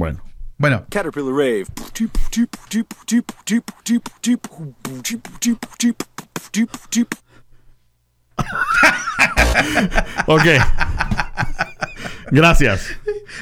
Bueno. 0.00 0.18
Bueno, 0.56 0.86
Caterpillar 0.88 1.30
Rave. 1.30 1.66
Ok. 10.26 10.44
Gracias. 12.30 12.96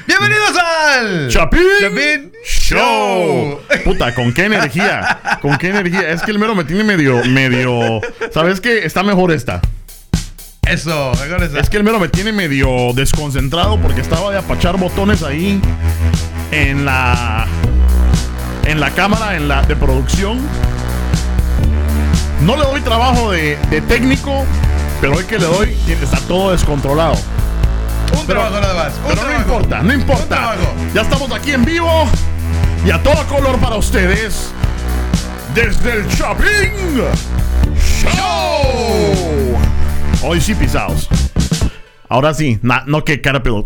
bienvenidos 0.05 0.57
al 0.57 1.29
Chapín 1.29 2.33
Show. 2.43 3.61
Puta, 3.85 4.13
con 4.13 4.33
qué 4.33 4.45
energía. 4.45 5.39
Con 5.41 5.57
qué 5.57 5.69
energía. 5.69 6.09
Es 6.09 6.21
que 6.23 6.31
el 6.31 6.39
mero 6.39 6.55
me 6.55 6.65
tiene 6.65 6.83
medio, 6.83 7.23
medio. 7.23 8.01
¿Sabes 8.33 8.59
qué? 8.59 8.85
Está 8.85 9.01
mejor 9.03 9.31
esta. 9.31 9.61
Eso, 10.67 11.13
mejor 11.21 11.41
esa. 11.41 11.61
Es 11.61 11.69
que 11.69 11.77
el 11.77 11.85
mero 11.85 12.01
me 12.01 12.09
tiene 12.09 12.33
medio 12.33 12.91
desconcentrado 12.93 13.79
porque 13.79 14.01
estaba 14.01 14.29
de 14.31 14.39
apachar 14.39 14.77
botones 14.77 15.23
ahí 15.23 15.61
en 16.51 16.85
la 16.85 17.45
en 18.65 18.79
la 18.79 18.91
cámara, 18.91 19.35
en 19.35 19.47
la 19.47 19.61
de 19.63 19.75
producción. 19.75 20.39
No 22.41 22.55
le 22.55 22.63
doy 22.63 22.81
trabajo 22.81 23.31
de, 23.31 23.57
de 23.69 23.81
técnico, 23.81 24.45
pero 25.01 25.15
hoy 25.15 25.25
que 25.25 25.37
le 25.37 25.45
doy 25.45 25.77
está 25.87 26.19
todo 26.21 26.51
descontrolado. 26.51 27.15
un 28.17 28.27
trabajo 28.27 28.59
nada 28.59 28.73
más. 28.73 28.93
un 29.03 29.15
Pero 29.15 29.27
no 29.27 29.35
importa, 29.35 29.81
no 29.81 29.93
importa. 29.93 30.55
Ya 30.93 31.01
estamos 31.01 31.31
aquí 31.31 31.51
en 31.51 31.65
vivo 31.65 32.07
y 32.85 32.91
a 32.91 33.01
todo 33.01 33.25
color 33.27 33.57
para 33.59 33.75
ustedes 33.75 34.51
desde 35.53 35.93
el 35.93 36.07
Chapín 36.15 37.01
Show. 37.77 39.59
Hoy 40.21 40.41
sí 40.41 40.53
pisados. 40.55 41.09
Ahora 42.09 42.33
sí, 42.33 42.57
na- 42.63 42.83
no 42.87 43.05
que 43.05 43.21
Caterpillar. 43.21 43.63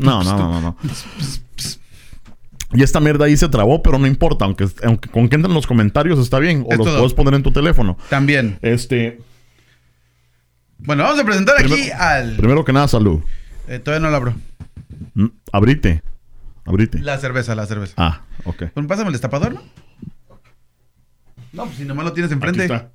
No, 0.00 0.22
no, 0.24 0.36
no, 0.36 0.48
no, 0.48 0.60
no. 0.60 0.76
Y 2.74 2.82
esta 2.82 3.00
mierda 3.00 3.24
ahí 3.24 3.36
se 3.36 3.48
trabó, 3.48 3.82
pero 3.82 3.98
no 3.98 4.06
importa, 4.06 4.44
aunque, 4.44 4.68
aunque 4.84 5.08
con 5.08 5.28
que 5.28 5.36
entren 5.36 5.54
los 5.54 5.66
comentarios 5.66 6.18
está 6.18 6.38
bien, 6.38 6.64
o 6.68 6.72
Es 6.72 6.78
los 6.78 6.86
todo. 6.86 6.98
puedes 6.98 7.14
poner 7.14 7.32
en 7.34 7.42
tu 7.42 7.50
teléfono. 7.52 7.96
También. 8.10 8.58
Este, 8.60 9.20
Bueno, 10.78 11.04
vamos 11.04 11.18
a 11.20 11.24
presentar 11.24 11.56
aquí 11.60 11.90
al. 11.90 12.36
primero 12.36 12.64
que 12.64 12.72
nada, 12.72 12.86
salud. 12.88 13.20
Eh, 13.68 13.78
todavía 13.78 14.04
no 14.04 14.10
lo 14.10 14.16
abro. 14.16 14.34
Mm, 15.14 15.26
Abrite. 15.52 16.02
Abrite. 16.66 16.98
La 16.98 17.16
cerveza, 17.18 17.54
la 17.54 17.64
cerveza. 17.66 17.94
Ah, 17.96 18.22
ok. 18.44 18.64
Bueno, 18.74 18.86
pásame 18.88 19.08
el 19.08 19.12
destapador, 19.12 19.54
¿no? 19.54 19.62
No, 21.52 21.64
pues 21.64 21.76
si 21.78 21.84
nomás 21.84 22.04
lo 22.04 22.12
tienes 22.12 22.30
enfrente. 22.32 22.64
Aquí 22.64 22.72
está. 22.74 22.90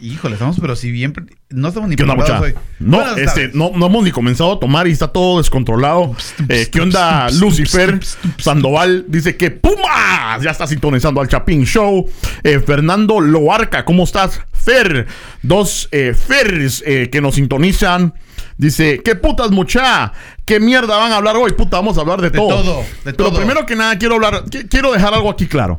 Híjole, 0.00 0.34
estamos, 0.34 0.58
pero 0.60 0.76
si 0.76 0.90
bien. 0.90 1.14
No 1.48 1.68
estamos 1.68 1.88
ni 1.88 1.96
¿Qué 1.96 2.02
onda, 2.02 2.16
mucha? 2.16 2.40
hoy. 2.40 2.54
No, 2.78 2.98
Buenas 2.98 3.16
este, 3.18 3.40
tardes. 3.48 3.54
no, 3.54 3.70
no 3.74 3.86
hemos 3.86 4.04
ni 4.04 4.10
comenzado 4.10 4.52
a 4.52 4.60
tomar 4.60 4.86
y 4.86 4.90
está 4.92 5.08
todo 5.08 5.38
descontrolado. 5.38 6.14
Eh, 6.48 6.68
¿Qué 6.70 6.80
onda, 6.82 7.30
Lucifer? 7.30 7.98
Sandoval 8.38 9.06
dice 9.08 9.36
que 9.36 9.50
¡Pumas! 9.50 10.42
Ya 10.42 10.50
está 10.50 10.66
sintonizando 10.66 11.20
al 11.20 11.28
Chapín 11.28 11.64
Show. 11.64 12.08
Eh, 12.42 12.60
Fernando 12.60 13.20
Loarca, 13.20 13.84
¿cómo 13.86 14.04
estás? 14.04 14.40
Fer, 14.52 15.06
dos 15.42 15.88
eh, 15.92 16.12
Fers 16.14 16.82
eh, 16.86 17.08
que 17.10 17.20
nos 17.20 17.36
sintonizan. 17.36 18.12
Dice, 18.58 19.00
¿qué 19.04 19.14
putas 19.14 19.50
mucha? 19.50 20.12
¿Qué 20.44 20.60
mierda 20.60 20.96
van 20.96 21.12
a 21.12 21.16
hablar 21.16 21.36
hoy? 21.36 21.52
Puta, 21.52 21.76
vamos 21.78 21.96
a 21.98 22.00
hablar 22.02 22.20
de, 22.20 22.30
De 22.30 22.38
todo. 22.38 22.62
todo, 22.62 22.80
de 23.04 23.12
Pero 23.12 23.30
todo. 23.30 23.36
primero 23.38 23.64
que 23.66 23.76
nada, 23.76 23.96
quiero 23.98 24.14
hablar, 24.16 24.44
qui- 24.46 24.66
quiero 24.68 24.92
dejar 24.92 25.14
algo 25.14 25.30
aquí 25.30 25.46
claro. 25.46 25.78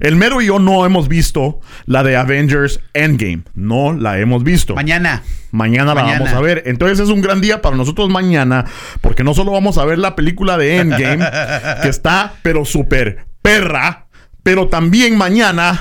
El 0.00 0.16
Mero 0.16 0.40
y 0.40 0.46
yo 0.46 0.58
no 0.58 0.84
hemos 0.86 1.08
visto 1.08 1.60
la 1.86 2.02
de 2.02 2.16
Avengers 2.16 2.80
Endgame. 2.94 3.42
No 3.54 3.92
la 3.92 4.18
hemos 4.18 4.42
visto. 4.42 4.74
Mañana. 4.74 5.22
Mañana 5.52 5.94
la 5.94 6.02
Mañana. 6.02 6.24
vamos 6.24 6.34
a 6.34 6.40
ver. 6.40 6.62
Entonces 6.66 6.98
es 7.00 7.08
un 7.10 7.20
gran 7.20 7.40
día 7.40 7.60
para 7.62 7.76
nosotros 7.76 8.08
mañana, 8.08 8.64
porque 9.00 9.22
no 9.24 9.34
solo 9.34 9.52
vamos 9.52 9.78
a 9.78 9.84
ver 9.84 9.98
la 9.98 10.16
película 10.16 10.56
de 10.56 10.78
Endgame, 10.78 11.24
que 11.82 11.88
está 11.88 12.34
pero 12.42 12.64
súper 12.64 13.26
perra, 13.42 14.06
pero 14.42 14.68
también 14.68 15.16
mañana 15.18 15.78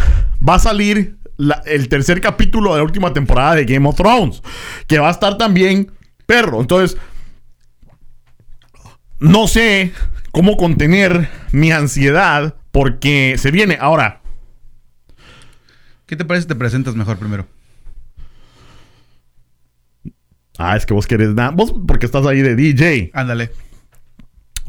va 0.47 0.55
a 0.55 0.59
salir 0.59 1.17
la- 1.37 1.61
el 1.65 1.87
tercer 1.87 2.19
capítulo 2.19 2.71
de 2.73 2.79
la 2.79 2.83
última 2.83 3.13
temporada 3.13 3.55
de 3.55 3.65
Game 3.65 3.87
of 3.87 3.95
Thrones, 3.95 4.41
que 4.87 4.99
va 4.99 5.07
a 5.07 5.11
estar 5.11 5.37
también 5.37 5.91
perro. 6.25 6.59
Entonces, 6.59 6.97
no 9.19 9.47
sé 9.47 9.91
cómo 10.31 10.57
contener 10.57 11.29
mi 11.51 11.71
ansiedad, 11.71 12.55
porque 12.71 13.35
se 13.37 13.51
viene. 13.51 13.77
Ahora, 13.79 14.21
¿Qué 16.09 16.15
te 16.15 16.25
parece 16.25 16.41
si 16.41 16.47
te 16.47 16.55
presentas 16.55 16.95
mejor 16.95 17.19
primero? 17.19 17.47
ah, 20.57 20.75
es 20.75 20.87
que 20.87 20.95
vos 20.95 21.05
querés 21.05 21.35
nada. 21.35 21.51
Vos, 21.51 21.71
porque 21.87 22.07
estás 22.07 22.25
ahí 22.25 22.41
de 22.41 22.55
DJ. 22.55 23.11
Ándale. 23.13 23.51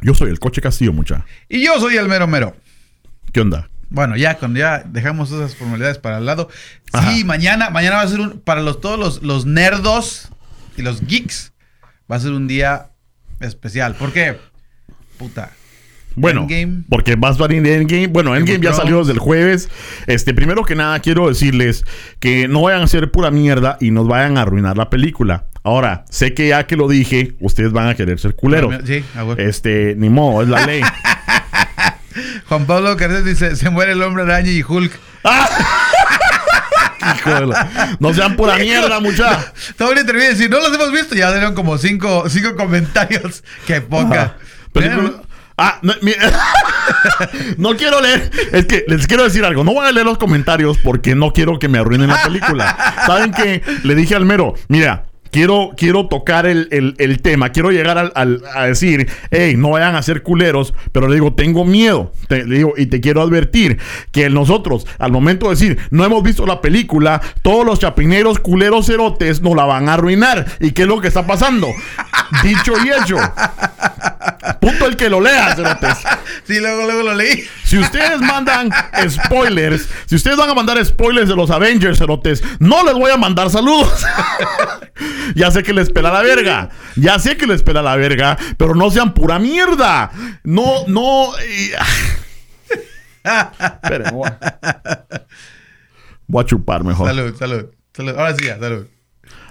Yo 0.02 0.12
soy 0.12 0.28
el 0.28 0.38
coche 0.38 0.60
Castillo, 0.60 0.92
mucha. 0.92 1.24
Y 1.48 1.64
yo 1.64 1.80
soy 1.80 1.96
el 1.96 2.08
mero 2.08 2.26
mero. 2.26 2.54
¿Qué 3.32 3.40
onda? 3.40 3.70
Bueno, 3.88 4.18
ya 4.18 4.36
cuando 4.36 4.58
ya 4.58 4.84
dejamos 4.86 5.32
esas 5.32 5.56
formalidades 5.56 5.96
para 5.96 6.18
el 6.18 6.26
lado. 6.26 6.50
Ajá. 6.92 7.10
Sí, 7.10 7.24
mañana, 7.24 7.70
mañana 7.70 7.96
va 7.96 8.02
a 8.02 8.08
ser 8.08 8.20
un. 8.20 8.40
Para 8.40 8.60
los, 8.60 8.82
todos 8.82 8.98
los, 8.98 9.22
los 9.22 9.46
nerdos 9.46 10.28
y 10.76 10.82
los 10.82 11.00
geeks, 11.06 11.54
va 12.10 12.16
a 12.16 12.20
ser 12.20 12.32
un 12.32 12.48
día 12.48 12.90
especial. 13.40 13.94
¿Por 13.94 14.12
qué? 14.12 14.36
Puta. 15.16 15.52
Bueno, 16.16 16.42
Endgame. 16.48 16.82
porque 16.88 17.16
a 17.20 17.46
venir 17.46 17.62
de 17.62 17.74
Endgame. 17.76 18.06
Bueno, 18.08 18.30
Game 18.32 18.40
Endgame 18.42 18.64
ya 18.64 18.72
salió 18.72 18.98
desde 18.98 19.12
el 19.12 19.18
jueves. 19.18 19.68
Este, 20.06 20.34
primero 20.34 20.64
que 20.64 20.74
nada, 20.74 20.98
quiero 21.00 21.28
decirles 21.28 21.84
que 22.18 22.48
no 22.48 22.62
vayan 22.62 22.80
a 22.82 22.84
hacer 22.84 23.10
pura 23.10 23.30
mierda 23.30 23.76
y 23.80 23.90
nos 23.92 24.06
vayan 24.08 24.36
a 24.38 24.42
arruinar 24.42 24.76
la 24.76 24.90
película. 24.90 25.44
Ahora, 25.62 26.04
sé 26.10 26.32
que 26.34 26.48
ya 26.48 26.66
que 26.66 26.76
lo 26.76 26.88
dije, 26.88 27.34
ustedes 27.40 27.72
van 27.72 27.88
a 27.88 27.94
querer 27.94 28.18
ser 28.18 28.34
culeros. 28.34 28.74
Sí. 28.86 29.04
Este, 29.38 29.94
ni 29.96 30.08
modo, 30.08 30.42
es 30.42 30.48
la 30.48 30.64
ley. 30.66 30.82
Juan 32.48 32.66
Pablo 32.66 32.96
Cardet 32.96 33.24
dice: 33.24 33.54
Se 33.56 33.70
muere 33.70 33.92
el 33.92 34.02
hombre 34.02 34.22
araña 34.24 34.50
y 34.50 34.62
Hulk. 34.66 34.92
Hijo 37.16 37.30
de 37.34 37.46
la- 37.46 37.96
No 37.98 38.12
sean 38.12 38.36
pura 38.36 38.56
mierda, 38.56 39.00
mucha. 39.00 39.52
Todo 39.78 39.92
bien 39.94 40.04
termina 40.06 40.26
de 40.26 40.32
decir: 40.34 40.50
No 40.50 40.58
los 40.58 40.72
hemos 40.74 40.92
visto. 40.92 41.14
Ya 41.14 41.30
dieron 41.32 41.54
como 41.54 41.78
cinco, 41.78 42.24
cinco 42.28 42.56
comentarios. 42.56 43.42
Qué 43.66 43.80
poca. 43.80 44.22
Ajá. 44.22 44.36
Ah, 45.62 45.78
no, 45.82 45.92
mi- 46.00 46.14
no 47.58 47.76
quiero 47.76 48.00
leer. 48.00 48.30
Es 48.52 48.64
que 48.66 48.84
les 48.88 49.06
quiero 49.06 49.24
decir 49.24 49.44
algo. 49.44 49.62
No 49.62 49.74
voy 49.74 49.86
a 49.86 49.92
leer 49.92 50.06
los 50.06 50.16
comentarios 50.18 50.78
porque 50.82 51.14
no 51.14 51.32
quiero 51.32 51.58
que 51.58 51.68
me 51.68 51.78
arruinen 51.78 52.08
la 52.08 52.22
película. 52.22 52.76
¿Saben 53.06 53.30
qué? 53.32 53.62
Le 53.82 53.94
dije 53.94 54.14
al 54.14 54.24
mero, 54.24 54.54
mira. 54.68 55.04
Quiero, 55.30 55.70
quiero 55.76 56.06
tocar 56.08 56.46
el, 56.46 56.68
el- 56.72 56.94
el 56.98 57.20
tema, 57.22 57.50
quiero 57.50 57.70
llegar 57.70 57.98
al, 57.98 58.12
al- 58.14 58.42
a 58.54 58.66
decir, 58.66 59.08
hey, 59.30 59.54
no 59.56 59.70
vayan 59.70 59.94
a 59.94 60.02
ser 60.02 60.22
culeros, 60.22 60.74
pero 60.92 61.06
le 61.08 61.14
digo, 61.14 61.32
tengo 61.34 61.64
miedo, 61.64 62.12
Te- 62.28 62.44
le 62.44 62.56
digo, 62.56 62.74
y 62.76 62.86
te 62.86 63.00
quiero 63.00 63.22
advertir 63.22 63.78
que 64.12 64.28
nosotros, 64.30 64.86
al 64.98 65.12
momento 65.12 65.46
de 65.46 65.54
decir, 65.54 65.78
no 65.90 66.04
hemos 66.04 66.22
visto 66.22 66.46
la 66.46 66.60
película, 66.60 67.20
todos 67.42 67.64
los 67.64 67.78
chapineros 67.78 68.38
culeros 68.40 68.86
cerotes 68.86 69.40
nos 69.40 69.54
la 69.54 69.64
van 69.66 69.88
a 69.88 69.94
arruinar. 69.94 70.46
¿Y 70.60 70.72
qué 70.72 70.82
es 70.82 70.88
lo 70.88 71.00
que 71.00 71.08
está 71.08 71.26
pasando? 71.26 71.68
Dicho 72.42 72.72
y 72.84 72.90
hecho. 72.90 73.16
Punto 74.60 74.86
el 74.86 74.96
que 74.96 75.08
lo 75.10 75.20
lea, 75.20 75.54
cerotes. 75.54 75.96
Sí, 76.44 76.58
luego, 76.58 76.84
luego 76.84 77.02
lo 77.02 77.14
leí. 77.14 77.42
Si 77.64 77.78
ustedes 77.78 78.20
mandan 78.20 78.68
spoilers, 79.08 79.88
si 80.06 80.16
ustedes 80.16 80.36
van 80.36 80.50
a 80.50 80.54
mandar 80.54 80.84
spoilers 80.84 81.28
de 81.28 81.36
los 81.36 81.50
Avengers, 81.50 81.98
cerotes, 81.98 82.42
no 82.58 82.84
les 82.84 82.94
voy 82.94 83.10
a 83.10 83.16
mandar 83.16 83.48
saludos. 83.50 84.04
ya 85.34 85.50
sé 85.50 85.62
que 85.62 85.72
les 85.72 85.90
pela 85.90 86.10
la 86.12 86.22
verga. 86.22 86.70
Ya 86.96 87.18
sé 87.18 87.36
que 87.36 87.46
les 87.46 87.62
pela 87.62 87.82
la 87.82 87.96
verga, 87.96 88.36
pero 88.56 88.74
no 88.74 88.90
sean 88.90 89.14
pura 89.14 89.38
mierda. 89.38 90.10
No, 90.44 90.86
no. 90.86 91.30
y- 91.38 91.70
Esperen, 93.82 94.12
voy 94.14 94.28
a- 94.28 95.04
voy 96.26 96.42
a 96.42 96.46
chupar 96.46 96.84
mejor. 96.84 97.08
Salud, 97.08 97.36
salud, 97.36 97.66
salud. 97.94 98.10
Ahora 98.16 98.34
sí, 98.36 98.44
ya, 98.46 98.58
salud. 98.58 98.86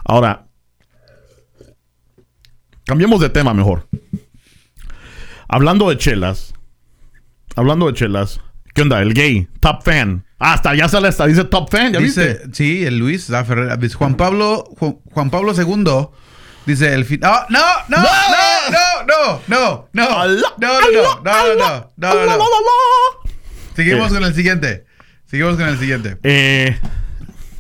Ahora, 0.06 0.48
cambiemos 2.86 3.20
de 3.22 3.30
tema 3.30 3.54
mejor. 3.54 3.88
Hablando 5.48 5.90
de 5.90 5.98
chelas. 5.98 6.54
Hablando 7.56 7.88
de 7.88 7.94
chelas. 7.94 8.42
¿Qué 8.74 8.82
onda? 8.84 9.02
El 9.02 9.14
gay. 9.14 9.48
Top 9.60 9.84
fan. 9.84 10.26
Hasta 10.40 10.74
ya 10.74 10.88
sale 10.88 11.10
hasta 11.10 11.26
dice 11.28 11.44
top 11.44 11.70
fan. 11.70 11.92
¿Ya 11.94 12.00
Dice, 12.00 12.28
viste? 12.28 12.50
sí, 12.54 12.86
el 12.86 12.98
Luis 12.98 13.28
da 13.28 13.44
Ferreira. 13.44 13.76
Dice, 13.76 13.96
Juan 13.96 14.16
Pablo, 14.16 14.64
Juan, 14.80 14.98
Juan 15.12 15.30
Pablo 15.30 15.54
II 15.54 16.08
dice 16.66 16.94
el 16.94 17.04
fin. 17.06 17.20
¡Ah, 17.24 17.46
no, 17.50 17.60
no, 17.90 17.98
no, 17.98 18.04
no, 18.04 19.08
no, 19.08 19.42
no, 19.48 19.88
no, 19.94 20.28
no, 20.28 20.28
no, 20.28 20.40
no, 20.58 21.22
no, 21.22 21.56
no, 21.56 21.92
no, 21.98 22.14
no, 22.16 22.26
no, 22.26 22.38
no. 22.38 23.32
Seguimos 23.76 24.08
¿Qué? 24.08 24.14
con 24.14 24.24
el 24.24 24.34
siguiente. 24.34 24.86
Seguimos 25.26 25.58
con 25.58 25.68
el 25.68 25.78
siguiente. 25.78 26.18
Eh, 26.24 26.78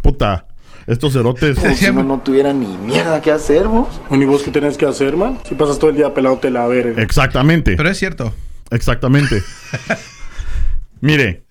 puta. 0.01 0.45
Estos 0.87 1.13
cerotes. 1.13 1.57
Sí. 1.59 1.75
Si 1.75 1.89
uno 1.89 2.01
no 2.03 2.19
tuviera 2.21 2.51
ni 2.51 2.65
mierda 2.77 3.21
que 3.21 3.29
hacer, 3.31 3.67
vos. 3.67 4.01
¿Y 4.09 4.25
vos 4.25 4.41
qué 4.41 4.49
tenés 4.49 4.75
que 4.75 4.87
hacer, 4.87 5.15
man? 5.17 5.37
Si 5.47 5.53
pasas 5.53 5.77
todo 5.77 5.91
el 5.91 5.95
día 5.97 6.13
pelándote 6.15 6.49
la 6.49 6.65
verga. 6.65 6.99
Exactamente. 7.03 7.75
Pero 7.75 7.89
es 7.89 7.97
cierto. 7.99 8.33
Exactamente. 8.71 9.43
Mire, 11.01 11.43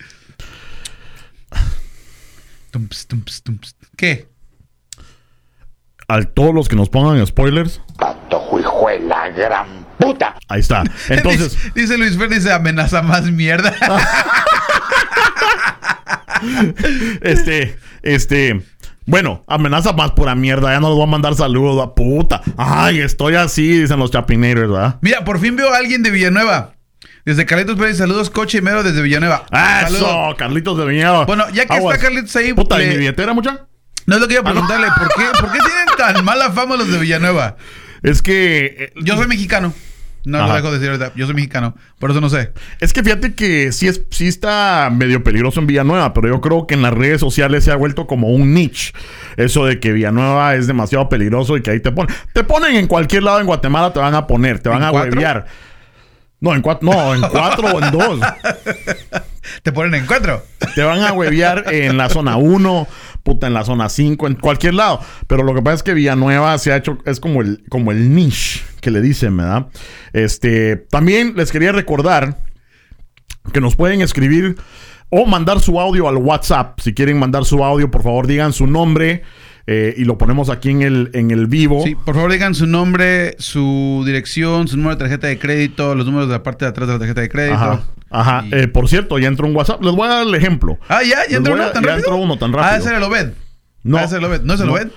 Tumps, 2.78 3.08
tumps, 3.08 3.42
tumps. 3.42 3.76
¿Qué? 3.96 4.28
a 6.06 6.22
todos 6.22 6.54
los 6.54 6.68
que 6.68 6.76
nos 6.76 6.88
pongan 6.88 7.26
spoilers. 7.26 7.82
Patojo 7.98 8.60
hijo 8.60 8.88
de 8.88 9.00
la 9.00 9.28
gran 9.30 9.84
puta. 9.98 10.36
Ahí 10.46 10.60
está. 10.60 10.84
Entonces, 11.08 11.54
dice, 11.54 11.72
dice 11.74 11.98
Luis 11.98 12.16
Fer, 12.16 12.28
dice 12.28 12.52
amenaza 12.52 13.02
más 13.02 13.24
mierda. 13.24 13.74
este, 17.20 17.76
este. 18.02 18.64
Bueno, 19.06 19.42
amenaza 19.48 19.92
más 19.92 20.12
pura 20.12 20.36
mierda. 20.36 20.72
Ya 20.72 20.78
no 20.78 20.90
les 20.90 20.96
voy 20.96 21.04
a 21.04 21.10
mandar 21.10 21.34
saludos 21.34 21.84
a 21.84 21.96
puta. 21.96 22.42
Ay, 22.56 23.00
estoy 23.00 23.34
así, 23.34 23.80
dicen 23.80 23.98
los 23.98 24.12
chapineiros, 24.12 24.70
¿verdad? 24.70 24.98
Mira, 25.00 25.24
por 25.24 25.40
fin 25.40 25.56
veo 25.56 25.74
a 25.74 25.78
alguien 25.78 26.04
de 26.04 26.12
Villanueva. 26.12 26.77
Desde 27.28 27.44
Carlitos 27.44 27.76
Pérez, 27.76 27.98
saludos, 27.98 28.30
coche 28.30 28.56
y 28.56 28.60
mero 28.62 28.82
desde 28.82 29.02
Villanueva. 29.02 29.44
Eso, 29.86 29.98
Saludos. 29.98 30.34
Carlitos 30.36 30.78
de 30.78 30.86
Viñedo. 30.86 31.26
Bueno, 31.26 31.44
ya 31.52 31.66
que 31.66 31.76
está 31.76 31.98
Carlitos 31.98 32.34
ahí, 32.36 32.54
Puta, 32.54 32.82
¿y 32.82 32.88
mi 32.88 32.96
billetera, 32.96 33.34
mucha? 33.34 33.66
No 34.06 34.14
es 34.14 34.20
lo 34.22 34.26
que 34.28 34.34
iba 34.34 34.42
a 34.42 34.50
Ah, 34.50 34.54
no. 34.54 34.66
preguntarle. 34.66 34.86
¿por, 34.96 35.08
qué, 35.08 35.24
¿Por 35.38 35.52
qué 35.52 35.58
tienen 35.58 35.86
tan 36.14 36.24
mala 36.24 36.50
fama 36.52 36.76
los 36.76 36.90
de 36.90 36.96
Villanueva? 36.98 37.56
Es 38.02 38.22
que. 38.22 38.76
eh, 38.78 38.92
Yo 39.02 39.16
soy 39.16 39.26
mexicano. 39.26 39.74
No 40.24 40.46
lo 40.46 40.54
dejo 40.54 40.68
de 40.72 40.78
decir 40.78 40.88
ahorita. 40.90 41.12
Yo 41.16 41.26
soy 41.26 41.34
mexicano. 41.34 41.74
Por 41.98 42.10
eso 42.10 42.20
no 42.22 42.30
sé. 42.30 42.52
Es 42.80 42.92
que 42.94 43.02
fíjate 43.02 43.34
que 43.34 43.72
sí, 43.72 43.88
es, 43.88 44.02
sí 44.10 44.26
está 44.26 44.90
medio 44.90 45.22
peligroso 45.22 45.60
en 45.60 45.66
Villanueva, 45.66 46.14
pero 46.14 46.28
yo 46.28 46.40
creo 46.40 46.66
que 46.66 46.74
en 46.74 46.82
las 46.82 46.92
redes 46.94 47.20
sociales 47.20 47.64
se 47.64 47.72
ha 47.72 47.76
vuelto 47.76 48.06
como 48.06 48.28
un 48.28 48.54
niche. 48.54 48.92
Eso 49.36 49.66
de 49.66 49.80
que 49.80 49.92
Villanueva 49.92 50.54
es 50.54 50.66
demasiado 50.66 51.08
peligroso 51.10 51.56
y 51.58 51.62
que 51.62 51.70
ahí 51.72 51.80
te 51.80 51.92
ponen. 51.92 52.14
Te 52.32 52.42
ponen 52.44 52.74
en 52.76 52.86
cualquier 52.86 53.22
lado 53.22 53.40
en 53.40 53.46
Guatemala, 53.46 53.92
te 53.92 54.00
van 54.00 54.14
a 54.14 54.26
poner, 54.26 54.58
te 54.60 54.68
van 54.70 54.78
¿En 54.78 54.84
a 54.84 54.92
huevear. 54.92 55.46
No, 56.40 56.54
en 56.54 56.62
cuatro, 56.62 56.90
no, 56.90 57.14
en 57.14 57.20
cuatro 57.20 57.68
o 57.68 57.82
en 57.82 57.90
dos. 57.90 58.20
Te 59.62 59.72
ponen 59.72 59.94
en 59.94 60.06
cuatro. 60.06 60.42
Te 60.74 60.82
van 60.82 61.00
a 61.00 61.12
huevear 61.12 61.72
en 61.72 61.96
la 61.96 62.08
zona 62.08 62.36
1, 62.36 62.86
puta, 63.22 63.46
en 63.48 63.54
la 63.54 63.64
zona 63.64 63.88
5, 63.88 64.26
en 64.26 64.34
cualquier 64.34 64.74
lado. 64.74 65.00
Pero 65.26 65.42
lo 65.42 65.54
que 65.54 65.62
pasa 65.62 65.76
es 65.76 65.82
que 65.82 65.94
Villanueva 65.94 66.56
se 66.58 66.72
ha 66.72 66.76
hecho, 66.76 66.98
es 67.06 67.18
como 67.18 67.40
el, 67.40 67.64
como 67.68 67.90
el 67.90 68.14
niche 68.14 68.60
que 68.80 68.90
le 68.90 69.00
dicen, 69.00 69.36
¿verdad? 69.36 69.66
Este, 70.12 70.76
también 70.76 71.34
les 71.36 71.50
quería 71.50 71.72
recordar 71.72 72.38
que 73.52 73.60
nos 73.60 73.74
pueden 73.74 74.00
escribir 74.00 74.56
o 75.10 75.26
mandar 75.26 75.60
su 75.60 75.80
audio 75.80 76.08
al 76.08 76.16
WhatsApp. 76.16 76.78
Si 76.80 76.94
quieren 76.94 77.18
mandar 77.18 77.44
su 77.44 77.64
audio, 77.64 77.90
por 77.90 78.02
favor 78.02 78.26
digan 78.26 78.52
su 78.52 78.66
nombre 78.66 79.22
eh, 79.70 79.94
y 79.98 80.04
lo 80.04 80.16
ponemos 80.16 80.48
aquí 80.48 80.70
en 80.70 80.80
el, 80.82 81.10
en 81.12 81.30
el 81.30 81.46
vivo. 81.46 81.82
Sí, 81.84 81.94
por 81.94 82.14
favor 82.14 82.32
digan 82.32 82.54
su 82.54 82.66
nombre, 82.66 83.36
su 83.38 84.02
dirección, 84.06 84.66
su 84.66 84.76
número 84.78 84.94
de 84.96 85.00
tarjeta 85.00 85.26
de 85.26 85.38
crédito, 85.38 85.94
los 85.94 86.06
números 86.06 86.26
de 86.28 86.32
la 86.34 86.42
parte 86.42 86.64
de 86.64 86.70
atrás 86.70 86.88
de 86.88 86.94
la 86.94 86.98
tarjeta 86.98 87.20
de 87.20 87.28
crédito. 87.28 87.54
Ajá. 87.56 87.82
Ajá. 88.10 88.44
Y- 88.46 88.54
Eh, 88.54 88.68
por 88.68 88.88
cierto, 88.88 89.18
ya 89.18 89.28
entró 89.28 89.46
un 89.46 89.54
WhatsApp. 89.54 89.82
Les 89.82 89.94
voy 89.94 90.06
a 90.06 90.10
dar 90.10 90.26
el 90.26 90.34
ejemplo. 90.34 90.78
Ah, 90.88 91.02
ya, 91.02 91.18
ya 91.28 91.36
entró 91.36 91.52
uno 91.54 91.66
tan 91.70 91.82
ya 91.84 91.90
rápido. 91.90 92.06
entró 92.08 92.16
uno 92.16 92.38
tan 92.38 92.54
Ah, 92.54 92.56
rápido. 92.56 92.78
ese 92.78 92.88
era 92.88 92.96
el 92.98 93.02
Obed. 93.04 93.32
No. 93.82 93.98
Ah, 93.98 94.04
ese 94.04 94.14
es 94.14 94.18
el 94.20 94.24
Obed. 94.24 94.40
¿No 94.42 94.54
es 94.54 94.60
el 94.60 94.66
no. 94.66 94.72
Obed? 94.72 94.88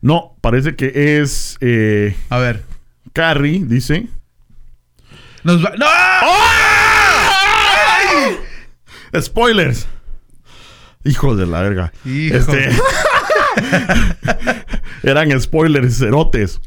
No, 0.00 0.36
parece 0.40 0.76
que 0.76 1.20
es 1.20 1.56
eh, 1.60 2.16
A 2.28 2.38
ver. 2.38 2.62
Carrie, 3.12 3.62
dice. 3.66 4.06
Nos 5.42 5.64
va... 5.64 5.72
¡No! 5.76 5.86
Spoilers. 9.20 9.86
Hijos 11.04 11.36
de 11.38 11.46
la 11.46 11.62
verga. 11.62 11.92
Hijo. 12.04 12.36
Este- 12.36 12.70
Eran 15.02 15.40
spoilers, 15.40 15.98
cerotes. 15.98 16.60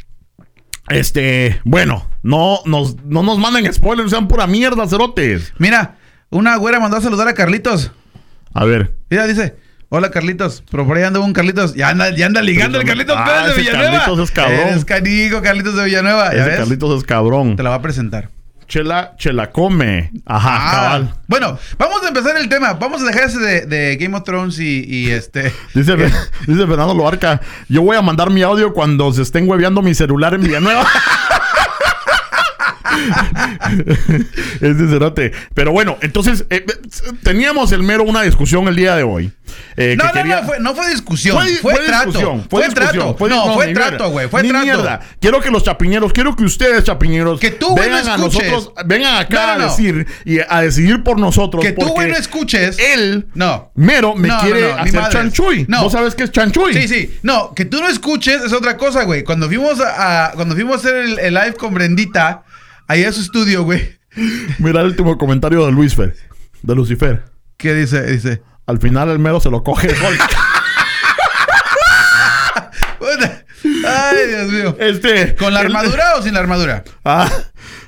Este, 0.90 1.62
bueno, 1.64 2.10
no 2.24 2.60
nos, 2.66 2.98
no 3.06 3.24
nos 3.24 3.38
manden 3.38 3.72
spoilers, 3.74 4.10
sean 4.12 4.28
pura 4.28 4.48
mierda, 4.48 4.88
cerotes. 4.88 5.54
Mira, 5.58 5.98
una 6.30 6.56
güera 6.58 6.80
mandó 6.80 6.98
a 6.98 7.02
saludar 7.02 7.28
a 7.28 7.34
Carlitos. 7.34 7.92
A 8.54 8.66
ver. 8.66 8.96
Mira, 9.10 9.28
dice... 9.28 9.56
Hola 9.96 10.10
Carlitos, 10.10 10.64
pero 10.72 10.88
por 10.88 10.98
ahí 10.98 11.04
anda 11.04 11.20
un 11.20 11.34
Carlitos. 11.34 11.76
Ya 11.76 11.90
anda, 11.90 12.10
ya 12.10 12.26
anda 12.26 12.42
ligando 12.42 12.80
el 12.82 12.88
Carlitos 12.88 13.16
Ah, 13.16 13.26
Pérez 13.44 13.56
de 13.56 13.62
Villanueva. 13.62 13.92
Carlitos 14.00 14.20
es 14.28 14.32
cabrón. 14.32 14.70
Es 14.70 14.86
canijo 14.86 15.42
Carlitos 15.44 15.76
de 15.76 15.84
Villanueva. 15.86 16.32
¿Ya 16.34 16.40
Ese 16.40 16.50
ves? 16.50 16.58
Carlitos 16.62 16.98
es 16.98 17.04
cabrón. 17.04 17.56
Te 17.56 17.62
la 17.62 17.70
va 17.70 17.76
a 17.76 17.82
presentar. 17.84 18.32
Chela, 18.74 19.14
chela 19.20 19.52
come. 19.52 20.10
Ajá, 20.26 20.50
Ah, 20.56 20.72
cabal. 20.72 21.14
Bueno, 21.28 21.60
vamos 21.78 22.02
a 22.02 22.08
empezar 22.08 22.36
el 22.38 22.50
tema. 22.50 22.74
Vamos 22.74 23.04
a 23.04 23.06
dejar 23.06 23.26
ese 23.26 23.38
de, 23.38 23.66
de 23.68 23.98
Game 23.98 24.18
of 24.18 24.24
Thrones 24.24 24.58
y, 24.58 24.84
y 24.88 25.12
este. 25.12 25.54
Dice, 25.76 25.96
dice 26.48 26.66
Fernando 26.66 26.96
Loarca, 26.96 27.40
yo 27.70 27.84
voy 27.84 27.96
a 27.98 28.02
mandar 28.02 28.32
mi 28.32 28.42
audio 28.42 28.74
cuando 28.74 29.14
se 29.14 29.22
estén 29.22 29.48
hueveando 29.48 29.84
mi 29.84 29.94
celular 29.94 30.34
en 30.34 30.42
Villanueva. 30.42 30.88
es 34.62 34.78
de 34.78 34.88
cerote. 34.88 35.32
Pero 35.54 35.72
bueno, 35.72 35.98
entonces 36.02 36.46
eh, 36.50 36.66
teníamos 37.24 37.72
el 37.72 37.84
mero 37.84 38.04
una 38.04 38.22
discusión 38.22 38.68
el 38.68 38.76
día 38.76 38.96
de 38.96 39.04
hoy. 39.04 39.32
eh, 39.78 39.96
No, 39.98 40.04
que 40.06 40.08
no, 40.08 40.14
quería- 40.14 40.42
no, 40.42 40.48
fue, 40.48 40.60
no 40.60 40.76
fue 40.76 40.90
discusión. 40.90 41.38
Fue, 41.38 41.48
Fue- 41.58 41.76
fue 41.76 41.86
trato. 41.86 42.06
discusión, 42.08 42.48
Fue, 42.50 42.64
discusión, 42.66 42.92
trato. 42.94 43.16
fue- 43.18 43.30
no, 43.30 43.54
fue 43.54 43.74
trato, 43.74 44.10
güey. 44.10 44.28
Fue 44.28 44.44
trato. 44.44 44.64
mierda. 44.66 45.00
Quiero 45.20 45.42
que 45.42 45.52
los 45.52 45.64
chapiñeros, 45.64 46.14
quiero 46.14 46.36
que 46.36 46.44
ustedes, 46.44 46.84
chapiñeros, 46.84 47.40
Que 47.40 47.52
tú, 47.52 47.70
no 47.70 47.76
vengan 47.76 48.08
a 48.08 48.18
nosotros, 48.18 48.72
vengan 48.86 49.16
acá 49.18 49.58
No, 49.58 49.64
a 49.64 49.68
decir 49.70 50.08
y 50.26 50.40
a 50.48 50.62
decidir 50.62 51.04
por 51.04 51.20
nosotros. 51.20 51.64
Que 51.64 51.72
tú, 51.74 51.88
güey, 51.90 52.10
no 52.10 52.18
escuches. 52.18 52.78
Él, 52.80 53.28
No. 53.36 53.72
mero, 53.76 54.16
me 54.16 54.30
quiere 54.42 54.72
hacer 54.74 55.02
chanchuy. 55.10 55.66
No. 55.68 55.84
¿Vos 55.84 55.92
sabes 55.92 56.16
qué 56.16 56.24
es 56.24 56.32
chanchuy? 56.32 56.74
Sí, 56.74 56.88
sí. 56.88 57.20
No, 57.24 57.54
que 57.54 57.66
tú 57.66 57.80
no 57.80 57.88
escuches 57.88 58.44
es 58.44 58.54
otra 58.54 58.78
cosa, 58.78 59.04
güey. 59.04 59.24
Cuando 59.24 59.48
fuimos 59.48 59.80
a, 59.80 60.28
a- 60.28 60.32
cuando 60.32 60.56
fuimos 60.56 60.76
a 60.76 60.80
hacer 60.80 60.96
el, 60.96 61.20
el 61.20 61.34
live 61.34 61.54
con 61.54 61.74
Brendita, 61.74 62.44
ahí 62.94 63.04
a 63.06 63.12
su 63.12 63.22
estudio, 63.22 63.64
güey. 63.64 63.98
Mira 64.60 64.82
el 64.82 64.88
último 64.88 65.18
comentario 65.18 65.66
de 65.66 65.72
Luis 65.72 65.96
Fer, 65.96 66.16
de 66.62 66.76
Lucifer. 66.76 67.24
¿Qué 67.58 67.74
dice? 67.74 68.04
Dice. 68.04 68.42
Al 68.68 68.80
final 68.80 69.10
el 69.10 69.20
mero 69.20 69.40
se 69.40 69.50
lo 69.50 69.64
coge. 69.64 69.90
Puta. 73.00 73.44
Ay, 73.88 74.28
Dios 74.30 74.48
mío. 74.52 74.78
este. 74.80 75.36
¿Con 75.36 75.54
la 75.54 75.62
el- 75.62 75.68
armadura 75.68 76.16
o 76.18 76.22
sin 76.22 76.34
la 76.34 76.40
armadura? 76.40 76.84
Ah. 77.04 77.30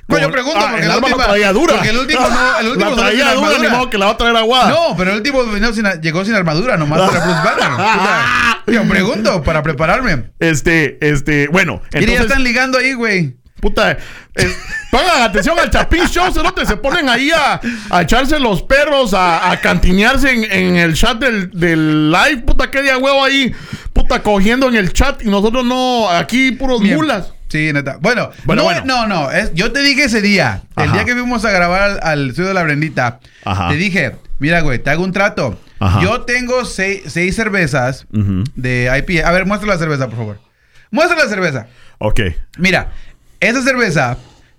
Coño, 0.08 0.22
con- 0.24 0.32
pregunto, 0.32 0.58
ah, 0.60 0.66
porque 0.70 0.82
el 0.82 0.88
la 0.88 0.94
arma 0.94 1.06
última- 1.08 1.22
la 1.24 1.28
traía 1.30 1.52
dura. 1.52 1.74
porque 1.74 1.88
el 1.90 1.98
último 1.98 2.28
no- 2.28 2.58
el 2.60 2.66
último 2.68 2.84
la 2.90 2.96
no 2.96 2.96
traía 3.02 3.24
tiene 3.32 3.34
dura, 3.46 3.58
ni 3.58 3.68
modo 3.68 3.90
que 3.90 3.98
la 3.98 4.06
va 4.06 4.12
a 4.12 4.16
traer 4.16 4.36
aguada. 4.36 4.70
No, 4.70 4.96
pero 4.96 5.10
el 5.10 5.16
último 5.18 5.44
vino 5.44 5.72
sin- 5.72 6.00
llegó 6.00 6.24
sin 6.24 6.34
armadura, 6.34 6.76
nomás 6.76 7.00
para 7.10 7.24
Bruce 7.24 7.40
Banner. 7.44 8.74
Yo 8.74 8.88
pregunto 8.88 9.42
para 9.42 9.62
prepararme. 9.62 10.30
Este, 10.38 10.98
este, 11.00 11.48
bueno, 11.48 11.80
Mira, 11.92 11.92
ya 11.92 11.98
entonces, 12.12 12.26
están 12.26 12.42
ligando 12.44 12.78
ahí, 12.78 12.92
güey. 12.94 13.36
Puta, 13.60 13.92
eh, 13.92 13.98
pongan 14.90 15.22
atención 15.22 15.58
al 15.58 15.70
Chapín 15.70 16.06
Show, 16.06 16.32
cerote, 16.32 16.64
se 16.66 16.76
ponen 16.76 17.08
ahí 17.08 17.30
a, 17.30 17.60
a 17.90 18.02
echarse 18.02 18.38
los 18.38 18.62
perros, 18.62 19.14
a, 19.14 19.50
a 19.50 19.60
cantinearse 19.60 20.30
en, 20.30 20.44
en 20.50 20.76
el 20.76 20.94
chat 20.94 21.18
del, 21.18 21.50
del 21.52 22.10
live, 22.10 22.42
puta, 22.46 22.70
qué 22.70 22.82
día 22.82 22.98
huevo 22.98 23.24
ahí, 23.24 23.52
puta, 23.92 24.22
cogiendo 24.22 24.68
en 24.68 24.76
el 24.76 24.92
chat 24.92 25.22
y 25.22 25.28
nosotros 25.28 25.64
no, 25.64 26.08
aquí 26.10 26.52
puros 26.52 26.80
Bien. 26.80 26.96
mulas. 26.96 27.32
Sí, 27.48 27.72
neta. 27.72 27.96
Bueno, 28.00 28.30
Bueno, 28.44 28.62
no, 28.62 28.64
bueno. 28.64 28.82
no, 28.84 29.06
no. 29.06 29.30
es- 29.30 29.54
yo 29.54 29.70
te 29.70 29.80
dije 29.80 30.04
ese 30.04 30.20
día, 30.20 30.62
el 30.76 30.90
día 30.92 31.04
que 31.04 31.12
fuimos 31.12 31.44
a 31.44 31.50
grabar 31.52 31.82
al, 31.82 32.00
al 32.02 32.28
estudio 32.30 32.48
de 32.48 32.54
la 32.54 32.64
Brendita, 32.64 33.20
Ajá. 33.44 33.68
te 33.68 33.76
dije, 33.76 34.16
mira, 34.40 34.60
güey, 34.62 34.80
te 34.80 34.90
hago 34.90 35.04
un 35.04 35.12
trato. 35.12 35.58
Ajá. 35.78 36.00
Yo 36.02 36.22
tengo 36.22 36.64
seis, 36.64 37.02
seis 37.06 37.36
cervezas 37.36 38.06
de 38.10 38.90
IPA. 38.98 39.28
A 39.28 39.32
ver, 39.32 39.46
muestra 39.46 39.68
la 39.68 39.78
cerveza, 39.78 40.06
por 40.08 40.16
favor. 40.16 40.40
Muestra 40.90 41.16
la 41.16 41.28
cerveza. 41.28 41.66
Ok, 41.98 42.20
Mira, 42.58 42.92
esa 43.40 43.62
cerveza 43.62 44.16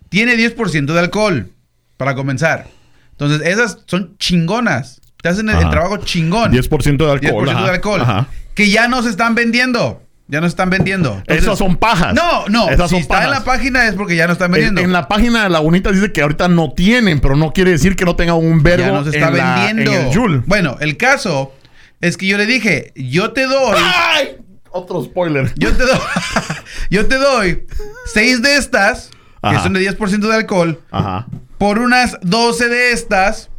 tiene 0.09 0.35
10% 0.35 0.85
de 0.93 0.99
alcohol, 0.99 1.51
para 1.97 2.15
comenzar. 2.15 2.67
Entonces, 3.11 3.41
esas 3.47 3.79
son 3.87 4.15
chingonas. 4.19 5.01
Te 5.21 5.29
hacen 5.29 5.49
el, 5.49 5.57
trabajo 5.69 5.97
chingón. 5.97 6.51
10% 6.51 6.97
de 6.97 7.11
alcohol. 7.11 7.47
10% 7.47 7.51
ajá, 7.51 7.63
de 7.65 7.69
alcohol. 7.71 8.01
ajá. 8.01 8.27
Que 8.53 8.69
ya 8.69 8.87
no 8.87 9.01
se 9.01 9.09
están 9.09 9.33
vendiendo. 9.35 10.03
Ya 10.27 10.41
no 10.41 10.45
se 10.47 10.49
están 10.51 10.69
vendiendo. 10.69 11.13
Entonces- 11.19 11.43
Esas 11.45 11.57
son 11.57 11.77
pajas. 11.77 12.13
No, 12.13 12.47
no. 12.49 12.69
Esas 12.69 12.89
si 12.89 12.95
son 12.95 13.01
está 13.01 13.13
pajas. 13.15 13.25
en 13.29 13.31
la 13.33 13.43
página 13.43 13.87
es 13.87 13.95
porque 13.95 14.15
ya 14.15 14.27
no 14.27 14.33
están 14.33 14.47
En, 14.49 14.51
vendiendo. 14.53 14.81
en 14.81 14.91
la 14.93 15.07
página 15.07 15.43
de 15.43 15.49
Lagunitas 15.49 15.93
dice 15.95 16.11
que 16.11 16.21
ahorita 16.21 16.47
no 16.49 16.73
tienen, 16.73 17.19
pero 17.19 17.35
no 17.35 17.53
quiere 17.53 17.71
decir 17.71 17.95
que 17.95 18.05
no 18.05 18.15
tenga 18.15 18.33
un 18.35 18.61
verbo 18.61 18.85
ya 18.85 18.91
no 18.91 19.03
se 19.03 19.09
está 19.17 19.29
en 19.29 19.37
la- 19.37 19.55
vendiendo. 19.65 19.91
en 20.25 20.31
el. 20.33 20.39
Bueno, 20.41 20.77
el 20.81 20.97
caso 20.97 21.55
es 22.01 22.17
que 22.17 22.27
yo 22.27 22.37
le 22.37 22.45
dije, 22.45 22.91
yo 22.95 23.31
te 23.31 23.45
doy, 23.47 23.75
¡Ay! 23.81 24.35
Otro 24.69 25.01
spoiler. 25.03 25.51
yo 25.55 25.71
te 25.75 25.83
doy, 25.83 25.97
yo 26.89 27.07
te 27.07 27.15
doy 27.15 27.65
seis 28.05 28.41
de 28.41 28.55
estas, 28.57 29.09
que 29.41 29.49
Ajá. 29.49 29.63
son 29.63 29.73
de 29.73 29.81
10% 29.81 30.19
de 30.27 30.33
alcohol, 30.35 30.81
Ajá. 30.91 31.27
por 31.57 31.79
unas 31.79 32.17
12 32.21 32.69
de 32.69 32.91
estas, 32.91 33.49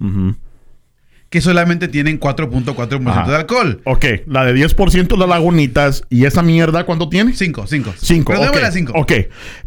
Ujú. 0.00 0.34
Que 1.30 1.40
solamente 1.40 1.86
tienen 1.86 2.18
4.4% 2.18 3.08
Ajá. 3.08 3.30
de 3.30 3.36
alcohol. 3.36 3.80
Ok, 3.84 4.04
la 4.26 4.44
de 4.44 4.52
10% 4.54 5.16
de 5.16 5.26
Lagunitas. 5.28 6.02
¿Y 6.10 6.24
esa 6.24 6.42
mierda 6.42 6.84
cuánto 6.84 7.08
tiene? 7.08 7.34
5, 7.34 7.66
5. 7.68 7.94
Cinco, 7.96 8.32
Pero 8.32 8.40
ok, 8.40 8.46
démosle 8.48 8.66
a 8.66 8.72
5. 8.72 8.92
ok. 8.96 9.12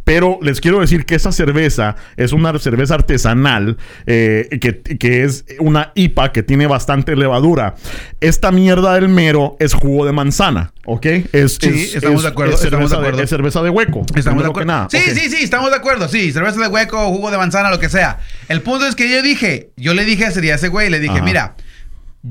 Pero 0.04 0.40
les 0.42 0.60
quiero 0.60 0.82
decir 0.82 1.06
que 1.06 1.16
esa 1.16 1.32
cerveza 1.32 1.96
es 2.18 2.34
una 2.34 2.58
cerveza 2.60 2.96
artesanal 2.96 3.78
eh, 4.06 4.50
que, 4.60 4.82
que 4.82 5.24
es 5.24 5.46
una 5.60 5.94
IPA 5.96 6.34
que 6.34 6.44
tiene 6.44 6.68
bastante 6.68 7.16
levadura. 7.16 7.76
Esta 8.20 8.52
mierda 8.52 8.94
del 8.96 9.08
mero 9.08 9.56
es 9.62 9.74
jugo 9.74 10.06
de 10.06 10.12
manzana, 10.12 10.74
¿ok? 10.86 11.06
Es, 11.32 11.60
Sí, 11.62 11.70
es- 11.70 11.96
estamos 11.96 12.18
es- 12.18 12.24
de 12.24 12.28
acuerdo, 12.28 12.56
es 12.56 12.64
estamos 12.64 12.72
cerveza 12.90 12.96
de 12.96 13.02
acuerdo. 13.08 13.24
es 13.24 13.30
cerveza 13.30 13.62
de 13.64 13.70
hueco. 13.70 14.02
Estamos 14.16 14.44
de 14.44 14.50
acuerdo. 14.50 14.54
que 14.54 14.66
nada. 14.66 14.88
Sí, 14.92 15.00
sí, 15.18 15.30
sí, 15.30 15.44
estamos 15.46 15.70
de 15.72 15.78
acuerdo. 15.78 16.10
Sí, 16.10 16.34
cerveza 16.34 16.60
de 16.60 16.68
hueco, 16.68 17.08
jugo 17.08 17.32
de 17.32 17.38
manzana, 17.38 17.70
lo 17.70 17.80
que 17.80 17.88
sea. 17.88 18.20
El 18.50 18.62
punto 18.62 18.86
es 18.86 18.96
que 18.96 19.10
yo 19.10 19.22
dije, 19.22 19.70
yo 19.78 19.94
le 19.94 20.04
dije 20.04 20.26
ese 20.26 20.42
día 20.42 20.54
a 20.54 20.56
ese 20.58 20.68
güey, 20.68 20.90
le 20.90 21.00
dije, 21.00 21.14
Ajá. 21.16 21.24
mira, 21.24 21.53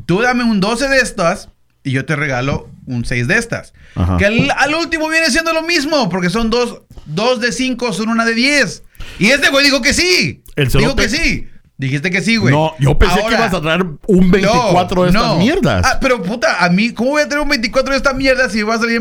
tú 0.07 0.21
dame 0.23 0.45
un 0.45 0.61
12 0.61 0.89
de 0.89 0.99
estas 0.99 1.49
y 1.85 1.91
yo 1.93 2.05
te 2.05 2.15
regalo 2.17 2.69
un 2.87 3.05
6 3.05 3.27
de 3.29 3.39
estas. 3.39 3.73
Ajá. 3.95 4.17
Que 4.17 4.27
al, 4.27 4.51
al 4.57 4.75
último 4.75 5.09
viene 5.09 5.31
siendo 5.31 5.53
lo 5.53 5.63
mismo, 5.63 6.09
porque 6.09 6.31
son 6.31 6.51
dos, 6.51 6.83
dos 7.07 7.41
de 7.41 7.53
5, 7.53 7.93
son 7.93 8.09
una 8.09 8.25
de 8.25 8.35
10. 8.35 8.83
Y 9.19 9.27
este 9.31 9.51
güey 9.51 9.65
dijo 9.65 9.83
que 9.83 9.93
sí. 9.93 10.43
El 10.57 10.69
dijo 10.69 10.95
que 10.97 11.09
sí. 11.09 11.49
Dijiste 11.79 12.11
que 12.13 12.21
sí, 12.23 12.37
güey. 12.37 12.55
No, 12.55 12.75
yo 12.79 12.97
pensé 12.97 13.21
que 13.29 13.35
ibas 13.35 13.53
a 13.53 13.61
traer 13.61 13.85
un 14.07 14.31
24 14.31 15.03
de 15.03 15.09
estas 15.09 15.23
no. 15.25 15.37
mierdas. 15.39 15.85
Ah, 15.85 15.99
pero 16.01 16.23
puta, 16.23 16.65
a 16.65 16.69
mí, 16.69 16.93
¿cómo 16.93 17.11
voy 17.11 17.23
a 17.23 17.29
tener 17.29 17.41
un 17.43 17.49
24 17.49 17.91
de 17.93 17.97
esta 17.97 18.13
mierda 18.13 18.49
si 18.49 18.63
va 18.63 18.77
a 18.77 18.79
salir 18.79 19.01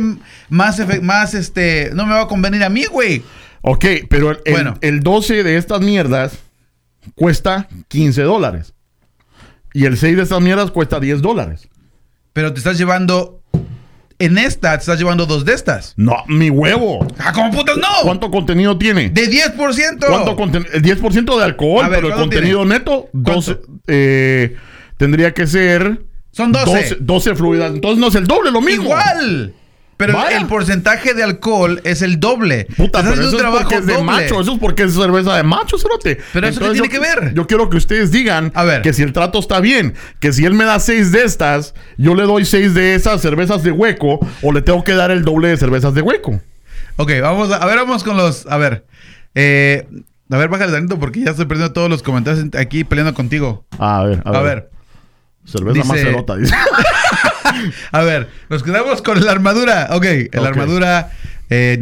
más, 0.49 0.81
más 1.03 1.35
este, 1.35 1.91
no 1.93 2.07
me 2.07 2.13
va 2.15 2.21
a 2.21 2.27
convenir 2.27 2.63
a 2.63 2.69
mí, 2.69 2.85
güey? 2.85 3.21
Ok, 3.61 3.85
pero 4.09 4.31
el, 4.31 4.39
el- 4.45 4.53
Bueno. 4.53 4.77
el 4.81 5.01
12 5.01 5.43
de 5.43 5.57
estas 5.57 5.81
mierdas 5.81 6.33
cuesta 7.13 7.67
15 7.89 8.23
dólares. 8.23 8.73
Y 9.73 9.85
el 9.85 9.97
6 9.97 10.17
de 10.17 10.23
estas 10.23 10.41
mierdas 10.41 10.71
cuesta 10.71 10.99
10 10.99 11.21
dólares. 11.21 11.67
Pero 12.33 12.53
te 12.53 12.59
estás 12.59 12.77
llevando, 12.77 13.41
en 14.19 14.37
esta, 14.37 14.71
te 14.73 14.79
estás 14.81 14.99
llevando 14.99 15.25
dos 15.25 15.45
de 15.45 15.53
estas. 15.53 15.93
No, 15.97 16.15
mi 16.27 16.49
huevo. 16.49 17.05
Ah, 17.17 17.31
¿cómo 17.33 17.51
putas 17.51 17.77
no? 17.77 17.87
¿Cuánto 18.03 18.29
contenido 18.31 18.77
tiene? 18.77 19.09
De 19.09 19.29
10%. 19.29 20.05
¿Cuánto 20.07 20.35
conten- 20.37 20.67
El 20.73 20.81
10% 20.81 21.37
de 21.37 21.43
alcohol, 21.43 21.85
A 21.85 21.89
ver, 21.89 21.97
pero 21.97 22.07
el 22.07 22.13
¿cuánto 22.13 22.29
contenido 22.35 22.65
neto, 22.65 23.09
12, 23.13 23.59
eh, 23.87 24.55
tendría 24.97 25.33
que 25.33 25.47
ser... 25.47 26.03
Son 26.31 26.51
12. 26.53 26.97
12 27.01 27.35
fluidas. 27.35 27.73
Entonces 27.73 27.99
no 27.99 28.07
es 28.07 28.15
el 28.15 28.25
doble, 28.25 28.51
lo 28.51 28.61
mismo. 28.61 28.83
Igual. 28.85 29.53
Pero 30.03 30.13
Vaya. 30.17 30.37
el 30.39 30.47
porcentaje 30.47 31.13
de 31.13 31.21
alcohol 31.21 31.79
es 31.83 32.01
el 32.01 32.19
doble. 32.19 32.65
Puta, 32.75 33.03
pero 33.03 33.13
eso 33.21 33.37
es 33.37 33.43
porque 33.43 33.75
es 33.75 33.85
de 33.85 33.93
doble. 33.93 34.05
macho. 34.05 34.41
Eso 34.41 34.53
es 34.53 34.59
porque 34.59 34.83
es 34.83 34.93
cerveza 34.95 35.35
de 35.37 35.43
macho, 35.43 35.77
cerote. 35.77 36.17
Pero 36.33 36.47
eso 36.47 36.59
qué 36.59 36.65
tiene 36.71 36.87
yo- 36.87 36.91
que 36.91 36.99
ver? 36.99 37.33
Yo 37.35 37.45
quiero 37.45 37.69
que 37.69 37.77
ustedes 37.77 38.09
digan 38.11 38.51
A 38.55 38.63
ver. 38.63 38.81
que 38.81 38.93
si 38.93 39.03
el 39.03 39.13
trato 39.13 39.37
está 39.37 39.59
bien, 39.59 39.93
que 40.19 40.33
si 40.33 40.43
él 40.43 40.55
me 40.55 40.63
da 40.63 40.79
seis 40.79 41.11
de 41.11 41.23
estas, 41.23 41.75
yo 41.97 42.15
le 42.15 42.23
doy 42.23 42.45
seis 42.45 42.73
de 42.73 42.95
esas 42.95 43.21
cervezas 43.21 43.61
de 43.61 43.71
hueco 43.71 44.19
o 44.41 44.51
le 44.51 44.63
tengo 44.63 44.83
que 44.83 44.93
dar 44.93 45.11
el 45.11 45.23
doble 45.23 45.49
de 45.49 45.57
cervezas 45.57 45.93
de 45.93 46.01
hueco. 46.01 46.41
Ok, 46.97 47.11
vamos 47.21 47.51
a, 47.51 47.57
a 47.57 47.65
ver, 47.67 47.75
vamos 47.77 48.03
con 48.03 48.17
los. 48.17 48.47
A 48.47 48.57
ver. 48.57 48.85
Eh, 49.35 49.87
a 50.31 50.37
ver, 50.37 50.49
bájale 50.49 50.71
tantito 50.71 50.99
porque 50.99 51.19
ya 51.21 51.31
estoy 51.31 51.45
perdiendo 51.45 51.73
todos 51.73 51.89
los 51.91 52.01
comentarios 52.01 52.43
en- 52.43 52.51
aquí 52.59 52.83
peleando 52.83 53.13
contigo. 53.13 53.65
A 53.77 54.03
ver, 54.03 54.21
a, 54.25 54.29
A 54.29 54.41
ver. 54.41 54.55
ver. 54.55 54.69
Cerveza 55.45 55.73
Dice- 55.75 55.87
más 55.87 55.99
cerota, 55.99 56.35
dice. 56.37 56.55
A 57.91 58.01
ver, 58.01 58.29
nos 58.49 58.63
quedamos 58.63 59.01
con 59.01 59.23
la 59.23 59.31
armadura. 59.31 59.89
Ok, 59.91 60.05
la 60.33 60.47
armadura. 60.47 61.11
Eh. 61.49 61.77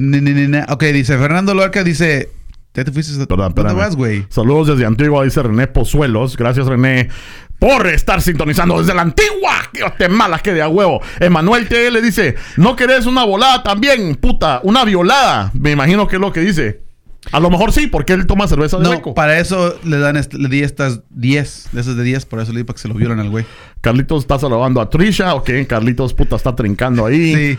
Ok, 0.69 0.83
dice 0.85 1.17
Fernando 1.17 1.53
Lorca, 1.53 1.83
dice. 1.83 2.29
Ya 2.73 2.83
te 2.83 2.91
fuiste. 2.91 3.13
Perdón, 3.25 3.53
¿Dónde 3.55 3.73
vas, 3.73 3.95
güey? 3.95 4.25
Saludos 4.29 4.67
desde 4.67 4.85
Antigua, 4.85 5.23
dice 5.23 5.41
René 5.43 5.67
Pozuelos. 5.67 6.37
Gracias, 6.37 6.67
René, 6.67 7.09
por 7.57 7.87
estar 7.87 8.21
sintonizando 8.21 8.79
desde 8.79 8.93
la 8.93 9.01
Antigua. 9.01 9.53
Guatemala, 9.77 10.39
que 10.39 10.53
de 10.53 10.61
a 10.61 10.67
huevo. 10.67 11.01
Emanuel 11.19 11.67
TL 11.67 12.01
dice: 12.01 12.35
¿No 12.57 12.75
querés 12.75 13.05
una 13.05 13.23
volada 13.25 13.63
también, 13.63 14.15
puta? 14.15 14.61
Una 14.63 14.85
violada. 14.85 15.51
Me 15.53 15.71
imagino 15.71 16.07
que 16.07 16.15
es 16.15 16.21
lo 16.21 16.31
que 16.31 16.41
dice. 16.41 16.88
A 17.31 17.39
lo 17.39 17.49
mejor 17.49 17.71
sí, 17.71 17.87
porque 17.87 18.13
él 18.13 18.25
toma 18.25 18.47
cerveza 18.47 18.77
de 18.77 18.83
No, 18.83 19.13
para 19.13 19.39
eso 19.39 19.79
le 19.83 19.99
dan 19.99 20.15
le 20.15 20.49
di 20.49 20.63
estas 20.63 21.01
10, 21.11 21.69
de 21.71 21.81
esas 21.81 21.95
de 21.95 22.03
10, 22.03 22.25
por 22.25 22.39
eso 22.39 22.51
le 22.53 22.59
di 22.59 22.63
para 22.63 22.75
que 22.75 22.81
se 22.81 22.87
lo 22.87 22.95
violan 22.95 23.19
al 23.19 23.29
güey. 23.29 23.45
Carlitos 23.81 24.23
está 24.23 24.39
saludando 24.39 24.81
a 24.81 24.89
Trisha. 24.89 25.35
Ok, 25.35 25.49
Carlitos, 25.67 26.13
puta, 26.13 26.35
está 26.35 26.55
trincando 26.55 27.05
ahí. 27.05 27.35
Sí, 27.35 27.57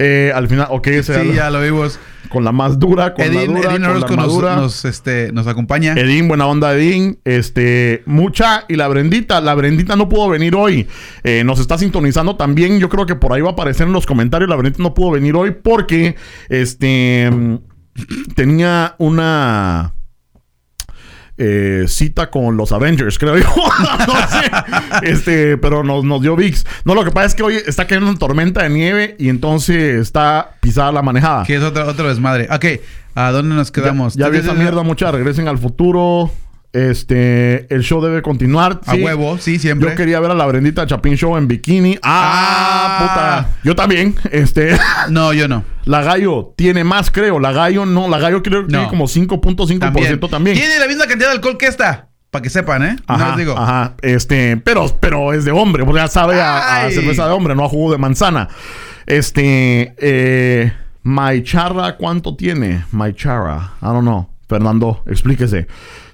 Eh, 0.00 0.30
al 0.32 0.46
final, 0.46 0.68
ok, 0.70 0.86
ese 0.88 1.20
sí, 1.22 1.32
ya 1.34 1.50
lo 1.50 1.60
vimos. 1.60 1.98
con 2.28 2.44
la 2.44 2.52
más 2.52 2.78
dura, 2.78 3.14
con 3.14 3.24
Edín, 3.24 3.34
la 3.34 3.46
dura, 3.46 3.70
Edín 3.72 3.82
con 4.06 4.16
la 4.16 4.26
Orozco 4.26 4.56
nos, 4.56 4.84
este, 4.84 5.32
nos 5.32 5.48
acompaña. 5.48 5.94
Edín, 5.94 6.28
buena 6.28 6.46
onda, 6.46 6.72
Edín. 6.72 7.18
Este, 7.24 8.02
mucha 8.06 8.64
y 8.68 8.76
la 8.76 8.86
Brendita. 8.86 9.40
La 9.40 9.54
Brendita 9.54 9.96
no 9.96 10.08
pudo 10.08 10.28
venir 10.28 10.54
hoy. 10.54 10.86
Eh, 11.24 11.42
nos 11.44 11.58
está 11.58 11.78
sintonizando 11.78 12.36
también. 12.36 12.78
Yo 12.78 12.88
creo 12.88 13.06
que 13.06 13.16
por 13.16 13.32
ahí 13.32 13.40
va 13.40 13.48
a 13.48 13.52
aparecer 13.52 13.88
en 13.88 13.92
los 13.92 14.06
comentarios. 14.06 14.48
La 14.48 14.54
Brendita 14.56 14.80
no 14.82 14.94
pudo 14.94 15.10
venir 15.12 15.34
hoy 15.34 15.50
porque 15.50 16.14
este 16.48 17.28
tenía 18.34 18.94
una 18.98 19.94
eh, 21.36 21.84
cita 21.86 22.30
con 22.30 22.56
los 22.56 22.72
Avengers, 22.72 23.18
creo 23.18 23.38
yo. 23.38 23.46
no 24.06 24.14
sé. 24.28 25.10
Este, 25.10 25.56
pero 25.56 25.84
nos, 25.84 26.04
nos 26.04 26.20
dio 26.20 26.34
VIX. 26.34 26.64
No, 26.84 26.94
lo 26.94 27.04
que 27.04 27.12
pasa 27.12 27.26
es 27.26 27.34
que 27.34 27.42
hoy 27.42 27.54
está 27.54 27.86
cayendo 27.86 28.10
una 28.10 28.18
tormenta 28.18 28.62
de 28.62 28.70
nieve 28.70 29.16
y 29.18 29.28
entonces 29.28 30.00
está 30.00 30.56
pisada 30.60 30.90
la 30.90 31.02
manejada. 31.02 31.44
Que 31.44 31.56
es 31.56 31.62
otro, 31.62 31.86
otro 31.86 32.08
desmadre. 32.08 32.48
Ok, 32.50 32.80
¿a 33.14 33.30
dónde 33.30 33.54
nos 33.54 33.70
quedamos? 33.70 34.14
Ya, 34.14 34.26
ya 34.26 34.30
vi 34.30 34.38
esa 34.38 34.54
mierda, 34.54 34.82
mucha. 34.82 35.12
Regresen 35.12 35.46
al 35.48 35.58
futuro. 35.58 36.30
Este, 36.72 37.72
el 37.74 37.82
show 37.82 38.02
debe 38.02 38.20
continuar. 38.22 38.80
A 38.86 38.94
sí. 38.94 39.02
huevo, 39.02 39.38
sí, 39.38 39.58
siempre. 39.58 39.90
Yo 39.90 39.96
quería 39.96 40.20
ver 40.20 40.30
a 40.30 40.34
la 40.34 40.44
Brendita 40.46 40.86
Chapín 40.86 41.14
Show 41.16 41.36
en 41.36 41.48
bikini. 41.48 41.98
Ah, 42.02 42.98
Ah. 43.00 43.44
puta. 43.46 43.58
Yo 43.64 43.74
también. 43.74 44.14
Este, 44.30 44.76
No, 45.08 45.32
yo 45.32 45.48
no. 45.48 45.64
la 45.84 46.02
Gallo 46.02 46.52
tiene 46.56 46.84
más, 46.84 47.10
creo. 47.10 47.38
La 47.40 47.52
Gallo 47.52 47.86
no. 47.86 48.08
La 48.08 48.18
Gallo 48.18 48.42
creo 48.42 48.66
que 48.66 48.72
No. 48.72 48.78
tiene 48.80 48.88
como 48.88 49.06
5.5% 49.08 50.28
también. 50.28 50.56
Tiene 50.56 50.78
la 50.78 50.86
misma 50.86 51.06
cantidad 51.06 51.28
de 51.30 51.34
alcohol 51.36 51.56
que 51.56 51.66
esta. 51.66 52.08
Para 52.30 52.42
que 52.42 52.50
sepan, 52.50 52.82
¿eh? 52.82 52.96
no 53.08 53.14
Ajá, 53.14 53.28
les 53.28 53.36
digo. 53.38 53.56
ajá. 53.56 53.94
Este, 54.02 54.58
pero, 54.58 54.86
pero 55.00 55.32
es 55.32 55.46
de 55.46 55.50
hombre, 55.52 55.86
porque 55.86 56.00
ya 56.02 56.08
sabe 56.08 56.38
a, 56.38 56.86
cerveza 56.90 57.26
de 57.26 57.32
hombre, 57.32 57.54
no 57.54 57.64
a 57.64 57.68
jugo 57.70 57.90
de 57.92 57.96
manzana. 57.96 58.48
Este, 59.06 59.94
eh, 59.96 60.70
Maicharra, 61.02 61.96
¿cuánto 61.96 62.36
tiene? 62.36 62.84
Maicharra, 62.92 63.72
I 63.80 63.86
don't 63.86 64.02
know. 64.02 64.28
Fernando, 64.46 65.02
explíquese. 65.06 65.68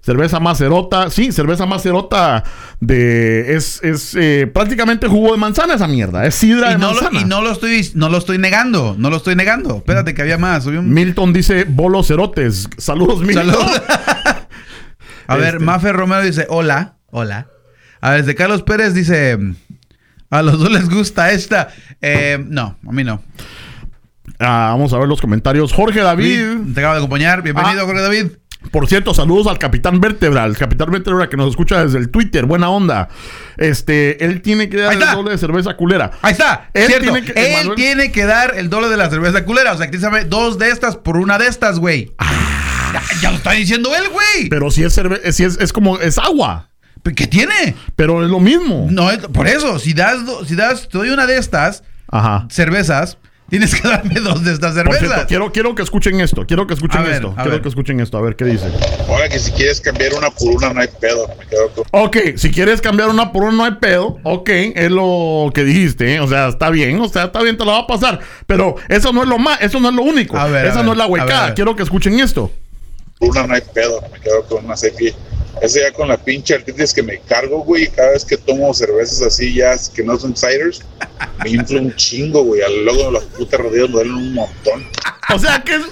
Cerveza 0.04 0.38
macerota, 0.38 1.08
sí, 1.08 1.32
cerveza 1.32 1.64
macerota 1.64 2.44
de 2.78 3.54
es, 3.56 3.82
es 3.82 4.14
eh, 4.14 4.46
prácticamente 4.52 5.08
jugo 5.08 5.32
de 5.32 5.38
manzana 5.38 5.74
esa 5.74 5.88
mierda, 5.88 6.26
es 6.26 6.34
sidra 6.34 6.70
Y 6.70 6.72
de 6.74 6.78
no, 6.78 6.88
lo, 6.92 7.00
manzana. 7.00 7.20
y 7.20 7.24
no 7.24 7.40
lo 7.40 7.50
estoy 7.52 7.90
no 7.94 8.10
lo 8.10 8.18
estoy 8.18 8.36
negando, 8.36 8.94
no 8.98 9.08
lo 9.08 9.16
estoy 9.16 9.34
negando. 9.34 9.76
Espérate 9.78 10.12
que 10.12 10.20
había 10.20 10.36
más. 10.36 10.66
Había 10.66 10.80
un- 10.80 10.92
Milton 10.92 11.32
dice 11.32 11.64
bolos 11.66 12.08
cerotes. 12.08 12.68
Saludos, 12.76 13.20
Milton. 13.22 13.46
Saludos. 13.50 13.82
A 15.26 15.36
ver, 15.36 15.54
Este. 15.54 15.64
Mafe 15.64 15.90
Romero 15.92 16.20
dice, 16.22 16.46
hola, 16.50 16.96
hola. 17.06 17.46
A 18.02 18.10
ver, 18.10 18.26
de 18.26 18.34
Carlos 18.34 18.62
Pérez 18.62 18.92
dice, 18.92 19.38
a 20.28 20.42
los 20.42 20.58
dos 20.58 20.70
les 20.70 20.90
gusta 20.90 21.30
esta. 21.32 21.68
Eh, 22.02 22.44
no, 22.46 22.76
a 22.86 22.92
mí 22.92 23.04
no. 23.04 23.22
Ah, 24.38 24.68
vamos 24.72 24.92
a 24.92 24.98
ver 24.98 25.08
los 25.08 25.20
comentarios. 25.20 25.72
Jorge 25.72 26.00
David. 26.00 26.74
Te 26.74 26.80
acabo 26.80 26.94
de 26.94 26.98
acompañar. 27.00 27.40
Bienvenido, 27.42 27.82
Ah. 27.82 27.86
Jorge 27.86 28.02
David. 28.02 28.26
Por 28.70 28.88
cierto, 28.88 29.14
saludos 29.14 29.46
al 29.46 29.58
Capitán 29.58 30.00
Vértebra, 30.00 30.44
el 30.44 30.56
Capitán 30.56 30.90
Vértebra 30.90 31.28
que 31.28 31.36
nos 31.36 31.50
escucha 31.50 31.84
desde 31.84 31.98
el 31.98 32.10
Twitter, 32.10 32.44
buena 32.46 32.68
onda. 32.70 33.08
Este, 33.56 34.24
él 34.24 34.42
tiene 34.42 34.68
que 34.68 34.78
dar 34.78 34.92
el 34.94 34.98
doble 35.00 35.30
de 35.32 35.38
cerveza 35.38 35.76
culera. 35.76 36.10
Ahí 36.22 36.32
está, 36.32 36.70
Él 36.74 36.86
cierto. 36.86 37.12
tiene 37.12 37.24
que- 37.26 37.60
Él 37.60 37.72
tiene 37.76 38.10
que 38.12 38.24
dar 38.24 38.54
el 38.56 38.68
doble 38.70 38.88
de 38.88 38.96
la 38.96 39.08
cerveza 39.10 39.44
culera. 39.44 39.72
O 39.72 39.78
sea, 39.78 39.90
que 39.90 39.98
sabe 39.98 40.24
dos 40.24 40.58
de 40.58 40.70
estas 40.70 40.96
por 40.96 41.16
una 41.16 41.38
de 41.38 41.46
estas, 41.46 41.78
güey. 41.78 42.10
Ya, 42.92 43.02
ya 43.20 43.30
lo 43.30 43.36
está 43.36 43.52
diciendo 43.52 43.90
él, 43.94 44.08
güey. 44.10 44.44
Ah. 44.44 44.46
Pero 44.50 44.70
si 44.70 44.82
es 44.84 44.92
cerve 44.92 45.32
si 45.32 45.44
es, 45.44 45.58
es 45.60 45.72
como 45.72 45.98
es 45.98 46.18
agua, 46.18 46.70
¿Qué 47.16 47.26
tiene? 47.26 47.74
pero 47.96 48.24
es 48.24 48.30
lo 48.30 48.40
mismo. 48.40 48.86
No, 48.90 49.08
por 49.32 49.46
eso, 49.46 49.78
si 49.78 49.92
das, 49.92 50.18
si 50.46 50.54
das, 50.56 50.88
te 50.88 50.96
doy 50.98 51.10
una 51.10 51.26
de 51.26 51.36
estas 51.36 51.82
Ajá. 52.10 52.46
cervezas, 52.50 53.18
tienes 53.48 53.74
que 53.74 53.86
darme 53.88 54.20
dos 54.20 54.44
de 54.44 54.52
estas 54.52 54.74
cervezas. 54.74 55.00
cierto, 55.08 55.26
quiero, 55.28 55.52
quiero 55.52 55.74
que 55.74 55.82
escuchen 55.82 56.20
esto, 56.20 56.46
quiero 56.46 56.66
que 56.66 56.74
escuchen 56.74 57.02
A 57.02 57.10
esto, 57.14 57.34
quiero 57.34 57.50
ver. 57.50 57.62
que 57.62 57.68
escuchen 57.68 58.00
esto, 58.00 58.18
a 58.18 58.22
ver 58.22 58.36
qué 58.36 58.44
dice. 58.44 58.66
Ahora 59.08 59.28
que 59.28 59.38
si 59.38 59.52
quieres 59.52 59.80
cambiar 59.80 60.14
una 60.14 60.30
por 60.30 60.48
una 60.56 60.72
no 60.72 60.80
hay 60.80 60.88
pedo. 61.00 61.28
Me 61.38 61.46
quedo 61.46 61.70
con... 61.70 61.84
Ok, 61.92 62.16
si 62.36 62.50
quieres 62.50 62.80
cambiar 62.80 63.08
una 63.10 63.30
por 63.32 63.42
una 63.44 63.52
no 63.52 63.64
hay 63.64 63.74
pedo, 63.80 64.18
ok, 64.22 64.48
es 64.48 64.90
lo 64.90 65.50
que 65.54 65.64
dijiste, 65.64 66.14
¿eh? 66.14 66.20
o 66.20 66.26
sea, 66.28 66.48
está 66.48 66.70
bien, 66.70 67.00
o 67.00 67.08
sea, 67.08 67.24
está 67.24 67.42
bien, 67.42 67.56
te 67.56 67.64
lo 67.64 67.72
va 67.72 67.80
a 67.80 67.86
pasar, 67.86 68.20
pero 68.46 68.76
eso 68.88 69.12
no 69.12 69.22
es 69.22 69.28
lo 69.28 69.38
más, 69.38 69.60
eso 69.60 69.78
no 69.80 69.88
es 69.90 69.94
lo 69.94 70.02
único, 70.02 70.36
A 70.36 70.46
ver, 70.48 70.66
a 70.66 70.68
esa 70.68 70.76
ver, 70.78 70.86
no 70.86 70.92
es 70.92 70.98
la 70.98 71.04
a 71.04 71.08
ver, 71.08 71.20
a 71.20 71.24
huecada, 71.24 71.44
ver. 71.46 71.54
quiero 71.54 71.76
que 71.76 71.82
escuchen 71.84 72.18
esto. 72.20 72.50
por 73.18 73.30
una 73.30 73.46
no 73.46 73.54
hay 73.54 73.62
pedo. 73.72 74.00
Me 74.12 74.18
quedo 74.20 74.42
con 74.46 74.64
una 74.64 74.76
sepi. 74.76 75.12
Eso 75.60 75.80
ya 75.80 75.92
con 75.92 76.08
la 76.08 76.16
pinche 76.16 76.54
artritis 76.54 76.92
que 76.92 77.02
me 77.02 77.18
cargo, 77.20 77.62
güey. 77.62 77.88
Cada 77.88 78.12
vez 78.12 78.24
que 78.24 78.36
tomo 78.36 78.72
cervezas 78.74 79.22
así 79.22 79.54
ya 79.54 79.76
que 79.94 80.02
no 80.02 80.18
son 80.18 80.36
ciders, 80.36 80.82
me 81.42 81.50
infla 81.50 81.80
un 81.80 81.94
chingo, 81.96 82.42
güey. 82.42 82.62
Al 82.62 82.84
luego 82.84 83.10
las 83.10 83.24
putas 83.24 83.60
rodillas 83.60 83.88
me 83.88 83.94
duelen 83.94 84.14
un 84.14 84.34
montón. 84.34 84.88
O 85.32 85.38
sea 85.38 85.62
que 85.62 85.76
es, 85.76 85.82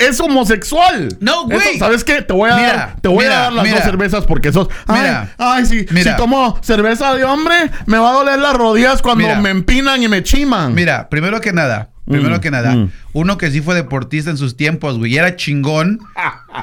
es 0.00 0.18
homosexual. 0.20 1.16
No, 1.20 1.44
güey. 1.44 1.58
Eso, 1.76 1.78
¿Sabes 1.78 2.02
qué? 2.04 2.22
Te 2.22 2.32
voy 2.32 2.50
a 2.50 2.56
Mira, 2.56 2.72
dar, 2.72 2.96
te 3.00 3.08
voy 3.08 3.24
mira, 3.24 3.38
a 3.38 3.42
dar 3.42 3.52
las 3.52 3.64
mira. 3.64 3.76
dos 3.76 3.84
cervezas 3.84 4.24
porque 4.26 4.52
sos. 4.52 4.68
Ay, 4.86 5.00
Mira, 5.00 5.34
ay, 5.38 5.66
si, 5.66 5.86
mira. 5.90 6.12
si 6.12 6.16
tomo 6.16 6.58
cerveza 6.62 7.14
de 7.14 7.24
hombre, 7.24 7.54
me 7.86 7.98
va 7.98 8.10
a 8.10 8.12
doler 8.14 8.38
las 8.38 8.54
rodillas 8.54 9.02
cuando 9.02 9.34
me 9.36 9.50
empinan 9.50 10.02
y 10.02 10.08
me 10.08 10.22
chiman. 10.22 10.74
Mira, 10.74 11.08
primero 11.08 11.40
que 11.40 11.52
nada, 11.52 11.90
primero 12.06 12.36
Mm, 12.36 12.40
que 12.40 12.50
nada, 12.50 12.72
mm. 12.72 12.90
uno 13.12 13.38
que 13.38 13.50
sí 13.50 13.60
fue 13.60 13.74
deportista 13.76 14.30
en 14.30 14.36
sus 14.36 14.56
tiempos, 14.56 14.98
güey, 14.98 15.12
y 15.14 15.18
era 15.18 15.36
chingón, 15.36 16.00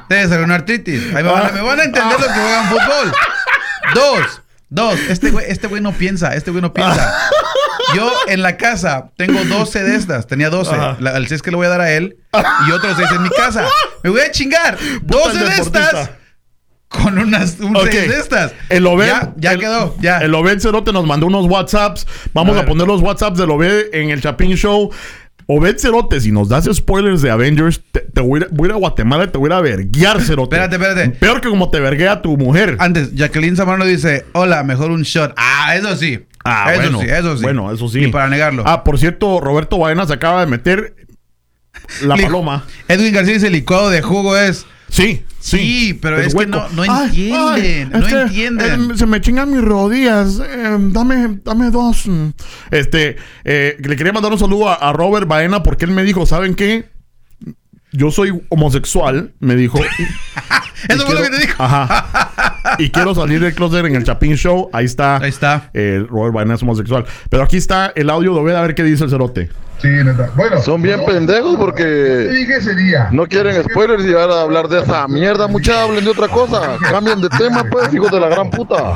debe 0.10 0.28
ser 0.28 0.42
una 0.42 0.56
artritis. 0.56 1.04
Ahí 1.16 1.24
me, 1.24 1.30
van, 1.32 1.46
a- 1.48 1.52
me 1.52 1.62
van 1.62 1.80
a 1.80 1.84
entender 1.84 2.20
los 2.20 2.28
que 2.28 2.40
juegan 2.40 2.66
fútbol. 2.68 3.14
Dos, 3.94 4.42
dos, 4.70 5.00
este 5.10 5.32
güey, 5.32 5.46
este 5.48 5.68
güey 5.68 5.82
no 5.82 5.94
piensa, 5.94 6.34
este 6.36 6.52
güey 6.52 6.62
no 6.62 6.74
piensa. 6.74 7.14
Yo 7.96 8.12
en 8.28 8.42
la 8.42 8.58
casa 8.58 9.12
tengo 9.18 9.44
12 9.46 9.84
de 9.84 9.96
estas, 9.96 10.28
tenía 10.28 10.50
12. 10.50 10.74
Ajá. 10.76 10.98
La- 11.00 11.18
el 11.18 11.28
6 11.28 11.42
que 11.42 11.52
le 11.52 11.58
voy 11.58 11.66
a 11.68 11.70
dar 11.70 11.82
a 11.82 11.92
él 11.92 12.18
y 12.68 12.72
otros 12.72 12.96
6 12.98 13.10
en 13.16 13.24
mi 13.24 13.30
casa. 13.30 13.66
Me 14.04 14.10
voy 14.10 14.22
a 14.22 14.32
chingar. 14.32 14.78
12 15.04 15.38
de 15.40 15.56
estas 15.58 16.10
con 16.90 17.18
unas 17.18 17.60
un 17.60 17.76
Ok. 17.76 17.90
seis 17.92 18.10
de 18.10 18.18
estas. 18.18 18.54
El 18.70 18.88
Obed. 18.88 19.08
Ya, 19.08 19.34
ya 19.36 19.52
el- 19.52 19.60
quedó, 19.60 19.96
ya. 20.00 20.20
El 20.20 20.34
Obed 20.34 20.60
Cerote 20.60 20.94
nos 20.94 21.06
mandó 21.06 21.28
unos 21.28 21.46
WhatsApps. 21.46 22.08
Vamos 22.34 22.56
A 22.58 22.62
a, 22.62 22.66
poner 22.66 22.88
los 22.88 23.02
WhatsApps 23.02 23.38
del 23.38 23.52
Obed 23.52 23.94
en 23.94 24.10
el 24.10 24.22
Chapín 24.22 24.56
Show. 24.56 24.90
Obed 25.50 25.78
Cerote, 25.78 26.20
si 26.20 26.32
nos 26.32 26.50
das 26.50 26.66
spoilers 26.66 27.22
de 27.22 27.32
Avengers, 27.32 27.82
te, 27.92 28.02
te 28.02 28.20
voy, 28.20 28.42
a 28.42 28.44
ir, 28.44 28.50
voy 28.52 28.70
a 28.70 28.74
Guatemala 28.74 29.24
y 29.24 29.28
te 29.28 29.38
voy 29.38 29.52
a 29.54 29.62
verguiar, 29.62 30.22
Cerote. 30.22 30.58
Espérate, 30.58 30.76
espérate. 30.76 31.10
Peor 31.18 31.40
que 31.40 31.48
como 31.48 31.70
te 31.70 31.80
verguea 31.80 32.22
tu 32.22 32.36
mujer. 32.36 32.76
Antes, 32.80 33.16
Jacqueline 33.16 33.56
Zamorano 33.56 33.86
dice, 33.86 34.26
hola, 34.34 34.64
mejor 34.64 34.92
un 34.92 35.04
shot. 35.04 35.34
Ah, 35.38 35.76
eso 35.78 35.96
sí. 35.96 36.20
Ah, 36.44 36.74
eso 36.74 36.82
bueno. 36.82 37.00
sí, 37.00 37.08
eso 37.10 37.38
sí. 37.38 37.44
Bueno, 37.44 37.72
eso 37.72 37.88
sí. 37.88 38.02
Ni 38.02 38.08
para 38.08 38.28
negarlo. 38.28 38.64
Ah, 38.66 38.84
por 38.84 39.00
cierto, 39.00 39.40
Roberto 39.40 39.78
Baena 39.78 40.06
se 40.06 40.14
acaba 40.14 40.42
de 40.42 40.52
meter 40.52 40.96
la 42.04 42.18
paloma. 42.18 42.66
Edwin 42.90 43.14
García 43.14 43.36
dice, 43.36 43.50
licuado 43.50 43.90
de 43.90 44.02
jugo 44.02 44.36
es... 44.38 44.66
Sí, 44.90 45.24
sí. 45.50 45.58
Sí, 45.58 45.94
pero 46.02 46.20
es 46.20 46.34
que 46.36 46.46
no- 46.48 46.68
no 46.70 46.84
entienden, 46.84 47.90
no 47.92 48.08
entienden. 48.08 48.92
eh, 48.92 48.98
se 48.98 49.06
me 49.06 49.22
chingan 49.22 49.52
mis 49.52 49.62
rodillas. 49.62 50.40
eh, 50.46 50.78
dame, 50.80 51.40
dame 51.44 51.70
dos. 51.72 52.04
Este, 52.72 53.16
eh, 53.44 53.78
le 53.80 53.96
quería 53.96 54.12
mandar 54.14 54.32
un 54.32 54.40
saludo 54.40 54.70
a, 54.70 54.74
a 54.76 54.94
Robert 54.94 55.28
Baena 55.28 55.64
porque 55.64 55.86
él 55.86 55.92
me 55.92 56.04
dijo, 56.04 56.26
¿saben 56.26 56.56
qué? 56.56 56.90
Yo 57.94 58.12
soy 58.12 58.42
homosexual, 58.50 59.34
me 59.40 59.56
dijo. 59.56 59.80
Eso 60.90 61.06
fue 61.06 61.16
lo 61.16 61.22
que 61.24 61.30
te 61.30 61.40
dijo. 61.40 61.64
Ajá. 61.64 62.57
Y 62.88 62.90
quiero 62.90 63.14
salir 63.16 63.40
del 63.40 63.54
closet 63.54 63.86
en 63.86 63.96
el 63.96 64.04
Chapín 64.04 64.36
Show. 64.36 64.70
Ahí 64.74 64.86
está. 64.86 65.18
Ahí 65.18 65.30
está. 65.30 65.70
Eh, 65.74 66.06
Robert 66.10 66.34
Baena 66.34 66.56
es 66.56 66.62
homosexual. 66.64 67.06
Pero 67.30 67.44
aquí 67.44 67.58
está 67.58 67.92
el 67.96 68.10
audio 68.10 68.34
de 68.34 68.40
Obed, 68.40 68.56
a 68.56 68.62
ver 68.62 68.76
qué 68.76 68.84
dice 68.84 69.04
el 69.04 69.10
cerote. 69.10 69.50
Sí, 69.82 69.88
neta. 69.90 70.32
Bueno, 70.36 70.60
Son 70.62 70.82
bien 70.82 71.06
pendejos 71.06 71.52
te 71.52 71.58
porque 71.58 71.86
dije 71.86 72.58
ese 72.58 72.74
día. 72.76 73.10
no 73.12 73.28
quieren 73.28 73.64
spoilers 73.64 74.04
y 74.06 74.12
van 74.12 74.32
a 74.32 74.42
hablar 74.42 74.68
de 74.68 74.82
esa 74.82 75.08
mierda. 75.08 75.48
Mucha 75.48 75.84
hablen 75.84 76.04
de 76.04 76.10
otra 76.10 76.28
cosa. 76.28 76.78
Cambien 76.90 77.22
de 77.22 77.30
tema, 77.30 77.64
pues, 77.70 77.94
hijos 77.94 78.12
de 78.12 78.20
la 78.20 78.30
gran 78.30 78.50
puta. 78.50 78.96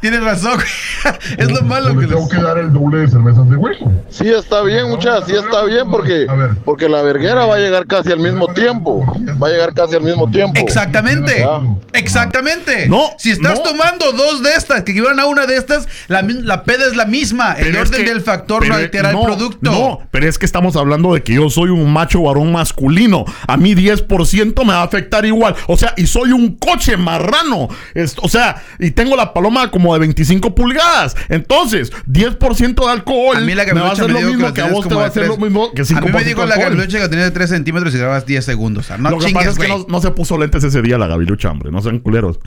Tienes 0.00 0.22
razón. 0.24 0.58
es 1.38 1.50
lo 1.50 1.62
malo 1.62 1.90
que 1.94 2.06
le 2.06 2.08
tengo 2.08 2.20
les... 2.22 2.30
que 2.30 2.42
dar 2.42 2.58
el 2.58 2.72
doble 2.72 2.98
de 3.00 3.08
cervezas 3.08 3.48
de 3.48 3.56
hueco. 3.56 3.92
Sí 4.08 4.28
está 4.28 4.62
bien, 4.62 4.88
muchachos, 4.88 5.24
sí 5.28 5.34
está 5.36 5.64
bien 5.64 5.90
porque, 5.90 6.26
porque 6.64 6.88
la 6.88 7.02
verguera 7.02 7.44
va 7.46 7.56
a 7.56 7.58
llegar 7.58 7.86
casi 7.86 8.10
al 8.10 8.18
mismo 8.20 8.48
tiempo. 8.48 9.04
Va 9.40 9.48
a 9.48 9.50
llegar 9.50 9.74
casi 9.74 9.94
al 9.96 10.02
mismo 10.02 10.28
tiempo. 10.30 10.58
Exactamente. 10.60 11.44
Exactamente. 11.92 12.88
No, 12.88 13.10
Si 13.18 13.30
estás 13.30 13.58
no. 13.58 13.70
tomando 13.70 14.12
dos 14.12 14.42
de 14.42 14.50
estas, 14.54 14.82
que 14.82 14.92
equivalgan 14.92 15.20
a 15.20 15.26
una 15.26 15.46
de 15.46 15.56
estas, 15.56 15.86
la, 16.08 16.22
la 16.22 16.64
peda 16.64 16.86
es 16.86 16.96
la 16.96 17.04
misma. 17.04 17.52
El 17.52 17.66
Pero 17.66 17.82
es 17.82 17.88
orden 17.90 18.04
que- 18.04 18.10
del 18.10 18.20
factor 18.22 18.66
no 18.66 18.74
altera 18.74 19.12
no, 19.12 19.20
el 19.20 19.24
producto. 19.26 19.70
No, 19.70 20.00
pero 20.10 20.26
es 20.28 20.38
que 20.38 20.46
estamos 20.46 20.74
hablando 20.76 21.12
de 21.14 21.22
que 21.22 21.34
yo 21.34 21.50
soy 21.50 21.70
un 21.70 21.92
macho 21.92 22.22
varón 22.22 22.50
masculino. 22.52 23.24
A 23.46 23.56
mí 23.56 23.74
10% 23.74 24.64
me 24.64 24.72
va 24.72 24.80
a 24.80 24.84
afectar 24.84 25.24
igual. 25.26 25.54
O 25.68 25.76
sea, 25.76 25.92
y 25.96 26.06
soy 26.06 26.32
un 26.32 26.56
coche 26.56 26.96
marrano. 26.96 27.68
Es- 27.94 28.16
o 28.22 28.28
sea, 28.28 28.62
y 28.78 28.90
tengo 28.92 29.16
la 29.16 29.32
paloma 29.34 29.49
como 29.70 29.92
de 29.94 30.00
25 30.00 30.54
pulgadas. 30.54 31.16
Entonces, 31.28 31.92
10% 32.06 32.74
de 32.86 32.90
alcohol 32.90 33.36
A 33.36 33.40
mí 33.40 33.54
la 33.54 33.64
me 33.66 33.80
va 33.80 33.88
a 33.88 33.92
hacer 33.92 34.06
me 34.06 34.20
lo 34.20 34.20
mismo 34.28 34.46
que, 34.48 34.52
que 34.54 34.60
a 34.62 34.68
vos 34.68 34.88
te 34.88 34.94
va 34.94 35.04
a 35.04 35.06
hacer 35.06 35.24
tres- 35.24 35.36
lo 35.38 35.44
mismo 35.44 35.72
que 35.72 35.82
5% 35.82 35.98
A 35.98 36.00
mí 36.00 36.12
me 36.12 36.24
dijo 36.24 36.44
la 36.46 36.56
gavilucha 36.56 36.98
que 36.98 37.08
tenía 37.08 37.24
de 37.24 37.30
3 37.30 37.50
centímetros 37.50 37.94
y 37.94 37.98
grabas 37.98 38.26
10 38.26 38.44
segundos. 38.44 38.84
O 38.84 38.88
sea, 38.88 38.98
no 38.98 39.10
Lo 39.10 39.18
que 39.18 39.26
chingues, 39.26 39.46
pasa 39.48 39.62
es 39.62 39.66
que 39.66 39.68
no, 39.68 39.86
no 39.88 40.00
se 40.00 40.10
puso 40.12 40.38
lentes 40.38 40.64
ese 40.64 40.82
día 40.82 40.98
la 40.98 41.06
gavilucha, 41.06 41.50
hombre. 41.50 41.70
No 41.70 41.80
sean 41.82 41.98
culeros. 42.00 42.38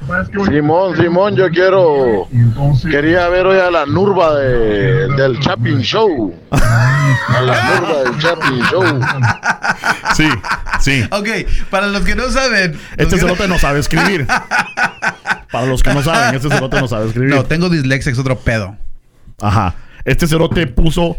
Simón, 0.49 0.95
Simón, 0.97 1.35
yo 1.35 1.49
quiero. 1.49 2.27
Quería 2.89 3.27
ver 3.29 3.45
hoy 3.45 3.59
a 3.59 3.69
la 3.71 3.85
nurba 3.85 4.35
de, 4.39 5.07
del 5.15 5.39
Chapin 5.39 5.81
Show. 5.81 6.33
A 6.51 7.41
la 7.41 7.79
nurba 7.79 8.03
del 8.03 8.17
Chapin 8.19 8.59
Show. 8.71 8.83
Sí, 10.15 10.27
sí. 10.79 11.03
Ok, 11.11 11.27
para 11.69 11.87
los 11.87 12.03
que 12.03 12.15
no 12.15 12.29
saben. 12.29 12.77
Este 12.97 13.15
que- 13.15 13.21
cerote 13.21 13.47
no 13.47 13.57
sabe 13.59 13.79
escribir. 13.79 14.25
Para 15.53 15.67
los 15.67 15.81
que 15.81 15.93
no 15.93 16.03
saben, 16.03 16.35
este 16.35 16.49
cerote 16.49 16.81
no 16.81 16.87
sabe 16.89 17.05
escribir. 17.07 17.29
No, 17.33 17.45
tengo 17.45 17.69
dislexia, 17.69 18.11
es 18.11 18.19
otro 18.19 18.37
pedo. 18.39 18.75
Ajá. 19.39 19.75
Este 20.03 20.27
cerote 20.27 20.67
puso, 20.67 21.15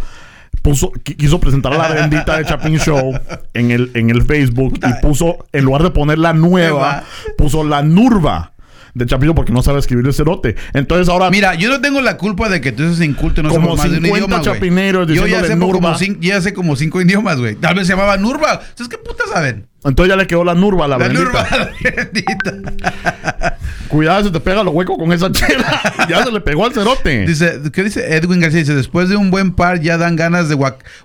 puso, 0.60 0.90
qui- 0.92 1.16
quiso 1.16 1.40
presentar 1.40 1.72
a 1.72 1.78
la 1.78 1.88
bendita 1.88 2.36
de 2.36 2.44
Chapin 2.44 2.78
Show 2.78 3.18
en 3.54 3.70
el, 3.70 3.90
en 3.94 4.10
el 4.10 4.22
Facebook 4.24 4.78
y 4.86 5.00
puso, 5.00 5.46
en 5.52 5.64
lugar 5.64 5.82
de 5.84 5.90
poner 5.90 6.18
la 6.18 6.32
nueva, 6.34 7.04
puso 7.38 7.64
la 7.64 7.82
nurva 7.82 8.52
de 8.94 9.06
Chapin 9.06 9.26
Show 9.28 9.34
porque 9.34 9.52
no 9.52 9.62
sabe 9.62 9.78
escribir 9.78 10.06
el 10.06 10.12
cerote. 10.14 10.54
Entonces 10.72 11.08
ahora, 11.08 11.30
Mira, 11.30 11.54
yo 11.54 11.68
no 11.70 11.80
tengo 11.80 12.00
la 12.00 12.16
culpa 12.16 12.48
de 12.48 12.60
que 12.60 12.72
tú 12.72 12.82
seas 12.84 13.00
inculto 13.00 13.40
y 13.40 13.44
no 13.44 13.50
Como 13.50 13.74
más 13.76 13.90
de 13.90 13.98
un 13.98 14.04
50 14.04 14.26
idioma, 14.26 14.40
chapineros 14.42 15.08
Yo 15.08 15.26
ya 15.26 15.42
sé, 15.44 15.56
como 15.58 15.72
Nurba. 15.72 15.96
cin- 15.98 16.18
ya 16.20 16.40
sé 16.40 16.52
como 16.54 16.76
cinco 16.76 17.00
idiomas, 17.00 17.38
güey. 17.38 17.54
Tal 17.56 17.74
vez 17.74 17.86
se 17.86 17.92
llamaba 17.94 18.16
Nurba. 18.16 18.60
¿Sabes 18.74 18.88
qué 18.88 18.98
puta 18.98 19.24
saben? 19.32 19.66
Entonces 19.84 20.08
ya 20.12 20.16
le 20.16 20.26
quedó 20.26 20.44
la 20.44 20.54
nurva 20.54 20.86
a 20.86 20.88
la, 20.88 20.98
La 20.98 21.08
bendita. 21.08 21.24
Nurba, 21.24 21.46
la 21.50 21.72
bendita. 21.82 23.56
Cuidado, 23.88 24.24
se 24.24 24.30
te 24.30 24.40
pega 24.40 24.62
lo 24.64 24.70
hueco 24.70 24.96
con 24.96 25.12
esa 25.12 25.30
chela. 25.30 25.80
ya 26.08 26.24
se 26.24 26.32
le 26.32 26.40
pegó 26.40 26.64
al 26.64 26.72
cerote. 26.72 27.26
Dice, 27.26 27.60
¿qué 27.72 27.84
dice 27.84 28.16
Edwin 28.16 28.40
García? 28.40 28.60
Dice, 28.60 28.74
después 28.74 29.08
de 29.08 29.16
un 29.16 29.30
buen 29.30 29.52
par 29.52 29.80
ya 29.80 29.96
dan 29.98 30.16
ganas 30.16 30.48
de 30.48 30.54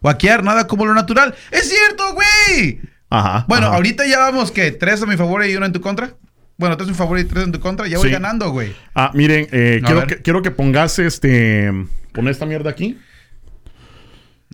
guaquear, 0.01 0.43
nada 0.43 0.67
como 0.67 0.85
lo 0.85 0.93
natural. 0.93 1.35
¡Es 1.51 1.69
cierto, 1.69 2.03
güey! 2.13 2.79
Ajá. 3.09 3.45
Bueno, 3.47 3.67
ajá. 3.67 3.75
ahorita 3.75 4.05
ya 4.07 4.19
vamos, 4.19 4.51
¿qué? 4.51 4.71
¿Tres 4.71 5.01
a 5.01 5.05
mi 5.05 5.17
favor 5.17 5.45
y 5.45 5.55
uno 5.55 5.65
en 5.65 5.73
tu 5.73 5.81
contra? 5.81 6.11
Bueno, 6.57 6.77
tres 6.77 6.87
en 6.87 6.93
mi 6.93 6.97
favor 6.97 7.17
y 7.19 7.23
tres 7.23 7.43
en 7.45 7.51
tu 7.51 7.59
contra. 7.59 7.87
Ya 7.87 7.97
voy 7.97 8.07
Sí. 8.09 8.13
ganando, 8.13 8.49
güey. 8.51 8.73
Ah, 8.93 9.11
miren, 9.13 9.47
eh, 9.51 9.81
A 9.83 9.85
quiero, 9.85 10.07
que, 10.07 10.21
quiero 10.21 10.41
que 10.41 10.51
pongas 10.51 10.99
este. 10.99 11.71
Pon 12.13 12.27
esta 12.27 12.45
mierda 12.45 12.69
aquí. 12.69 12.97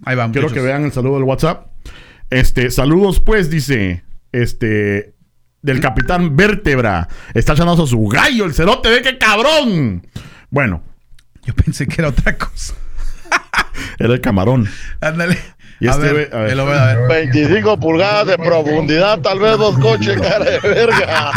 Ahí 0.04 0.16
vamos. 0.16 0.34
Quiero 0.34 0.50
que 0.52 0.62
vean 0.62 0.84
el 0.84 0.92
saludo 0.92 1.16
del 1.16 1.24
WhatsApp. 1.24 1.68
Este, 2.30 2.72
saludos, 2.72 3.20
pues, 3.20 3.50
dice. 3.50 4.05
Este. 4.42 5.14
Del 5.62 5.80
capitán 5.80 6.36
Vértebra. 6.36 7.08
Está 7.34 7.54
echando 7.54 7.84
a 7.84 7.88
su 7.88 8.06
gallo, 8.08 8.46
el 8.46 8.54
cerote, 8.54 8.90
ve 8.90 9.02
qué 9.02 9.18
cabrón. 9.18 10.06
Bueno, 10.52 10.84
Yo 11.44 11.54
pensé 11.56 11.88
que 11.88 12.02
era 12.02 12.10
otra 12.10 12.38
cosa. 12.38 12.76
era 14.00 14.14
el 14.14 14.22
camarón. 14.22 14.70
Ándale. 15.02 15.38
Y 15.80 15.88
a, 15.88 15.92
este 15.92 16.04
ver, 16.14 16.30
ve- 16.30 16.38
a 16.38 16.40
ver. 16.42 16.52
él 16.52 16.58
lo 16.58 16.66
ve, 16.68 16.80
a 16.80 16.86
ver. 16.96 17.08
25 17.32 17.80
pulgadas 17.80 18.28
de 18.28 18.38
profundidad, 18.38 19.20
tal 19.20 19.40
vez 19.40 19.58
dos 19.58 19.78
coches, 19.80 20.22
cara 20.22 20.46
de 20.46 20.60
verga. 20.60 21.32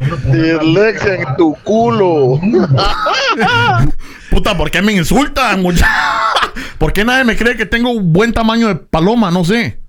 Dislexia 0.32 1.14
en 1.16 1.36
tu 1.36 1.54
culo. 1.62 2.40
Puta, 4.30 4.56
¿por 4.56 4.70
qué 4.70 4.82
me 4.82 4.92
insultan, 4.92 5.62
mucha? 5.62 5.86
¿Por 6.78 6.92
qué 6.92 7.04
nadie 7.04 7.24
me 7.24 7.36
cree 7.36 7.56
que 7.56 7.66
tengo 7.66 7.90
un 7.90 8.12
buen 8.12 8.32
tamaño 8.32 8.68
de 8.68 8.76
paloma? 8.76 9.30
No 9.30 9.44
sé. 9.44 9.83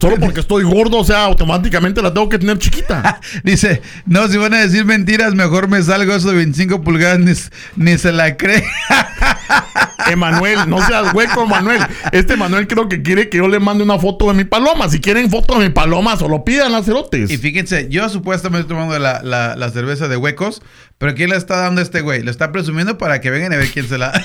Solo 0.00 0.16
porque 0.18 0.40
estoy 0.40 0.64
gordo, 0.64 0.98
o 0.98 1.04
sea, 1.04 1.24
automáticamente 1.24 2.02
la 2.02 2.12
tengo 2.12 2.28
que 2.28 2.38
tener 2.38 2.58
chiquita. 2.58 3.20
Dice, 3.44 3.82
no, 4.06 4.28
si 4.28 4.36
van 4.36 4.54
a 4.54 4.60
decir 4.60 4.84
mentiras, 4.84 5.34
mejor 5.34 5.68
me 5.68 5.82
salgo 5.82 6.14
eso 6.14 6.30
de 6.30 6.36
25 6.36 6.82
pulgadas, 6.82 7.20
ni, 7.20 7.32
ni 7.76 7.98
se 7.98 8.12
la 8.12 8.36
cree. 8.36 8.64
Emanuel, 10.06 10.68
no 10.68 10.84
seas 10.86 11.14
hueco, 11.14 11.46
Manuel. 11.46 11.80
Este 12.12 12.36
Manuel 12.36 12.66
creo 12.66 12.88
que 12.88 13.02
quiere 13.02 13.28
que 13.28 13.38
yo 13.38 13.48
le 13.48 13.58
mande 13.58 13.84
una 13.84 13.98
foto 13.98 14.28
de 14.28 14.34
mi 14.34 14.44
paloma. 14.44 14.88
Si 14.88 15.00
quieren 15.00 15.30
foto 15.30 15.58
de 15.58 15.68
mi 15.68 15.72
paloma, 15.72 16.16
solo 16.16 16.44
pidan 16.44 16.72
las 16.72 16.84
cerotes. 16.84 17.30
Y 17.30 17.38
fíjense, 17.38 17.88
yo 17.88 18.08
supuestamente 18.08 18.62
estoy 18.62 18.76
tomando 18.76 18.98
la, 18.98 19.22
la, 19.22 19.56
la 19.56 19.70
cerveza 19.70 20.08
de 20.08 20.16
huecos, 20.16 20.62
pero 20.98 21.14
¿quién 21.14 21.30
le 21.30 21.36
está 21.36 21.56
dando 21.56 21.80
este 21.80 22.00
güey? 22.00 22.22
Lo 22.22 22.30
está 22.30 22.52
presumiendo 22.52 22.98
para 22.98 23.20
que 23.20 23.30
vengan 23.30 23.52
a 23.52 23.56
ver 23.56 23.68
quién 23.68 23.88
se 23.88 23.98
la... 23.98 24.12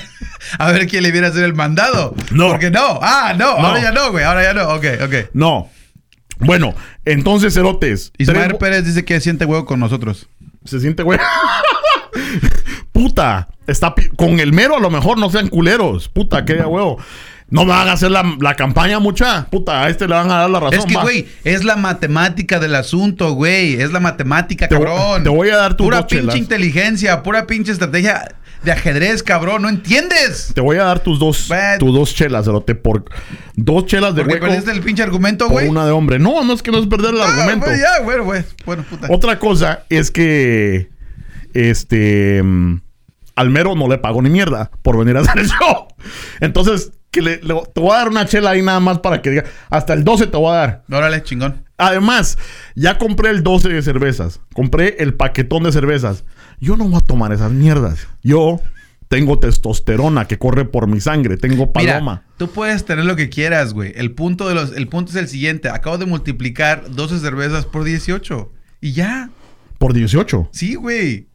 a 0.58 0.72
ver 0.72 0.86
quién 0.86 1.02
le 1.02 1.10
viene 1.12 1.26
a 1.26 1.30
hacer 1.30 1.44
el 1.44 1.54
mandado. 1.54 2.14
No. 2.32 2.48
Porque 2.48 2.70
no. 2.70 2.98
Ah, 3.02 3.34
no. 3.38 3.58
No. 3.58 3.66
Ahora 3.68 3.82
ya 3.82 3.92
no, 3.92 4.10
güey. 4.10 4.24
Ahora 4.24 4.42
ya 4.42 4.54
no. 4.54 4.68
Ok, 4.70 4.84
ok. 5.04 5.14
No. 5.32 5.68
Bueno, 6.38 6.74
entonces, 7.04 7.52
cerotes. 7.54 8.12
Ismael 8.18 8.48
tres- 8.48 8.58
Pérez 8.58 8.84
dice 8.86 9.04
que 9.04 9.20
siente 9.20 9.44
huevo 9.44 9.64
con 9.66 9.78
nosotros. 9.80 10.26
Se 10.64 10.80
siente 10.80 11.02
güey. 11.02 11.18
Puta. 12.92 13.48
Está 13.66 13.94
con 14.16 14.40
el 14.40 14.52
mero 14.52 14.76
a 14.76 14.80
lo 14.80 14.90
mejor 14.90 15.18
no 15.18 15.30
sean 15.30 15.48
culeros. 15.48 16.08
Puta, 16.08 16.44
qué 16.44 16.54
huevo. 16.54 16.98
No 17.48 17.64
me 17.64 17.72
van 17.72 17.88
a 17.88 17.92
hacer 17.92 18.10
la, 18.10 18.24
la 18.40 18.54
campaña 18.54 18.98
mucha. 19.00 19.46
Puta, 19.50 19.82
a 19.84 19.88
este 19.88 20.06
le 20.06 20.14
van 20.14 20.30
a 20.30 20.36
dar 20.38 20.50
la 20.50 20.60
razón. 20.60 20.78
Es 20.78 20.86
que, 20.86 20.94
güey, 20.96 21.26
es 21.44 21.64
la 21.64 21.76
matemática 21.76 22.58
del 22.60 22.74
asunto, 22.76 23.32
güey. 23.32 23.74
Es 23.80 23.92
la 23.92 23.98
matemática, 24.00 24.68
Te 24.68 24.76
voy- 24.76 24.86
cabrón. 24.86 25.22
te 25.24 25.28
voy 25.30 25.50
a 25.50 25.56
dar 25.56 25.74
tus 25.76 25.86
Pura 25.86 26.06
pinche 26.06 26.16
chelas. 26.20 26.36
inteligencia, 26.36 27.22
pura 27.22 27.46
pinche 27.46 27.72
estrategia 27.72 28.24
de 28.62 28.72
ajedrez, 28.72 29.22
cabrón. 29.22 29.62
¿No 29.62 29.68
entiendes? 29.68 30.52
Te 30.54 30.60
voy 30.60 30.76
a 30.76 30.84
dar 30.84 31.00
tus 31.00 31.18
dos, 31.18 31.48
tus 31.78 31.94
dos 31.94 32.14
chelas, 32.14 32.44
cerote, 32.44 32.74
por 32.74 33.04
dos 33.56 33.86
chelas 33.86 34.14
de 34.14 34.22
hueco 34.22 34.46
perdiste 34.46 34.70
el 34.72 34.80
pinche 34.80 35.02
argumento, 35.02 35.48
güey. 35.48 35.68
una 35.68 35.84
de 35.86 35.92
hombre. 35.92 36.18
No, 36.18 36.42
no 36.44 36.52
es 36.52 36.62
que 36.62 36.70
no 36.70 36.78
es 36.78 36.86
perder 36.86 37.14
el 37.14 37.20
Ah, 37.22 37.26
argumento. 37.26 37.66
ya, 37.74 38.02
bueno, 38.04 38.24
güey. 38.24 38.44
Bueno, 38.66 38.84
puta. 38.88 39.06
Otra 39.10 39.38
cosa 39.38 39.84
es 39.88 40.10
que 40.10 40.90
este 41.54 42.42
mm, 42.42 42.80
Almero 43.36 43.74
no 43.74 43.88
le 43.88 43.98
pagó 43.98 44.22
ni 44.22 44.30
mierda 44.30 44.70
por 44.82 44.98
venir 44.98 45.16
a 45.16 45.20
hacer 45.20 45.38
el 45.38 45.46
show. 45.48 45.88
Entonces, 46.40 46.92
que 47.10 47.22
le, 47.22 47.40
le- 47.42 47.62
te 47.74 47.80
voy 47.80 47.92
a 47.92 47.96
dar 47.98 48.08
una 48.08 48.26
chela 48.26 48.50
ahí 48.50 48.62
nada 48.62 48.80
más 48.80 48.98
para 49.00 49.20
que 49.22 49.30
diga. 49.30 49.44
Hasta 49.68 49.94
el 49.94 50.04
12 50.04 50.26
te 50.28 50.36
voy 50.36 50.52
a 50.52 50.56
dar. 50.58 50.82
Órale, 50.90 51.22
chingón. 51.22 51.64
Además, 51.78 52.36
ya 52.76 52.98
compré 52.98 53.30
el 53.30 53.42
12 53.42 53.68
de 53.70 53.82
cervezas. 53.82 54.40
Compré 54.54 54.96
el 55.00 55.14
paquetón 55.14 55.62
de 55.64 55.72
cervezas. 55.72 56.24
Yo 56.60 56.76
no 56.76 56.84
voy 56.84 56.96
a 56.96 57.00
tomar 57.00 57.32
esas 57.32 57.50
mierdas. 57.52 58.06
Yo 58.22 58.60
tengo 59.08 59.38
testosterona 59.38 60.26
que 60.28 60.38
corre 60.38 60.64
por 60.66 60.86
mi 60.86 61.00
sangre. 61.00 61.36
Tengo 61.36 61.72
paloma. 61.72 62.22
Mira, 62.24 62.34
tú 62.36 62.50
puedes 62.50 62.84
tener 62.84 63.04
lo 63.04 63.16
que 63.16 63.28
quieras, 63.28 63.72
güey. 63.72 63.92
El 63.96 64.12
punto, 64.12 64.48
de 64.48 64.54
los, 64.54 64.72
el 64.76 64.86
punto 64.88 65.10
es 65.10 65.16
el 65.16 65.28
siguiente. 65.28 65.68
Acabo 65.68 65.98
de 65.98 66.06
multiplicar 66.06 66.90
12 66.90 67.18
cervezas 67.18 67.66
por 67.66 67.84
18. 67.84 68.52
Y 68.80 68.92
ya. 68.92 69.30
Por 69.78 69.94
18. 69.94 70.50
Sí, 70.52 70.74
güey. 70.74 71.26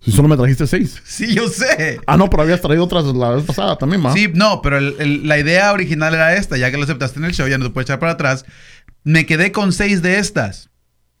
Si 0.00 0.12
solo 0.12 0.28
me 0.28 0.36
trajiste 0.36 0.66
6. 0.66 1.00
Sí, 1.04 1.32
yo 1.34 1.48
sé. 1.48 1.98
Ah, 2.06 2.18
no, 2.18 2.28
pero 2.28 2.42
habías 2.42 2.60
traído 2.60 2.84
otras 2.84 3.04
la 3.06 3.30
vez 3.30 3.44
pasada 3.44 3.78
también, 3.78 4.04
¿va? 4.04 4.12
Sí, 4.12 4.30
no, 4.34 4.60
pero 4.60 4.76
el- 4.76 4.96
el- 4.98 5.26
la 5.26 5.38
idea 5.38 5.72
original 5.72 6.12
era 6.12 6.34
esta. 6.34 6.58
Ya 6.58 6.70
que 6.70 6.76
lo 6.76 6.82
aceptaste 6.84 7.18
en 7.18 7.24
el 7.24 7.32
show, 7.32 7.48
ya 7.48 7.56
no 7.56 7.64
te 7.64 7.70
puedes 7.70 7.86
echar 7.88 8.00
para 8.00 8.12
atrás. 8.12 8.44
Me 9.04 9.24
quedé 9.24 9.50
con 9.52 9.72
seis 9.72 10.02
de 10.02 10.18
estas 10.18 10.68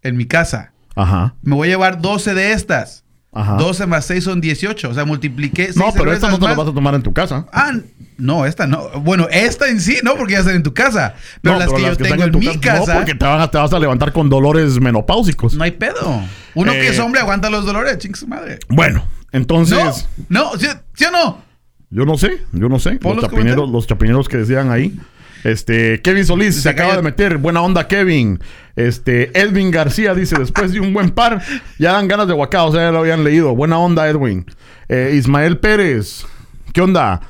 en 0.02 0.18
mi 0.18 0.26
casa. 0.26 0.72
Ajá. 0.96 1.34
Me 1.40 1.54
voy 1.54 1.68
a 1.68 1.70
llevar 1.70 2.02
12 2.02 2.34
de 2.34 2.52
estas. 2.52 3.03
Ajá. 3.34 3.56
12 3.56 3.86
más 3.86 4.04
6 4.06 4.24
son 4.24 4.40
18. 4.40 4.88
O 4.88 4.94
sea, 4.94 5.04
multipliqué. 5.04 5.70
No, 5.74 5.92
pero 5.92 6.12
esta 6.12 6.30
no 6.30 6.38
te 6.38 6.46
la 6.46 6.54
vas 6.54 6.68
a 6.68 6.72
tomar 6.72 6.94
en 6.94 7.02
tu 7.02 7.12
casa. 7.12 7.46
Ah, 7.52 7.72
no, 8.16 8.46
esta 8.46 8.66
no. 8.66 8.88
Bueno, 9.00 9.26
esta 9.30 9.68
en 9.68 9.80
sí, 9.80 9.98
no, 10.04 10.14
porque 10.14 10.34
ya 10.34 10.38
están 10.40 10.54
en 10.54 10.62
tu 10.62 10.72
casa. 10.72 11.14
Pero 11.42 11.54
No, 11.54 11.58
las 11.58 11.72
que 11.72 11.82
yo 11.82 11.96
tengo 11.96 12.22
en, 12.24 12.38
mi 12.38 12.58
casa, 12.60 12.92
No, 12.94 13.00
porque 13.00 13.14
te, 13.14 13.24
van 13.26 13.40
a- 13.40 13.50
te 13.50 13.58
vas 13.58 13.72
a 13.72 13.78
levantar 13.78 14.12
con 14.12 14.28
dolores 14.30 14.78
menopáusicos. 14.80 15.54
no 15.54 15.64
hay 15.64 15.72
pedo. 15.72 16.22
Uno 16.54 16.72
que 16.72 16.86
Eh, 16.86 16.90
es 16.90 16.98
hombre 17.00 17.20
aguanta 17.20 17.50
los 17.50 17.64
dolores, 17.66 17.98
ching 17.98 18.14
su 18.14 18.28
madre. 18.28 18.60
Bueno, 18.68 19.04
entonces, 19.32 20.06
No, 20.28 20.52
no, 20.52 20.58
¿sí, 20.58 20.68
sí 20.94 21.04
o 21.06 21.10
no? 21.10 21.42
yo 21.90 22.04
no 22.06 22.16
sé, 22.16 22.40
yo 22.52 22.68
no 22.68 22.78
sé. 22.78 22.98
Los 23.02 23.20
chapineros, 23.20 23.68
los 23.68 23.86
chapineros 23.86 24.28
que 24.28 24.36
decían 24.36 24.70
ahí. 24.70 24.96
Este, 25.44 26.00
Kevin 26.00 26.24
Solís 26.24 26.56
se 26.56 26.62
Se 26.62 26.68
acaba 26.70 26.96
de 26.96 27.02
meter. 27.02 27.36
Buena 27.36 27.60
onda, 27.60 27.86
Kevin. 27.86 28.40
Este, 28.74 29.38
Edwin 29.38 29.70
García 29.70 30.14
dice: 30.14 30.36
después 30.38 30.72
de 30.72 30.80
un 30.80 30.92
buen 30.92 31.10
par, 31.10 31.42
ya 31.78 31.92
dan 31.92 32.08
ganas 32.08 32.26
de 32.26 32.34
guacao. 32.34 32.68
O 32.68 32.72
sea, 32.72 32.82
ya 32.82 32.90
lo 32.90 33.00
habían 33.00 33.22
leído. 33.22 33.54
Buena 33.54 33.78
onda, 33.78 34.08
Edwin. 34.08 34.46
Eh, 34.88 35.12
Ismael 35.14 35.58
Pérez. 35.58 36.26
¿Qué 36.72 36.80
onda? 36.80 37.20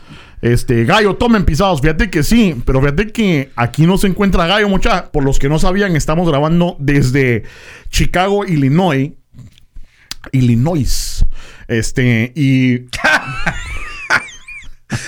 Este, 0.40 0.84
Gallo, 0.84 1.16
tomen 1.16 1.44
pisados. 1.44 1.80
Fíjate 1.80 2.10
que 2.10 2.22
sí, 2.22 2.54
pero 2.64 2.80
fíjate 2.80 3.12
que 3.12 3.50
aquí 3.56 3.86
no 3.86 3.98
se 3.98 4.06
encuentra 4.06 4.46
Gallo, 4.46 4.68
mucha. 4.68 5.10
Por 5.10 5.24
los 5.24 5.38
que 5.38 5.48
no 5.48 5.58
sabían, 5.58 5.96
estamos 5.96 6.28
grabando 6.28 6.76
desde 6.78 7.44
Chicago, 7.90 8.44
Illinois. 8.44 9.12
Illinois. 10.32 11.24
Este, 11.66 12.32
y. 12.36 12.84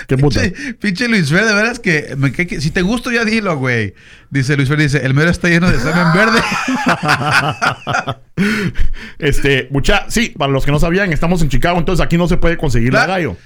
¿Qué 0.07 0.17
puta? 0.19 0.41
Pinche, 0.43 0.75
pinche 0.75 1.09
Luis 1.09 1.31
Fer, 1.31 1.45
de 1.45 1.55
veras 1.55 1.79
que, 1.81 2.15
me 2.17 2.33
que- 2.33 2.61
si 2.61 2.71
te 2.71 2.83
gusta 2.83 3.13
ya 3.13 3.25
dilo, 3.25 3.57
güey. 3.59 3.95
Dice 4.31 4.57
Luis 4.57 4.69
Fer, 4.69 4.79
dice, 4.79 5.05
el 5.05 5.15
mero 5.15 5.31
está 5.31 5.49
lleno 5.49 5.71
de 5.71 5.79
semen 5.79 6.13
verde. 6.15 6.41
Este, 9.19 9.69
mucha, 9.71 10.05
sí, 10.11 10.35
para 10.37 10.53
los 10.53 10.65
que 10.65 10.71
no 10.73 10.79
sabían, 10.79 11.13
estamos 11.13 11.41
en 11.43 11.49
Chicago, 11.49 11.79
entonces 11.79 12.05
aquí 12.05 12.19
no 12.19 12.29
se 12.29 12.37
puede 12.37 12.57
conseguir 12.57 12.93
la 12.93 13.05
Claro. 13.07 13.13
gallo. 13.13 13.37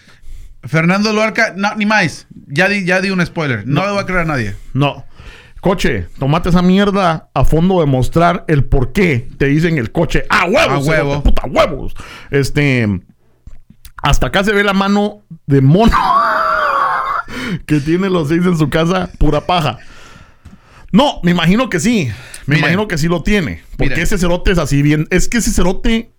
Fernando 0.65 1.13
Luarca, 1.13 1.55
no, 1.57 1.75
ni 1.77 1.87
más. 1.87 2.27
Ya 2.49 2.69
di, 2.69 2.85
ya 2.85 3.01
di 3.01 3.11
un 3.11 3.25
spoiler. 3.25 3.67
No, 3.67 3.85
le 3.87 3.93
voy 3.93 4.01
a 4.01 4.05
creer 4.07 4.23
a 4.23 4.25
nadie. 4.25 4.55
No. 4.75 5.05
Coche, 5.61 6.07
tomate 6.19 6.49
esa 6.49 6.61
mierda 6.63 7.31
a 7.35 7.45
fondo 7.45 7.81
de 7.81 7.87
mostrar 7.87 8.45
el 8.49 8.65
por 8.65 8.93
qué 8.93 9.29
te 9.39 9.47
dicen 9.47 9.79
el 9.79 9.93
coche. 9.93 10.25
¡A 10.29 10.47
huevos! 10.47 10.87
A 10.87 10.91
huevo. 10.91 11.23
¡Puta 11.23 11.43
huevos! 11.47 11.95
Este. 12.31 12.89
Hasta 14.03 14.27
acá 14.29 14.43
se 14.45 14.53
ve 14.53 14.65
la 14.65 14.73
mano 14.73 15.23
de 15.47 15.61
mono 15.61 15.93
que 17.67 17.81
tiene 17.81 18.09
los 18.11 18.29
seis 18.29 18.45
en 18.45 18.57
su 18.57 18.69
casa, 18.71 19.11
pura 19.19 19.47
paja. 19.47 19.79
No, 20.93 21.21
me 21.23 21.31
imagino 21.31 21.69
que 21.69 21.79
sí. 21.81 22.09
Me 22.47 22.57
Miren. 22.57 22.59
imagino 22.61 22.89
que 22.89 22.99
sí 22.99 23.07
lo 23.09 23.23
tiene. 23.23 23.63
Porque 23.77 23.91
Miren. 23.91 24.03
ese 24.03 24.19
cerote 24.19 24.53
es 24.53 24.59
así 24.59 24.83
bien. 24.83 25.07
Es 25.11 25.29
que 25.29 25.39
ese 25.39 25.53
cerote 25.53 26.11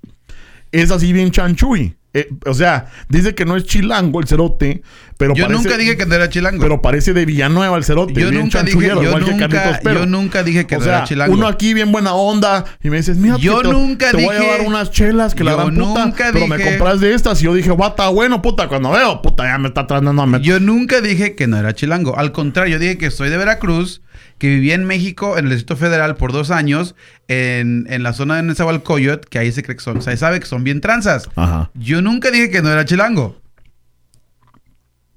es 0.71 0.91
así 0.91 1.11
bien 1.11 1.31
chanchuy. 1.31 1.95
Eh, 2.13 2.27
o 2.45 2.53
sea, 2.53 2.87
dice 3.07 3.33
que 3.35 3.45
no 3.45 3.55
es 3.55 3.63
chilango 3.63 4.19
el 4.19 4.27
cerote, 4.27 4.81
pero 5.17 5.33
Yo 5.33 5.45
parece, 5.45 5.63
nunca 5.63 5.77
dije 5.77 5.95
que 5.95 6.05
no 6.05 6.13
era 6.15 6.27
chilango. 6.29 6.61
pero 6.61 6.81
parece 6.81 7.13
de 7.13 7.23
Villanueva 7.25 7.77
el 7.77 7.85
cerote. 7.85 8.13
yo 8.19 8.29
bien 8.29 8.41
nunca 8.41 8.63
dije, 8.63 8.79
yo 8.87 9.01
igual 9.01 9.23
que 9.23 9.31
nunca, 9.31 9.81
yo 9.93 10.05
nunca 10.05 10.43
dije 10.43 10.67
que 10.67 10.75
o 10.75 10.79
no 10.79 10.83
sea, 10.83 10.97
era 10.97 11.03
chilango. 11.05 11.33
uno 11.33 11.47
aquí 11.47 11.73
bien 11.73 11.89
buena 11.93 12.13
onda 12.13 12.65
y 12.83 12.89
me 12.89 12.97
dices, 12.97 13.15
mira, 13.15 13.37
Yo 13.37 13.61
te, 13.61 13.69
nunca 13.69 14.11
te 14.11 14.17
voy 14.17 14.35
a 14.35 14.39
dije- 14.39 14.41
llevar 14.43 14.67
unas 14.67 14.91
chelas 14.91 15.33
que 15.35 15.45
la 15.45 15.53
gran 15.53 15.73
puta, 15.73 16.05
nunca 16.05 16.29
pero 16.33 16.47
me 16.47 16.57
dije- 16.57 16.69
compras 16.77 16.99
de 16.99 17.13
estas 17.13 17.39
y 17.41 17.45
yo 17.45 17.53
dije, 17.53 17.71
bata, 17.71 18.09
bueno, 18.09 18.41
puta, 18.41 18.67
cuando 18.67 18.91
veo, 18.91 19.21
puta, 19.21 19.45
ya 19.45 19.57
me 19.57 19.69
está 19.69 19.87
tratando 19.87 20.21
a 20.21 20.25
meter. 20.25 20.45
Yo 20.45 20.59
nunca 20.59 20.99
dije 20.99 21.35
que 21.35 21.47
no 21.47 21.55
era 21.57 21.73
chilango. 21.73 22.17
Al 22.17 22.33
contrario, 22.33 22.73
yo 22.73 22.79
dije 22.79 22.97
que 22.97 23.09
soy 23.09 23.29
de 23.29 23.37
Veracruz, 23.37 24.01
que 24.41 24.47
vivía 24.49 24.73
en 24.73 24.85
México, 24.85 25.37
en 25.37 25.45
el 25.45 25.51
Distrito 25.51 25.77
Federal, 25.77 26.15
por 26.15 26.31
dos 26.33 26.49
años, 26.49 26.95
en, 27.27 27.85
en 27.91 28.01
la 28.01 28.11
zona 28.11 28.37
de 28.37 28.41
Nezahualcóyotl, 28.41 29.29
que 29.29 29.37
ahí 29.37 29.51
se 29.51 29.61
cree 29.61 29.75
que 29.77 29.83
son, 29.83 30.01
se 30.01 30.17
sabe 30.17 30.39
que 30.39 30.47
son 30.47 30.63
bien 30.63 30.81
tranzas. 30.81 31.29
Ajá. 31.35 31.69
Yo 31.75 32.01
nunca 32.01 32.31
dije 32.31 32.49
que 32.49 32.63
no 32.63 32.71
era 32.71 32.83
chilango. 32.83 33.39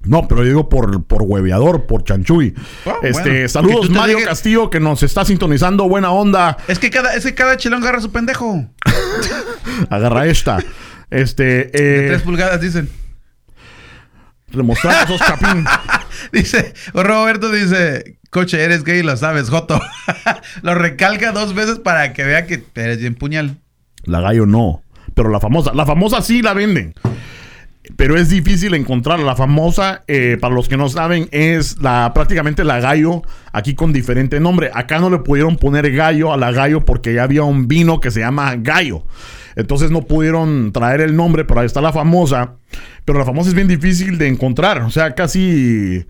No, 0.03 0.29
pero 0.29 0.43
yo 0.43 0.49
digo 0.49 0.69
por, 0.69 1.05
por 1.07 1.23
hueveador, 1.23 1.87
por 1.87 2.05
chanchuy. 2.05 2.53
Ah, 2.85 2.97
este, 3.03 3.31
bueno. 3.31 3.49
saludos 3.49 3.89
Mario 3.89 4.19
digas- 4.19 4.29
Castillo 4.29 4.69
que 4.69 4.79
nos 4.79 5.03
está 5.03 5.25
sintonizando, 5.25 5.89
buena 5.89 6.11
onda. 6.11 6.59
Es 6.69 6.79
que 6.79 6.91
cada, 6.91 7.15
es 7.15 7.25
que 7.25 7.35
cada 7.35 7.57
chilango 7.57 7.87
agarra 7.87 8.03
su 8.03 8.13
pendejo. 8.13 8.69
Agarra 9.89 10.27
esta. 10.27 10.59
Este, 11.09 11.45
De 11.45 11.71
eh, 11.73 12.09
tres 12.09 12.21
pulgadas, 12.21 12.61
dicen. 12.61 12.91
demostrar 14.53 15.05
esos 15.05 15.19
chapín. 15.27 15.65
Dice, 16.33 16.75
Roberto 16.93 17.51
dice, 17.51 18.19
coche, 18.35 18.63
eres 18.63 18.83
gay, 18.83 19.05
lo 19.05 19.17
sabes, 19.17 19.49
Joto. 19.49 19.81
lo 20.63 20.75
recalca 20.75 21.31
dos 21.31 21.55
veces 21.55 21.79
para 21.79 22.13
que 22.13 22.25
vea 22.25 22.47
que 22.47 22.65
eres 22.75 22.99
bien 22.99 23.15
puñal. 23.15 23.59
La 24.03 24.21
gallo 24.21 24.45
no. 24.45 24.83
Pero 25.15 25.31
la 25.31 25.39
famosa, 25.39 25.73
la 25.73 25.87
famosa 25.87 26.21
sí 26.21 26.43
la 26.43 26.53
venden. 26.53 26.95
Pero 27.97 28.17
es 28.17 28.31
difícil 28.31 28.75
encontrarla. 28.75 29.25
La 29.25 29.37
famosa, 29.37 30.03
eh, 30.09 30.37
para 30.41 30.53
los 30.53 30.69
que 30.69 30.77
no 30.77 30.89
saben, 30.89 31.29
es 31.31 31.79
la 31.81 32.11
prácticamente 32.13 32.65
la 32.65 32.81
gallo 32.81 33.23
aquí 33.53 33.77
con 33.77 33.93
diferente 33.93 34.41
nombre. 34.41 34.73
Acá 34.75 34.99
no 34.99 35.11
le 35.11 35.19
pudieron 35.19 35.57
poner 35.57 35.93
gallo 35.93 36.33
a 36.33 36.37
la 36.37 36.51
gallo 36.51 36.85
porque 36.85 37.15
ya 37.15 37.23
había 37.23 37.45
un 37.45 37.69
vino 37.69 38.01
que 38.01 38.11
se 38.11 38.19
llama 38.19 38.57
gallo. 38.57 39.05
Entonces 39.55 39.93
no 39.93 40.03
pudieron 40.03 40.73
traer 40.73 41.03
el 41.03 41.15
nombre, 41.15 41.45
pero 41.45 41.61
ahí 41.61 41.67
está 41.67 41.81
la 41.81 41.93
famosa. 41.93 42.55
Pero 43.05 43.17
la 43.17 43.25
famosa 43.25 43.51
es 43.51 43.55
bien 43.55 43.69
difícil 43.69 44.19
de 44.19 44.27
encontrar. 44.27 44.83
O 44.83 44.91
sea, 44.91 45.15
casi 45.15 46.05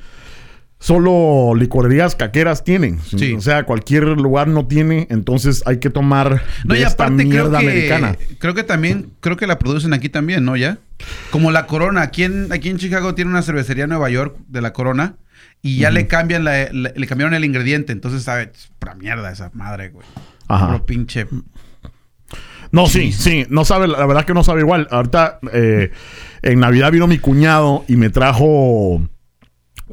solo 0.85 1.55
licorerías 1.55 2.15
caqueras 2.15 2.63
tienen. 2.63 3.01
Sí. 3.01 3.33
O 3.33 3.41
sea, 3.41 3.65
cualquier 3.65 4.05
lugar 4.05 4.49
no 4.49 4.67
tiene. 4.67 5.07
Entonces 5.09 5.63
hay 5.65 5.79
que 5.79 5.89
tomar 5.89 6.43
No, 6.65 6.75
de 6.75 6.81
y 6.81 6.83
esta 6.83 7.05
aparte 7.05 7.27
creo 7.27 7.45
mierda 7.49 7.61
que, 7.61 7.67
americana. 7.67 8.17
creo 8.39 8.53
que 8.53 8.65
también, 8.65 9.11
creo 9.21 9.39
que 9.39 9.47
la 9.47 9.59
producen 9.59 9.95
aquí 9.95 10.11
también, 10.11 10.45
¿no? 10.45 10.57
Ya. 10.59 10.77
Como 11.31 11.51
la 11.53 11.67
Corona, 11.67 12.03
aquí 12.03 12.25
en, 12.25 12.53
aquí 12.53 12.69
en 12.69 12.77
Chicago 12.77 13.15
tiene 13.15 13.31
una 13.31 13.41
cervecería 13.41 13.85
en 13.85 13.91
Nueva 13.91 14.11
York 14.11 14.37
de 14.49 14.61
la 14.61 14.75
Corona 14.75 15.15
y 15.63 15.79
ya 15.79 15.91
le 15.91 16.07
cambian 16.07 16.45
la- 16.45 16.69
le 16.71 17.07
cambiaron 17.07 17.33
el 17.33 17.47
ingrediente, 17.47 17.93
entonces 17.93 18.23
sabe, 18.23 18.51
es 18.55 18.69
pura 18.79 18.95
mierda 18.95 19.33
esa 19.33 19.51
madre, 19.55 19.89
güey. 19.89 20.07
Ajá. 20.49 20.67
Puro 20.67 20.85
pinche. 20.85 21.27
No, 22.73 22.87
sí, 22.89 23.13
sí, 23.13 23.47
no 23.49 23.65
sabe, 23.65 23.89
la 23.89 24.05
verdad 24.05 24.27
que 24.27 24.35
no 24.35 24.45
sabe 24.45 24.61
igual. 24.61 24.87
Ahorita 24.91 25.39
eh, 25.53 25.93
en 26.43 26.61
Navidad 26.61 26.93
vino 26.93 27.07
mi 27.07 27.19
cuñado 27.19 27.85
y 27.89 27.97
me 27.97 28.11
trajo 28.11 29.01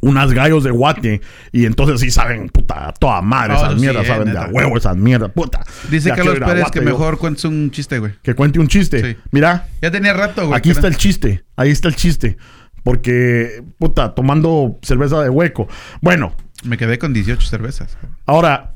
unas 0.01 0.31
gallos 0.33 0.63
de 0.63 0.71
guate 0.71 1.21
y 1.51 1.65
entonces 1.65 1.99
sí 1.99 2.11
saben, 2.11 2.47
puta, 2.49 2.87
a 2.89 2.93
toda 2.93 3.21
madre 3.21 3.53
Oh, 3.53 3.57
esas 3.57 3.75
mierdas, 3.79 4.07
saben 4.07 4.31
de 4.31 4.37
a 4.37 4.47
huevo 4.47 4.77
esas 4.77 4.95
mierdas, 4.95 5.31
puta. 5.31 5.63
Dice 5.89 6.09
Carlos 6.11 6.39
Pérez 6.39 6.61
Guate 6.61 6.79
que 6.79 6.85
yo. 6.85 6.91
mejor 6.91 7.17
cuentes 7.17 7.43
un 7.45 7.69
chiste, 7.71 7.99
güey. 7.99 8.13
Que 8.23 8.33
cuente 8.33 8.59
un 8.59 8.67
chiste. 8.67 9.01
Sí. 9.13 9.17
Mira, 9.31 9.67
Ya 9.81 9.91
tenía 9.91 10.13
rato, 10.13 10.47
güey. 10.47 10.57
aquí 10.57 10.69
está 10.69 10.83
no- 10.83 10.87
el 10.89 10.97
chiste, 10.97 11.43
ahí 11.57 11.69
está 11.71 11.87
el 11.89 11.95
chiste. 11.95 12.37
Porque, 12.83 13.63
puta, 13.77 14.15
tomando 14.15 14.79
cerveza 14.81 15.21
de 15.21 15.29
hueco. 15.29 15.67
Bueno, 16.01 16.33
Me 16.63 16.77
quedé 16.77 16.97
con 16.99 17.11
18 17.13 17.45
cervezas. 17.47 17.97
ahora... 18.25 18.73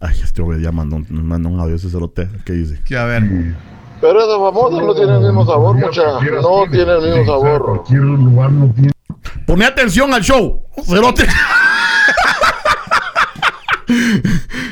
Ay, 0.00 0.18
este 0.22 0.42
güey 0.42 0.60
ya 0.62 0.72
mandó, 0.72 0.96
un- 0.96 1.06
mandó 1.26 1.48
un 1.48 1.60
audio 1.60 1.74
ese 1.76 1.88
cerote. 1.90 2.28
¿Qué 2.44 2.52
dice? 2.52 2.80
Que 2.84 2.96
a 2.96 3.04
ver. 3.04 3.22
Pero 4.00 4.18
esa 4.20 4.38
famosa 4.38 4.82
no 4.84 4.94
tiene 4.94 5.14
el 5.16 5.20
mismo 5.22 5.44
sabor, 5.46 5.76
mucha. 5.76 6.02
No 6.40 6.64
tiene 6.70 6.92
el 6.92 7.02
mismo 7.02 7.26
sabor. 7.26 7.64
Cualquier 7.64 8.00
lugar 8.00 8.50
no 8.50 8.70
tiene. 8.72 8.90
Pone 9.46 9.64
atención 9.66 10.12
al 10.14 10.22
show, 10.22 10.64
cerote. 10.86 11.26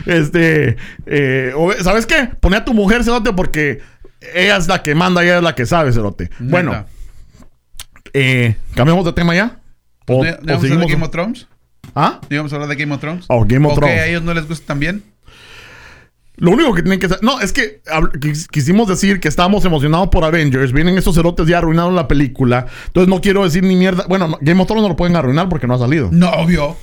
este, 0.06 0.76
eh, 1.06 1.52
o- 1.56 1.72
¿sabes 1.82 2.06
qué? 2.06 2.30
Pone 2.40 2.56
a 2.56 2.64
tu 2.64 2.74
mujer, 2.74 3.04
cerote, 3.04 3.32
porque 3.32 3.80
ella 4.34 4.56
es 4.56 4.68
la 4.68 4.82
que 4.82 4.94
manda, 4.94 5.22
ella 5.22 5.38
es 5.38 5.42
la 5.42 5.54
que 5.54 5.66
sabe, 5.66 5.92
cerote. 5.92 6.30
Bueno, 6.38 6.70
Neta. 6.72 6.86
eh, 8.14 8.56
¿cambiamos 8.74 9.04
de 9.04 9.12
tema 9.12 9.34
ya? 9.34 9.58
O, 10.08 10.24
¿No- 10.24 10.30
o 10.30 10.32
¿no 10.32 10.36
vamos 10.36 10.48
a 10.48 10.52
hablar 10.52 10.60
de 10.60 10.68
seguimos? 10.68 10.90
Game 10.90 11.04
of 11.04 11.10
Thrones? 11.10 11.46
¿Ah? 11.94 12.20
¿No 12.28 12.34
íbamos 12.34 12.52
a 12.52 12.56
hablar 12.56 12.68
de 12.70 12.76
Game 12.76 12.94
of 12.94 13.00
Thrones? 13.00 13.24
Oh, 13.28 13.44
Game 13.44 13.66
of 13.66 13.72
¿O 13.72 13.74
que 13.74 13.80
Thrones. 13.80 14.00
a 14.00 14.06
ellos 14.06 14.22
no 14.22 14.34
les 14.34 14.48
gusta 14.48 14.66
también? 14.66 15.02
Lo 16.36 16.50
único 16.50 16.72
que 16.74 16.82
tienen 16.82 16.98
que 16.98 17.06
hacer. 17.06 17.18
No, 17.22 17.40
es 17.40 17.52
que 17.52 17.82
quisimos 18.50 18.88
decir 18.88 19.20
que 19.20 19.28
estábamos 19.28 19.64
emocionados 19.64 20.08
por 20.08 20.24
Avengers. 20.24 20.72
Vienen 20.72 20.96
esos 20.96 21.14
cerotes 21.14 21.46
ya 21.46 21.58
arruinaron 21.58 21.94
la 21.94 22.08
película. 22.08 22.66
Entonces 22.86 23.08
no 23.08 23.20
quiero 23.20 23.44
decir 23.44 23.62
ni 23.62 23.76
mierda. 23.76 24.06
Bueno, 24.08 24.28
no, 24.28 24.38
Game 24.40 24.60
of 24.60 24.66
Thrones 24.66 24.82
no 24.82 24.88
lo 24.88 24.96
pueden 24.96 25.14
arruinar 25.14 25.48
porque 25.48 25.66
no 25.66 25.74
ha 25.74 25.78
salido. 25.78 26.08
No, 26.10 26.30
obvio. 26.30 26.76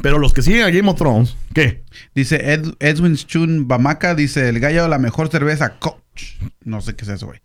Pero 0.00 0.18
los 0.18 0.32
que 0.32 0.40
siguen 0.42 0.62
a 0.62 0.70
Game 0.70 0.88
of 0.88 0.96
Thrones, 0.96 1.36
¿qué? 1.52 1.82
Dice 2.14 2.52
Ed- 2.54 2.74
Edwin 2.78 3.14
Chun 3.16 3.68
Bamaca, 3.68 4.14
dice 4.14 4.48
el 4.48 4.58
gallo 4.60 4.88
la 4.88 4.98
mejor 4.98 5.28
cerveza, 5.28 5.78
coach. 5.78 6.36
No 6.64 6.80
sé 6.80 6.94
qué 6.96 7.04
es 7.04 7.10
eso, 7.10 7.26
güey. 7.26 7.40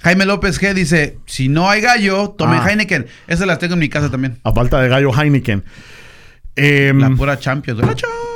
Jaime 0.00 0.26
López 0.26 0.60
G 0.60 0.74
dice, 0.74 1.18
si 1.26 1.48
no 1.48 1.70
hay 1.70 1.80
gallo, 1.80 2.30
tomen 2.36 2.60
Ah. 2.62 2.68
Heineken. 2.68 3.06
Esas 3.26 3.46
las 3.46 3.58
tengo 3.58 3.74
en 3.74 3.80
mi 3.80 3.88
casa 3.88 4.10
también. 4.10 4.38
A 4.44 4.52
falta 4.52 4.80
de 4.82 4.88
gallo 4.88 5.10
Heineken. 5.18 5.64
Em, 6.56 6.98
La 6.98 7.10
pura 7.10 7.38
Champions. 7.38 7.80
güey. 7.80 7.88
La 7.90 7.96
Champions. 7.96 8.27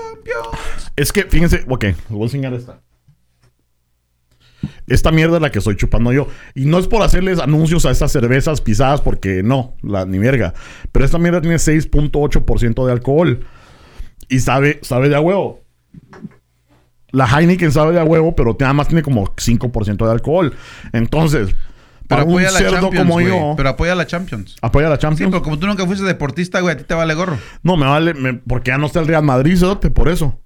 Es 0.97 1.13
que, 1.13 1.25
fíjense, 1.25 1.65
ok, 1.69 1.85
les 1.85 2.09
voy 2.09 2.23
a 2.23 2.25
enseñar 2.25 2.55
esta. 2.55 2.81
Esta 4.87 5.11
mierda 5.11 5.37
es 5.37 5.43
la 5.43 5.51
que 5.51 5.59
estoy 5.59 5.77
chupando 5.77 6.13
yo. 6.13 6.29
Y 6.55 6.67
no 6.67 6.79
es 6.79 6.87
por 6.87 7.03
hacerles 7.03 7.39
anuncios 7.39 7.87
a 7.87 7.91
estas 7.91 8.13
cervezas 8.13 8.61
pisadas, 8.61 9.01
porque 9.01 9.43
no, 9.43 9.77
la, 9.83 10.05
ni 10.05 10.19
verga. 10.19 10.55
Pero 10.91 11.05
esta 11.05 11.19
mierda 11.19 11.41
tiene 11.41 11.57
6.8% 11.57 12.87
de 12.87 12.93
alcohol. 12.93 13.47
Y 14.29 14.41
sabe, 14.41 14.81
sabe 14.83 15.09
de 15.09 15.17
a 15.17 15.21
huevo. 15.21 15.61
La 17.11 17.27
Heineken 17.27 17.73
sabe 17.73 17.93
de 17.93 18.01
a 18.01 18.05
huevo, 18.05 18.35
pero 18.35 18.57
nada 18.59 18.73
más 18.73 18.89
tiene 18.89 19.03
como 19.03 19.27
5% 19.27 20.05
de 20.05 20.11
alcohol. 20.11 20.55
Entonces, 20.93 21.55
para 22.13 22.25
Pero 22.25 22.35
un 22.37 22.43
apoya 22.43 22.49
a 22.49 22.53
la 22.53 22.59
cerdo 22.59 22.81
Champions, 22.81 23.07
como 23.09 23.21
yo, 23.21 23.55
Pero 23.57 23.69
apoya 23.69 23.93
a 23.93 23.97
la 23.97 24.07
Champions. 24.07 24.57
apoya 24.63 24.87
a 24.87 24.91
la 24.91 24.97
Sí, 24.97 25.03
Champions. 25.03 25.31
pero 25.33 25.43
como 25.43 25.59
tú 25.59 25.67
nunca 25.67 25.87
fuiste 25.87 26.05
deportista, 26.05 26.61
güey, 26.61 26.75
a 26.75 26.79
ti 26.79 26.85
te 26.85 26.95
vale 26.95 27.15
gorro. 27.15 27.39
No, 27.63 27.77
me 27.77 27.87
vale, 27.87 28.15
me- 28.15 28.35
porque 28.35 28.71
ya 28.71 28.79
no 28.79 28.87
está 28.87 29.01
el 29.01 29.07
Real 29.07 29.23
Madrid, 29.23 29.57
cerote, 29.57 29.91
por 29.91 30.09
eso. 30.09 30.39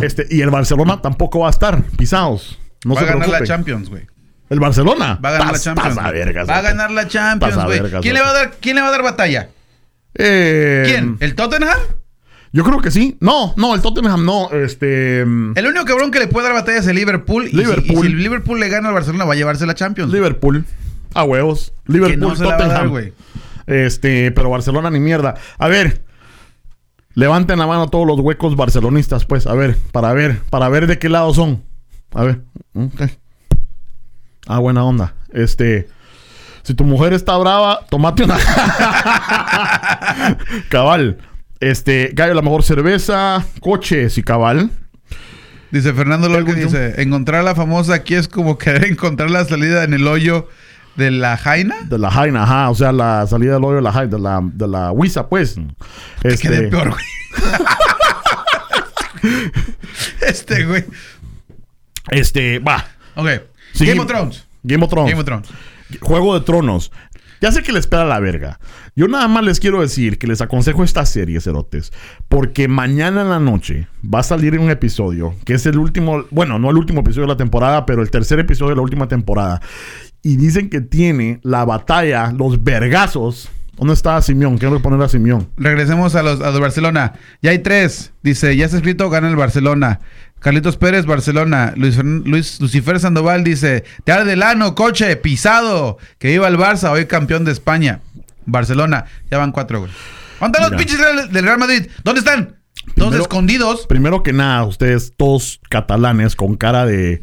Este, 0.00 0.26
y 0.30 0.40
el 0.40 0.50
Barcelona 0.50 1.00
tampoco 1.02 1.40
va 1.40 1.48
a 1.48 1.50
estar, 1.50 1.82
pisados. 1.98 2.58
No 2.84 2.94
va 2.94 3.00
se 3.02 3.06
a 3.06 3.12
ganar 3.12 3.28
la. 3.28 3.42
Champions, 3.44 3.88
güey. 3.90 4.06
El 4.50 4.58
Barcelona. 4.60 5.18
Va 5.24 5.28
a 5.30 5.32
ganar 5.32 5.52
la 5.52 5.58
Champions. 5.58 5.96
vergas, 6.12 6.48
va 6.48 6.58
a 6.58 6.62
ganar 6.62 6.90
la 6.90 7.06
Champions, 7.08 7.64
güey. 7.64 7.80
¿Quién, 8.00 8.14
le 8.14 8.20
va 8.20 8.30
a 8.30 8.32
dar, 8.34 8.50
¿Quién 8.60 8.76
le 8.76 8.82
va 8.82 8.88
a 8.88 8.90
dar 8.90 9.02
batalla? 9.02 9.48
Eh, 10.14 10.82
¿Quién? 10.86 11.16
¿El 11.20 11.34
Tottenham? 11.34 11.78
Yo 12.54 12.64
creo 12.64 12.80
que 12.82 12.90
sí. 12.90 13.16
No, 13.20 13.54
no, 13.56 13.74
el 13.74 13.80
Tottenham 13.80 14.26
no. 14.26 14.50
Este. 14.50 15.20
El 15.20 15.66
único 15.66 15.84
cabrón 15.86 16.10
que 16.10 16.18
le 16.18 16.26
puede 16.26 16.46
dar 16.48 16.54
batalla 16.54 16.78
es 16.80 16.86
el 16.86 16.96
Liverpool. 16.96 17.46
Y 17.46 17.50
si- 17.50 17.54
Y, 17.54 17.58
Liverpool. 17.60 18.00
si, 18.06 18.12
el 18.12 18.18
Liverpool 18.22 18.60
le 18.60 18.68
gana 18.68 18.88
al 18.88 18.94
Barcelona, 18.94 19.24
va 19.24 19.32
a 19.32 19.36
llevarse 19.36 19.64
la 19.64 19.74
Champions. 19.74 20.12
Liverpool. 20.12 20.66
A 21.14 21.24
huevos. 21.24 21.72
Liverpool, 21.86 22.20
no 22.20 22.36
se 22.36 22.44
la 22.44 22.56
Tottenham. 22.56 22.74
dar, 22.74 22.88
güey. 22.88 23.12
Este, 23.66 24.30
pero 24.32 24.50
Barcelona 24.50 24.90
ni 24.90 25.00
mierda. 25.00 25.34
A 25.58 25.68
ver. 25.68 26.02
Levanten 27.14 27.58
la 27.58 27.66
mano 27.66 27.88
todos 27.88 28.06
los 28.06 28.18
huecos 28.20 28.56
barcelonistas, 28.56 29.26
pues. 29.26 29.46
A 29.46 29.54
ver, 29.54 29.76
para 29.92 30.12
ver, 30.14 30.40
para 30.50 30.68
ver 30.68 30.86
de 30.86 30.98
qué 30.98 31.08
lado 31.08 31.34
son. 31.34 31.62
A 32.14 32.24
ver. 32.24 32.40
Ok. 32.74 33.02
Ah, 34.46 34.58
buena 34.58 34.84
onda. 34.84 35.14
Este. 35.32 35.88
Si 36.62 36.74
tu 36.74 36.84
mujer 36.84 37.12
está 37.12 37.36
brava, 37.36 37.80
tomate 37.90 38.24
una. 38.24 38.38
cabal. 40.68 41.18
Este, 41.60 42.10
gallo, 42.14 42.34
la 42.34 42.42
mejor 42.42 42.62
cerveza, 42.62 43.44
coches 43.60 44.16
y 44.18 44.22
cabal. 44.22 44.70
Dice 45.70 45.92
Fernando 45.94 46.28
Pregunto. 46.28 46.54
dice, 46.60 47.00
encontrar 47.00 47.44
la 47.44 47.54
famosa 47.54 47.94
aquí 47.94 48.14
es 48.14 48.28
como 48.28 48.58
querer 48.58 48.84
encontrar 48.84 49.30
la 49.30 49.44
salida 49.44 49.84
en 49.84 49.94
el 49.94 50.06
hoyo 50.06 50.48
de 50.96 51.10
la 51.10 51.36
Jaina. 51.36 51.76
De 51.84 51.98
la 51.98 52.10
Jaina, 52.10 52.42
ajá. 52.42 52.70
O 52.70 52.74
sea, 52.74 52.92
la 52.92 53.26
salida 53.26 53.54
del 53.54 53.64
hoyo 53.64 53.76
de 53.76 53.82
la 53.82 53.92
Jaina, 53.92 54.10
de 54.10 54.18
la, 54.18 54.40
de 54.42 54.68
la 54.68 54.92
Huiza, 54.92 55.28
pues. 55.28 55.56
Este, 56.22 56.48
Quedé 56.48 56.68
peor, 56.68 56.90
güey. 56.90 57.04
este, 60.26 60.64
güey. 60.64 60.84
Este, 62.10 62.58
va. 62.58 62.84
Ok. 63.14 63.28
Sí. 63.72 63.86
Game 63.86 64.00
of 64.00 64.06
Thrones. 64.06 64.46
Game 64.62 64.84
of 64.84 64.90
Thrones. 64.90 65.10
Game 65.10 65.20
of 65.20 65.26
Thrones. 65.26 65.48
Juego 66.00 66.38
de 66.38 66.44
Tronos. 66.44 66.90
Ya 67.42 67.50
sé 67.50 67.64
que 67.64 67.72
les 67.72 67.80
espera 67.80 68.04
la 68.04 68.20
verga. 68.20 68.60
Yo 68.94 69.08
nada 69.08 69.26
más 69.26 69.42
les 69.42 69.58
quiero 69.58 69.80
decir 69.80 70.16
que 70.16 70.28
les 70.28 70.40
aconsejo 70.40 70.84
esta 70.84 71.04
serie, 71.04 71.40
cerotes. 71.40 71.92
Porque 72.28 72.68
mañana 72.68 73.22
en 73.22 73.30
la 73.30 73.40
noche 73.40 73.88
va 74.02 74.20
a 74.20 74.22
salir 74.22 74.56
un 74.60 74.70
episodio 74.70 75.34
que 75.44 75.54
es 75.54 75.66
el 75.66 75.76
último, 75.76 76.24
bueno, 76.30 76.60
no 76.60 76.70
el 76.70 76.76
último 76.76 77.00
episodio 77.00 77.22
de 77.22 77.32
la 77.32 77.36
temporada, 77.36 77.84
pero 77.84 78.00
el 78.00 78.10
tercer 78.12 78.38
episodio 78.38 78.70
de 78.70 78.76
la 78.76 78.82
última 78.82 79.08
temporada. 79.08 79.60
Y 80.22 80.36
dicen 80.36 80.70
que 80.70 80.80
tiene 80.80 81.40
la 81.42 81.64
batalla, 81.64 82.32
los 82.32 82.62
vergazos. 82.62 83.48
¿Dónde 83.76 83.94
está 83.94 84.20
Simeón? 84.22 84.58
Quiero 84.58 84.80
poner 84.80 85.00
a 85.02 85.08
Simeón. 85.08 85.48
Regresemos 85.56 86.14
a 86.14 86.22
los, 86.22 86.40
a 86.40 86.50
los 86.50 86.60
Barcelona. 86.60 87.14
Ya 87.40 87.50
hay 87.50 87.58
tres. 87.58 88.12
Dice, 88.22 88.56
ya 88.56 88.66
está 88.66 88.76
escrito, 88.76 89.10
gana 89.10 89.28
el 89.28 89.34
Barcelona. 89.36 89.98
Carlitos 90.38 90.76
Pérez, 90.76 91.06
Barcelona. 91.06 91.72
Luis, 91.76 91.96
Luis 91.98 92.60
Lucifer 92.60 93.00
Sandoval 93.00 93.42
dice, 93.42 93.82
te 94.04 94.12
arde 94.12 94.34
el 94.34 94.42
ano, 94.42 94.74
coche, 94.76 95.16
pisado. 95.16 95.98
Que 96.18 96.28
viva 96.28 96.46
el 96.48 96.56
Barça, 96.58 96.90
hoy 96.90 97.06
campeón 97.06 97.44
de 97.44 97.52
España. 97.52 98.00
Barcelona. 98.46 99.06
Ya 99.30 99.38
van 99.38 99.50
cuatro, 99.52 99.80
güey. 99.80 99.90
¿Dónde 100.40 100.58
están 100.58 100.72
los 100.72 100.80
pinches 100.80 100.98
del, 100.98 101.32
del 101.32 101.44
Real 101.44 101.58
Madrid? 101.58 101.86
¿Dónde 102.04 102.20
están? 102.20 102.56
Todos 102.94 103.08
Primero- 103.10 103.22
escondidos. 103.22 103.86
Primero 103.88 104.22
que 104.22 104.32
nada, 104.32 104.64
ustedes 104.64 105.14
todos 105.16 105.60
catalanes 105.70 106.36
con 106.36 106.56
cara 106.56 106.84
de 106.84 107.20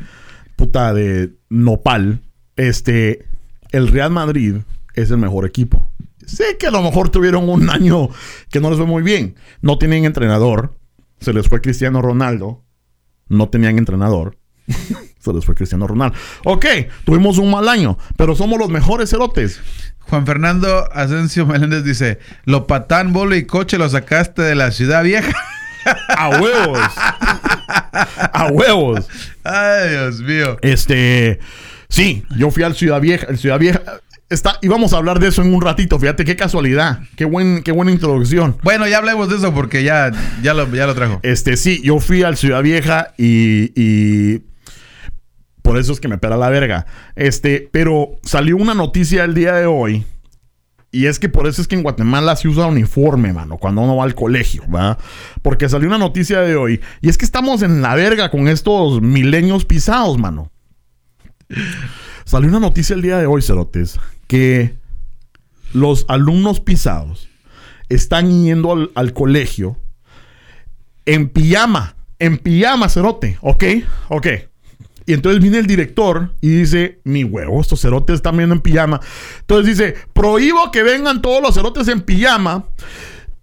puta 0.55 0.93
de 0.93 1.33
nopal, 1.49 2.21
este, 2.59 3.25
el 3.71 3.87
Real 3.87 4.11
Madrid 4.11 4.57
es 4.93 5.11
el 5.11 5.17
mejor 5.17 5.45
equipo. 5.45 5.87
Sé 6.25 6.57
que 6.59 6.67
a 6.67 6.71
lo 6.71 6.81
mejor 6.81 7.09
tuvieron 7.09 7.47
un 7.49 7.69
año 7.69 8.09
que 8.51 8.59
no 8.59 8.69
les 8.69 8.77
fue 8.77 8.85
muy 8.85 9.01
bien. 9.01 9.35
No 9.61 9.77
tienen 9.77 10.05
entrenador. 10.05 10.75
Se 11.21 11.33
les 11.33 11.47
fue 11.47 11.61
Cristiano 11.61 12.01
Ronaldo. 12.01 12.63
No 13.29 13.49
tenían 13.49 13.77
entrenador. 13.77 14.37
Se 15.19 15.33
les 15.33 15.43
fue 15.43 15.53
Cristiano 15.53 15.85
Ronaldo. 15.85 16.17
Ok, 16.45 16.65
tuvimos 17.03 17.37
un 17.37 17.51
mal 17.51 17.67
año, 17.67 17.97
pero 18.15 18.35
somos 18.35 18.57
los 18.57 18.69
mejores 18.69 19.09
cerotes. 19.09 19.59
Juan 19.99 20.25
Fernando 20.25 20.89
Asensio 20.93 21.45
Meléndez 21.45 21.83
dice, 21.83 22.19
lo 22.45 22.67
patán, 22.67 23.11
bolo 23.11 23.35
y 23.35 23.45
coche 23.45 23.77
lo 23.77 23.89
sacaste 23.89 24.41
de 24.41 24.55
la 24.55 24.71
ciudad 24.71 25.03
vieja. 25.03 25.35
A 26.07 26.29
huevos. 26.29 26.79
A 28.33 28.47
huevos. 28.51 29.07
Ay, 29.43 29.89
Dios 29.89 30.21
mío. 30.21 30.57
Este, 30.61 31.39
sí, 31.89 32.23
yo 32.37 32.51
fui 32.51 32.63
al 32.63 32.75
Ciudad 32.75 33.01
Vieja, 33.01 33.27
el 33.29 33.37
Ciudad 33.37 33.59
Vieja 33.59 33.81
está 34.29 34.59
y 34.61 34.67
vamos 34.67 34.93
a 34.93 34.97
hablar 34.97 35.19
de 35.19 35.27
eso 35.27 35.41
en 35.41 35.53
un 35.53 35.61
ratito, 35.61 35.99
fíjate 35.99 36.23
qué 36.23 36.35
casualidad, 36.35 36.99
qué 37.15 37.25
buen 37.25 37.63
qué 37.63 37.71
buena 37.71 37.91
introducción. 37.91 38.57
Bueno, 38.63 38.87
ya 38.87 38.99
hablemos 38.99 39.29
de 39.29 39.37
eso 39.37 39.53
porque 39.53 39.83
ya, 39.83 40.11
ya, 40.41 40.53
lo, 40.53 40.71
ya 40.73 40.87
lo 40.87 40.95
trajo. 40.95 41.19
Este, 41.23 41.57
sí, 41.57 41.81
yo 41.83 41.99
fui 41.99 42.23
al 42.23 42.37
Ciudad 42.37 42.61
Vieja 42.63 43.13
y, 43.17 43.71
y 43.75 44.43
por 45.61 45.77
eso 45.77 45.91
es 45.91 45.99
que 45.99 46.07
me 46.07 46.17
pela 46.17 46.37
la 46.37 46.49
verga. 46.49 46.85
Este, 47.15 47.69
pero 47.71 48.17
salió 48.23 48.57
una 48.57 48.73
noticia 48.73 49.23
el 49.23 49.33
día 49.33 49.53
de 49.53 49.65
hoy 49.65 50.05
y 50.91 51.05
es 51.05 51.19
que 51.19 51.29
por 51.29 51.45
eso 51.47 51.61
es 51.61 51.67
que 51.67 51.75
en 51.75 51.83
Guatemala 51.83 52.35
se 52.35 52.47
usa 52.47 52.65
uniforme, 52.65 53.33
mano, 53.33 53.57
cuando 53.57 53.81
uno 53.81 53.97
va 53.97 54.03
al 54.03 54.15
colegio, 54.15 54.63
¿va? 54.69 54.97
Porque 55.41 55.69
salió 55.69 55.87
una 55.87 55.99
noticia 55.99 56.41
de 56.41 56.55
hoy 56.55 56.81
y 57.01 57.09
es 57.09 57.17
que 57.17 57.25
estamos 57.25 57.61
en 57.61 57.81
la 57.81 57.95
verga 57.95 58.31
con 58.31 58.47
estos 58.47 59.01
milenios 59.01 59.65
pisados, 59.65 60.17
mano. 60.17 60.51
Salió 62.25 62.49
una 62.49 62.59
noticia 62.59 62.95
el 62.95 63.01
día 63.01 63.17
de 63.17 63.25
hoy, 63.25 63.41
Cerotes, 63.41 63.99
que 64.27 64.77
los 65.73 66.05
alumnos 66.07 66.59
pisados 66.59 67.29
están 67.89 68.43
yendo 68.43 68.89
al, 68.93 69.13
colegio 69.13 69.77
en 71.05 71.29
pijama, 71.29 71.95
en 72.19 72.37
pijama, 72.37 72.87
cerote, 72.89 73.37
¿ok? 73.41 73.63
Ok. 74.09 74.27
Y 75.07 75.13
entonces 75.13 75.41
viene 75.41 75.57
el 75.57 75.65
director 75.65 76.35
y 76.39 76.49
dice, 76.49 77.01
mi 77.03 77.23
huevo, 77.23 77.59
estos 77.59 77.81
cerotes 77.81 78.17
están 78.17 78.37
viendo 78.37 78.53
en 78.53 78.61
pijama. 78.61 78.99
Entonces 79.39 79.77
dice, 79.77 79.95
prohíbo 80.13 80.71
que 80.71 80.83
vengan 80.83 81.21
todos 81.21 81.41
los 81.41 81.55
cerotes 81.55 81.87
en 81.87 82.01
pijama. 82.01 82.65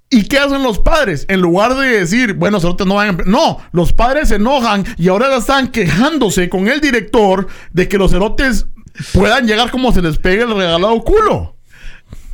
¿Y 0.08 0.24
qué 0.24 0.38
hacen 0.38 0.62
los 0.62 0.78
padres? 0.78 1.26
En 1.28 1.40
lugar 1.40 1.74
de 1.74 1.88
decir, 2.00 2.34
bueno, 2.34 2.60
cerotes 2.60 2.86
no 2.86 2.94
vayan. 2.94 3.18
No, 3.26 3.58
los 3.72 3.92
padres 3.92 4.28
se 4.28 4.36
enojan 4.36 4.84
y 4.96 5.08
ahora 5.08 5.28
ya 5.28 5.38
están 5.38 5.68
quejándose 5.68 6.48
con 6.48 6.68
el 6.68 6.80
director 6.80 7.48
de 7.72 7.88
que 7.88 7.98
los 7.98 8.12
cerotes 8.12 8.66
puedan 9.12 9.46
llegar 9.46 9.70
como 9.70 9.92
se 9.92 10.02
les 10.02 10.18
pegue 10.18 10.42
el 10.42 10.54
regalado 10.54 11.00
culo. 11.02 11.56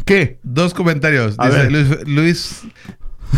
¿Qué? 0.04 0.38
Dos 0.42 0.74
comentarios. 0.74 1.36
A 1.38 1.46
Dice 1.46 1.58
ver. 1.58 1.72
Luis, 1.72 2.06
Luis, 2.06 2.60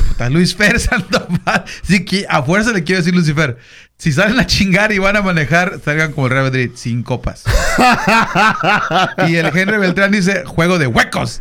puta, 0.08 0.28
Luis 0.30 0.54
Fer 0.56 0.80
Sandoval. 0.80 1.64
Sí, 1.82 2.04
que 2.04 2.26
a 2.28 2.42
fuerza 2.42 2.72
le 2.72 2.82
quiero 2.82 3.00
decir 3.00 3.14
Lucifer. 3.14 3.58
Si 3.98 4.10
salen 4.12 4.40
a 4.40 4.46
chingar 4.46 4.90
y 4.90 4.98
van 4.98 5.16
a 5.16 5.22
manejar, 5.22 5.80
salgan 5.84 6.12
como 6.12 6.26
el 6.26 6.32
Real 6.32 6.44
Madrid, 6.44 6.70
sin 6.74 7.04
copas. 7.04 7.44
y 9.28 9.36
el 9.36 9.46
Henry 9.56 9.78
Beltrán 9.78 10.10
dice, 10.10 10.44
juego 10.44 10.78
de 10.78 10.88
huecos. 10.88 11.40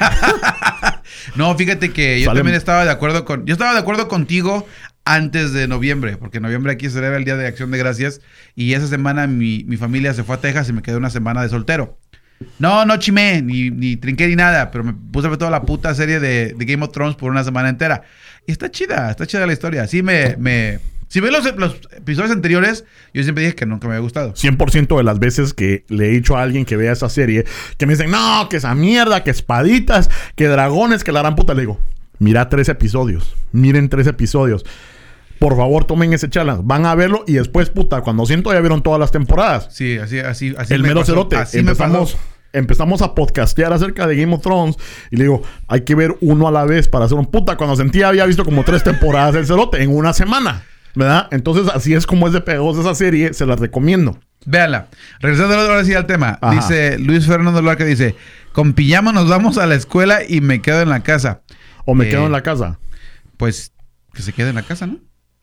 no, 1.36 1.56
fíjate 1.56 1.90
que 1.92 2.20
yo 2.20 2.26
Salen- 2.30 2.38
también 2.38 2.56
estaba 2.56 2.84
de 2.84 2.90
acuerdo 2.90 3.24
con. 3.24 3.46
Yo 3.46 3.52
estaba 3.52 3.72
de 3.72 3.78
acuerdo 3.78 4.08
contigo 4.08 4.66
antes 5.04 5.52
de 5.52 5.66
noviembre, 5.68 6.16
porque 6.16 6.38
en 6.38 6.42
noviembre 6.42 6.72
aquí 6.72 6.88
celebra 6.88 7.16
el 7.16 7.24
Día 7.24 7.36
de 7.36 7.46
Acción 7.46 7.70
de 7.70 7.78
Gracias. 7.78 8.20
Y 8.54 8.74
esa 8.74 8.86
semana 8.86 9.26
mi, 9.26 9.64
mi 9.64 9.76
familia 9.76 10.12
se 10.14 10.24
fue 10.24 10.36
a 10.36 10.40
Texas 10.40 10.68
y 10.68 10.72
me 10.72 10.82
quedé 10.82 10.96
una 10.96 11.10
semana 11.10 11.42
de 11.42 11.48
soltero. 11.48 11.98
No, 12.58 12.84
no 12.86 12.96
chimé, 12.96 13.42
ni, 13.42 13.70
ni 13.70 13.96
trinqué 13.96 14.26
ni 14.26 14.36
nada, 14.36 14.70
pero 14.70 14.82
me 14.84 14.92
puse 14.94 15.26
a 15.26 15.30
ver 15.30 15.38
toda 15.38 15.50
la 15.50 15.62
puta 15.62 15.94
serie 15.94 16.20
de, 16.20 16.54
de 16.54 16.64
Game 16.64 16.82
of 16.84 16.92
Thrones 16.92 17.16
por 17.16 17.30
una 17.30 17.44
semana 17.44 17.68
entera. 17.68 18.02
Y 18.46 18.52
está 18.52 18.70
chida, 18.70 19.10
está 19.10 19.26
chida 19.26 19.46
la 19.46 19.52
historia. 19.52 19.86
Sí 19.86 20.02
me... 20.02 20.36
me 20.38 20.78
si 21.10 21.18
ves 21.18 21.32
los, 21.32 21.56
los 21.56 21.80
episodios 21.96 22.30
anteriores, 22.30 22.84
yo 23.12 23.24
siempre 23.24 23.42
dije 23.42 23.56
que 23.56 23.66
nunca 23.66 23.88
me 23.88 23.94
había 23.94 24.02
gustado. 24.02 24.32
100% 24.34 24.96
de 24.96 25.02
las 25.02 25.18
veces 25.18 25.52
que 25.54 25.84
le 25.88 26.06
he 26.06 26.10
dicho 26.10 26.36
a 26.36 26.42
alguien 26.42 26.64
que 26.64 26.76
vea 26.76 26.92
esa 26.92 27.08
serie, 27.08 27.44
que 27.78 27.86
me 27.86 27.94
dicen, 27.94 28.12
no, 28.12 28.48
que 28.48 28.58
esa 28.58 28.76
mierda, 28.76 29.24
que 29.24 29.32
espaditas, 29.32 30.08
que 30.36 30.46
dragones, 30.46 31.02
que 31.02 31.10
la 31.10 31.18
gran 31.18 31.34
puta, 31.34 31.52
le 31.52 31.62
digo, 31.62 31.80
mira 32.20 32.48
tres 32.48 32.68
episodios, 32.68 33.34
miren 33.50 33.88
tres 33.88 34.06
episodios. 34.06 34.64
Por 35.40 35.56
favor, 35.56 35.84
tomen 35.84 36.12
ese 36.12 36.30
challenge. 36.30 36.62
Van 36.64 36.86
a 36.86 36.94
verlo 36.94 37.24
y 37.26 37.32
después, 37.32 37.70
puta, 37.70 38.02
cuando 38.02 38.24
siento 38.24 38.52
ya 38.52 38.60
vieron 38.60 38.80
todas 38.80 39.00
las 39.00 39.10
temporadas. 39.10 39.68
Sí, 39.72 39.98
así, 39.98 40.20
así, 40.20 40.54
así 40.56 40.74
el 40.74 40.82
me 40.82 40.88
mero 40.88 41.00
pasó. 41.00 41.12
cerote. 41.12 41.34
Así 41.34 41.58
Empezamos, 41.58 42.16
empezamos 42.52 43.02
a 43.02 43.16
podcastear 43.16 43.72
acerca 43.72 44.06
de 44.06 44.14
Game 44.14 44.32
of 44.32 44.42
Thrones 44.42 44.76
y 45.10 45.16
le 45.16 45.24
digo, 45.24 45.42
hay 45.66 45.80
que 45.80 45.96
ver 45.96 46.14
uno 46.20 46.46
a 46.46 46.52
la 46.52 46.66
vez 46.66 46.86
para 46.86 47.06
hacer 47.06 47.18
un 47.18 47.26
puta. 47.26 47.56
Cuando 47.56 47.74
sentía 47.74 48.06
había 48.08 48.26
visto 48.26 48.44
como 48.44 48.62
tres 48.62 48.84
temporadas 48.84 49.34
del 49.34 49.46
cerote 49.46 49.82
en 49.82 49.92
una 49.92 50.12
semana. 50.12 50.62
¿Verdad? 50.94 51.28
Entonces, 51.30 51.72
así 51.74 51.94
es 51.94 52.06
como 52.06 52.26
es 52.26 52.32
de 52.32 52.40
pegosa 52.40 52.80
esa 52.80 52.94
serie. 52.94 53.32
Se 53.34 53.46
la 53.46 53.56
recomiendo. 53.56 54.18
Véala. 54.46 54.88
Regresando 55.20 55.54
ahora 55.54 55.84
sí 55.84 55.94
al 55.94 56.06
tema. 56.06 56.38
Ajá. 56.40 56.54
Dice 56.54 56.98
Luis 56.98 57.26
Fernando 57.26 57.60
Larca, 57.62 57.84
dice, 57.84 58.16
con 58.52 58.72
pijama 58.72 59.12
nos 59.12 59.28
vamos 59.28 59.58
a 59.58 59.66
la 59.66 59.74
escuela 59.74 60.20
y 60.26 60.40
me 60.40 60.60
quedo 60.62 60.80
en 60.82 60.88
la 60.88 61.00
casa. 61.00 61.42
O 61.84 61.94
me 61.94 62.06
Eh, 62.06 62.10
quedo 62.10 62.26
en 62.26 62.32
la 62.32 62.42
casa. 62.42 62.78
Pues 63.36 63.72
que 64.14 64.22
se 64.22 64.32
quede 64.32 64.48
en 64.50 64.56
la 64.56 64.62
casa, 64.62 64.86
¿no? 64.86 64.98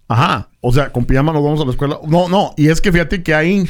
Ajá. 0.10 0.49
O 0.62 0.71
sea, 0.73 0.91
con 0.91 1.05
pijama 1.05 1.31
nos 1.33 1.43
vamos 1.43 1.62
a 1.62 1.65
la 1.65 1.71
escuela. 1.71 1.97
No, 2.07 2.27
no. 2.27 2.53
Y 2.57 2.69
es 2.69 2.81
que 2.81 2.91
fíjate 2.91 3.23
que 3.23 3.33
ahí. 3.36 3.69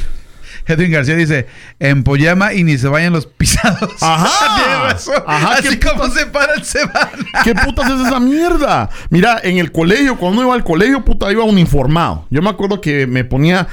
Edwin 0.66 0.92
García 0.92 1.16
dice, 1.16 1.46
en 1.78 2.04
pijama 2.04 2.54
y 2.54 2.64
ni 2.64 2.78
se 2.78 2.88
vayan 2.88 3.12
los 3.12 3.26
pisados. 3.26 4.02
Ajá. 4.02 4.82
Razón. 4.92 5.22
Ajá, 5.26 5.54
Así 5.54 5.78
¿qué 5.78 5.88
como 5.88 6.08
se 6.08 6.26
paran, 6.26 6.64
se 6.64 6.84
van. 6.86 7.10
¿Qué 7.44 7.54
putas 7.54 7.90
es 7.90 8.06
esa 8.06 8.20
mierda? 8.20 8.90
Mira, 9.10 9.40
en 9.42 9.58
el 9.58 9.72
colegio, 9.72 10.16
cuando 10.16 10.42
iba 10.42 10.54
al 10.54 10.64
colegio, 10.64 11.04
puta, 11.04 11.30
iba 11.30 11.44
uniformado. 11.44 12.26
Yo 12.30 12.42
me 12.42 12.50
acuerdo 12.50 12.80
que 12.80 13.06
me 13.06 13.24
ponía 13.24 13.68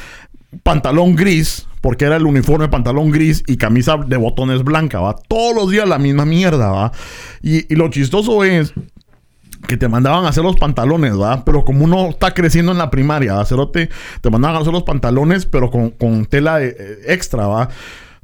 pantalón 0.64 1.16
gris, 1.16 1.68
porque 1.82 2.06
era 2.06 2.16
el 2.16 2.26
uniforme 2.26 2.68
pantalón 2.68 3.12
gris 3.12 3.44
y 3.48 3.58
camisa 3.58 3.98
de 3.98 4.18
botones 4.18 4.64
blanca, 4.64 5.00
¿va? 5.00 5.16
Todos 5.16 5.56
los 5.56 5.70
días 5.70 5.88
la 5.88 6.00
misma 6.00 6.26
mierda, 6.26 6.70
¿va? 6.72 6.92
Y, 7.42 7.72
y 7.72 7.76
lo 7.76 7.90
chistoso 7.90 8.44
es 8.44 8.74
que 9.68 9.78
te 9.78 9.88
mandaban 9.88 10.26
a 10.26 10.30
hacer 10.30 10.44
los 10.44 10.58
pantalones, 10.58 11.20
¿va? 11.20 11.44
Pero 11.46 11.66
como 11.66 11.86
uno 11.86 12.10
está 12.10 12.34
creciendo 12.34 12.72
en 12.72 12.78
la 12.78 12.90
primaria. 12.90 13.44
Cerote, 13.46 13.90
te 14.22 14.30
mandaban 14.30 14.58
a 14.58 14.60
hacer 14.60 14.74
los 14.74 14.84
pantalones, 14.84 15.46
pero 15.46 15.70
con, 15.72 15.90
con 15.92 16.26
tela 16.26 16.62
eh, 16.62 16.76
eh, 16.80 16.98
extra, 17.08 17.48
¿va? 17.48 17.70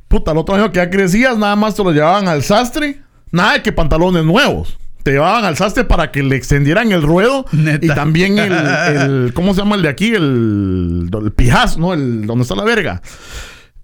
Puta, 0.08 0.32
el 0.32 0.38
otro 0.38 0.56
año 0.56 0.72
que 0.72 0.78
ya 0.78 0.90
crecías, 0.90 1.38
nada 1.38 1.56
más 1.56 1.76
te 1.76 1.84
los 1.84 1.94
llevaban 1.94 2.28
al 2.28 2.44
sastre. 2.44 3.02
Nada 3.32 3.54
de 3.54 3.62
que 3.62 3.72
pantalones 3.72 4.26
nuevos. 4.26 4.78
Te 5.04 5.12
llevaban 5.12 5.46
al 5.46 5.56
sastre 5.58 5.84
para 5.86 6.12
que 6.12 6.22
le 6.22 6.36
extendieran 6.36 6.92
el 6.92 7.02
ruedo. 7.02 7.46
Neta. 7.54 7.86
Y 7.86 7.90
también 7.90 8.38
el, 8.38 8.52
el- 8.54 9.32
¿Cómo 9.34 9.54
se 9.54 9.62
llama 9.62 9.76
el 9.78 9.82
de 9.84 9.90
aquí? 9.90 10.14
El, 10.14 11.10
el 11.12 11.32
pijazo, 11.32 11.80
¿no? 11.80 11.94
El 11.94 12.28
donde 12.28 12.44
está 12.44 12.56
la 12.56 12.64
verga. 12.66 13.02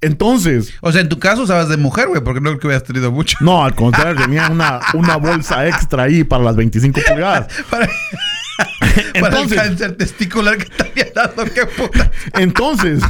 Entonces, 0.01 0.73
O 0.81 0.91
sea, 0.91 1.01
en 1.01 1.09
tu 1.09 1.17
caso 1.19 1.41
usabas 1.43 1.69
de 1.69 1.77
mujer, 1.77 2.07
güey, 2.07 2.21
porque 2.23 2.39
no 2.39 2.49
creo 2.49 2.59
que 2.59 2.67
hubieras 2.67 2.83
tenido 2.83 3.11
mucho. 3.11 3.37
no, 3.41 3.63
al 3.63 3.73
contrario, 3.75 4.15
tenía 4.21 4.47
una, 4.49 4.79
una 4.93 5.15
bolsa 5.17 5.67
extra 5.67 6.03
ahí 6.03 6.23
para 6.23 6.43
las 6.43 6.55
25 6.55 6.99
pulgadas. 7.07 7.47
Para, 7.69 7.87
para 7.87 8.95
el 9.13 9.25
Entonces- 9.25 9.59
cáncer 9.61 9.97
testicular 9.97 10.57
que 10.57 10.65
te 10.65 10.83
había 10.89 11.11
dado, 11.13 11.43
qué 11.45 11.65
puta. 11.65 12.11
Entonces. 12.33 13.01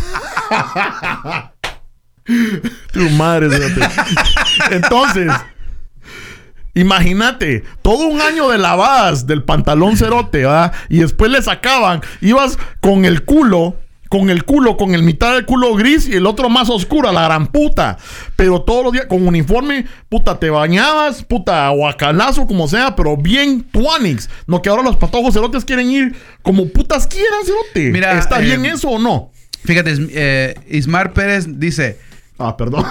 tu 2.91 3.09
madre. 3.11 3.47
Entonces. 4.71 5.31
Imagínate, 6.73 7.63
todo 7.81 8.05
un 8.07 8.21
año 8.21 8.49
de 8.49 8.59
lavadas 8.59 9.25
del 9.25 9.43
pantalón 9.43 9.97
cerote, 9.97 10.39
¿verdad? 10.39 10.73
Y 10.89 10.99
después 10.99 11.31
le 11.31 11.41
sacaban, 11.41 12.01
ibas 12.21 12.59
con 12.81 13.03
el 13.05 13.23
culo, 13.23 13.75
con 14.09 14.29
el 14.29 14.43
culo, 14.43 14.77
con 14.77 14.93
el 14.93 15.03
mitad 15.03 15.33
del 15.33 15.45
culo 15.45 15.75
gris 15.75 16.07
y 16.07 16.15
el 16.15 16.25
otro 16.25 16.49
más 16.49 16.69
oscuro, 16.69 17.11
la 17.11 17.23
gran 17.23 17.47
puta. 17.47 17.97
Pero 18.35 18.61
todos 18.61 18.83
los 18.83 18.93
días 18.93 19.05
con 19.07 19.27
uniforme, 19.27 19.85
puta, 20.09 20.39
te 20.39 20.49
bañabas, 20.49 21.23
puta, 21.23 21.67
aguacalazo, 21.67 22.47
como 22.47 22.67
sea, 22.67 22.95
pero 22.95 23.17
bien 23.17 23.63
tuanix. 23.63 24.29
No 24.45 24.61
que 24.61 24.69
ahora 24.69 24.83
los 24.83 24.97
patojos 24.97 25.33
cerotes 25.33 25.65
quieren 25.65 25.91
ir 25.91 26.15
como 26.41 26.67
putas 26.69 27.07
quieran, 27.07 27.45
cerote. 27.45 27.91
Mira, 27.91 28.17
¿Está 28.17 28.39
eh, 28.39 28.45
bien 28.45 28.65
eso 28.65 28.89
o 28.89 28.99
no? 28.99 29.31
Fíjate, 29.65 29.93
eh, 30.11 30.55
Ismar 30.69 31.13
Pérez 31.13 31.45
dice, 31.59 31.99
Ah, 32.37 32.55
perdón. 32.55 32.85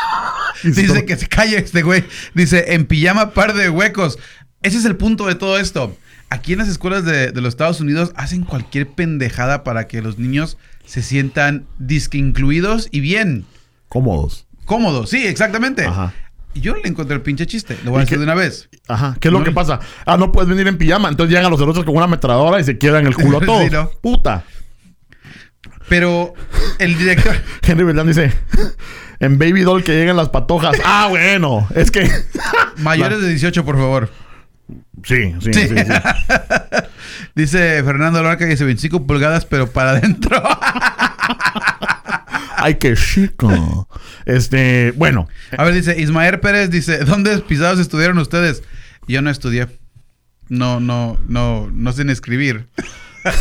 dice 0.62 1.04
que 1.04 1.16
se 1.16 1.26
calle 1.26 1.58
este 1.58 1.82
güey. 1.82 2.04
Dice, 2.34 2.74
en 2.74 2.86
pijama 2.86 3.30
par 3.30 3.54
de 3.54 3.70
huecos. 3.70 4.18
Ese 4.62 4.78
es 4.78 4.84
el 4.84 4.96
punto 4.96 5.26
de 5.26 5.34
todo 5.34 5.58
esto. 5.58 5.96
Aquí 6.32 6.52
en 6.54 6.60
las 6.60 6.68
escuelas 6.68 7.04
de, 7.04 7.30
de 7.30 7.40
los 7.42 7.50
Estados 7.50 7.80
Unidos 7.80 8.12
hacen 8.16 8.44
cualquier 8.44 8.88
pendejada 8.88 9.64
para 9.64 9.86
que 9.86 10.00
los 10.00 10.18
niños 10.18 10.56
se 10.86 11.02
sientan 11.02 11.66
disque 11.78 12.16
incluidos 12.16 12.88
y 12.90 13.00
bien. 13.00 13.44
Cómodos. 13.90 14.46
Cómodos, 14.64 15.10
sí, 15.10 15.26
exactamente. 15.26 15.84
Ajá. 15.84 16.14
Y 16.54 16.60
yo 16.60 16.74
le 16.74 16.88
encontré 16.88 17.16
el 17.16 17.22
pinche 17.22 17.44
chiste. 17.46 17.76
Lo 17.84 17.90
voy 17.90 17.98
a 18.00 18.02
¿Y 18.02 18.04
decir 18.06 18.18
de 18.18 18.24
una 18.24 18.34
vez. 18.34 18.70
Ajá. 18.88 19.14
¿Qué 19.20 19.28
es 19.28 19.32
lo 19.32 19.40
No. 19.40 19.44
que 19.44 19.52
pasa? 19.52 19.80
Ah, 20.06 20.16
no 20.16 20.32
puedes 20.32 20.48
venir 20.48 20.66
en 20.68 20.78
pijama. 20.78 21.08
Entonces 21.10 21.34
llegan 21.36 21.50
los 21.50 21.60
otros 21.60 21.84
con 21.84 21.94
una 21.96 22.04
ametralladora 22.06 22.60
y 22.60 22.64
se 22.64 22.78
quedan 22.78 23.06
el 23.06 23.14
culo 23.14 23.36
a 23.36 23.40
Sí, 23.40 23.46
todos. 23.46 23.70
¿no? 23.70 23.90
Puta. 24.00 24.44
Pero 25.88 26.32
el 26.78 26.96
director... 26.96 27.34
Henry 27.62 27.84
Beltrán 27.84 28.06
dice: 28.06 28.32
En 29.20 29.38
Baby 29.38 29.62
Doll 29.62 29.84
que 29.84 29.92
lleguen 29.92 30.16
las 30.16 30.30
patojas. 30.30 30.76
Ah, 30.84 31.08
bueno. 31.10 31.68
Es 31.74 31.90
que. 31.90 32.10
Mayores 32.78 33.20
de 33.22 33.28
18, 33.28 33.64
por 33.64 33.76
favor. 33.76 34.10
Sí, 35.04 35.34
sí, 35.40 35.52
sí. 35.52 35.68
sí. 35.68 35.76
Dice 37.34 37.82
Fernando 37.82 38.22
Lorca 38.22 38.44
que 38.44 38.50
dice 38.50 38.64
25 38.64 39.06
pulgadas, 39.06 39.46
pero 39.46 39.66
para 39.70 39.92
adentro. 39.92 40.42
Ay, 42.56 42.74
qué 42.76 42.94
chico. 42.94 43.88
Este, 44.26 44.92
bueno. 44.92 45.28
A 45.56 45.64
ver, 45.64 45.74
dice 45.74 45.98
Ismael 45.98 46.40
Pérez, 46.40 46.70
dice, 46.70 46.98
¿dónde 46.98 47.38
pisados 47.38 47.80
estudiaron 47.80 48.18
ustedes? 48.18 48.62
Yo 49.08 49.22
no 49.22 49.30
estudié. 49.30 49.66
No, 50.48 50.78
no, 50.78 51.18
no, 51.26 51.70
no 51.72 51.92
sé 51.92 52.04
ni 52.04 52.12
escribir. 52.12 52.68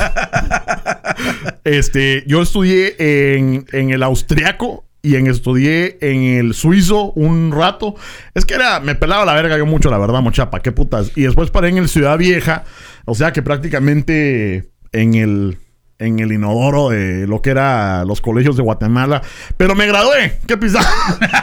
Este, 1.64 2.24
yo 2.26 2.42
estudié 2.42 2.96
en, 3.38 3.68
en 3.72 3.92
el 3.92 4.02
austriaco 4.02 4.86
y 5.04 5.16
en 5.16 5.28
estudié 5.28 5.98
en 6.02 6.22
el 6.24 6.54
suizo 6.54 7.12
un 7.14 7.52
rato. 7.52 7.96
Es 8.34 8.46
que 8.46 8.54
era, 8.54 8.80
me 8.80 8.96
pelaba 8.96 9.26
la 9.26 9.34
verga 9.34 9.58
yo 9.58 9.66
mucho, 9.66 9.90
la 9.90 9.98
verdad, 9.98 10.22
mochapa, 10.22 10.60
qué 10.62 10.72
putas. 10.72 11.12
Y 11.16 11.24
después 11.24 11.50
paré 11.52 11.70
en 11.70 11.78
el 11.78 11.90
Ciudad 11.90 12.18
Vieja, 12.18 12.64
o 13.06 13.16
sea 13.16 13.34
que 13.34 13.42
prácticamente 13.42 14.70
en 14.92 15.14
el 15.16 15.58
en 15.98 16.18
el 16.20 16.32
inodoro 16.32 16.90
de 16.90 17.28
lo 17.28 17.44
que 17.44 17.52
era 17.52 18.04
los 18.06 18.22
colegios 18.22 18.58
de 18.58 18.64
Guatemala. 18.64 19.22
Pero 19.58 19.76
me 19.76 19.86
gradué, 19.86 20.40
qué 20.48 20.58
pisada. 20.58 20.90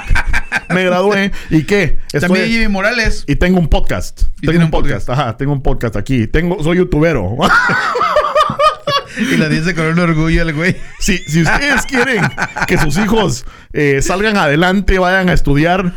me 0.70 0.84
gradué. 0.84 1.30
¿Y 1.50 1.62
qué? 1.62 1.98
Estoy- 2.12 2.20
También 2.22 2.46
Jimmy 2.48 2.66
Morales. 2.68 3.22
y 3.28 3.36
tengo 3.36 3.60
un 3.60 3.68
podcast. 3.68 4.22
Y 4.42 4.46
tengo 4.48 4.58
un 4.58 4.64
un 4.64 4.70
podcast. 4.72 5.06
podcast. 5.06 5.10
Ajá, 5.10 5.36
tengo 5.36 5.52
un 5.52 5.62
podcast 5.62 5.94
aquí. 5.94 6.26
Tengo, 6.26 6.60
soy 6.64 6.78
youtubero. 6.78 7.36
Y 9.18 9.36
lo 9.36 9.48
dice 9.48 9.74
con 9.74 9.86
un 9.86 9.98
orgullo 9.98 10.42
el 10.42 10.52
güey. 10.54 10.76
Si, 10.98 11.18
si 11.18 11.42
ustedes 11.42 11.86
quieren 11.86 12.22
que 12.66 12.78
sus 12.78 12.96
hijos 12.98 13.44
eh, 13.72 14.00
salgan 14.02 14.36
adelante, 14.36 14.98
vayan 14.98 15.28
a 15.28 15.32
estudiar, 15.32 15.92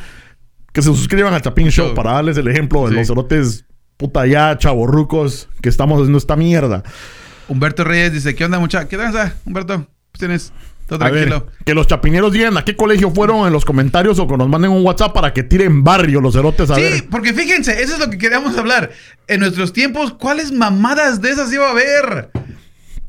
que 0.74 0.82
se 0.82 0.88
suscriban 0.88 1.34
al 1.34 1.42
Chapín 1.42 1.70
Show 1.70 1.94
para 1.94 2.14
darles 2.14 2.38
el 2.38 2.48
ejemplo 2.48 2.84
de 2.86 2.90
Sí. 2.92 2.96
los 2.96 3.08
cerotes 3.08 3.66
puta 3.98 4.26
ya 4.26 4.58
chavorrucos 4.58 5.48
que 5.62 5.70
estamos 5.70 5.98
haciendo 6.00 6.18
esta 6.18 6.36
mierda. 6.36 6.82
Humberto 7.48 7.84
Reyes 7.84 8.14
dice, 8.14 8.34
¿qué 8.36 8.46
onda 8.46 8.58
mucha? 8.60 8.88
¿Qué 8.88 8.98
onda, 8.98 9.36
Humberto? 9.46 9.88
Pues 10.12 10.20
tienes 10.20 10.54
todo 10.88 11.04
A 11.06 11.10
ver, 11.10 11.28
tranquilo. 11.30 11.52
que 11.66 11.74
los 11.74 11.88
chapineros 11.88 12.34
digan 12.34 12.58
a 12.58 12.66
qué 12.66 12.76
colegio 12.76 13.12
fueron 13.12 13.46
en 13.48 13.54
los 13.54 13.64
comentarios 13.66 14.18
o 14.20 14.28
que 14.28 14.36
nos 14.38 14.48
manden 14.50 14.72
un 14.72 14.84
WhatsApp 14.86 15.14
para 15.14 15.32
que 15.34 15.44
tiren 15.44 15.84
barrio 15.84 16.20
los 16.22 16.34
cerotes 16.34 16.70
a 16.72 16.76
Sí, 16.76 16.82
ver. 16.82 17.06
porque 17.10 17.34
fíjense, 17.34 17.82
eso 17.84 17.94
es 17.94 18.00
lo 18.00 18.10
que 18.10 18.18
queríamos 18.18 18.58
hablar. 18.58 18.92
En 19.28 19.40
nuestros 19.42 19.72
tiempos, 19.74 20.14
¿cuáles 20.14 20.52
mamadas 20.52 21.22
de 21.22 21.30
esas 21.32 21.52
iba 21.54 21.68
a 21.68 21.72
haber? 21.72 22.32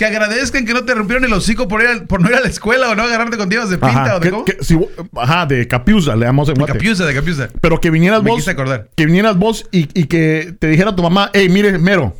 Que 0.02 0.06
agradezcan 0.06 0.64
que 0.66 0.74
no 0.74 0.84
te 0.84 0.94
rompieron 0.94 1.24
el 1.24 1.32
hocico 1.32 1.68
por, 1.68 1.80
ir 1.80 1.86
al- 1.86 2.06
por 2.08 2.20
no 2.20 2.28
ir 2.28 2.34
a 2.34 2.40
la 2.40 2.48
escuela 2.48 2.90
o 2.90 2.96
no 2.96 3.04
agarrarte 3.04 3.36
con 3.36 3.48
divas 3.48 3.70
de 3.70 3.78
pinta 3.78 4.02
Ajá, 4.02 4.16
o 4.16 4.18
de 4.18 4.24
que- 4.26 4.30
cómo. 4.32 4.44
que 4.44 4.56
si- 4.60 4.76
ajá, 5.16 5.46
de 5.46 5.68
Capiusa, 5.68 6.16
le 6.16 6.26
damos 6.26 6.48
en 6.48 6.56
De. 6.56 6.64
Capiusa, 6.66 7.06
de 7.06 7.14
Capiusa. 7.14 7.48
Pero 7.60 7.80
que 7.80 7.90
vinieras 7.90 8.20
Me 8.22 8.30
vos. 8.30 8.48
acordar. 8.48 8.88
Que 8.96 9.06
vinieras 9.06 9.36
vos 9.38 9.68
y, 9.70 9.88
y 9.94 10.06
que 10.06 10.56
te 10.58 10.66
dijera 10.66 10.96
tu 10.96 11.04
mamá, 11.04 11.30
hey, 11.34 11.48
mire, 11.48 11.78
mero, 11.78 12.16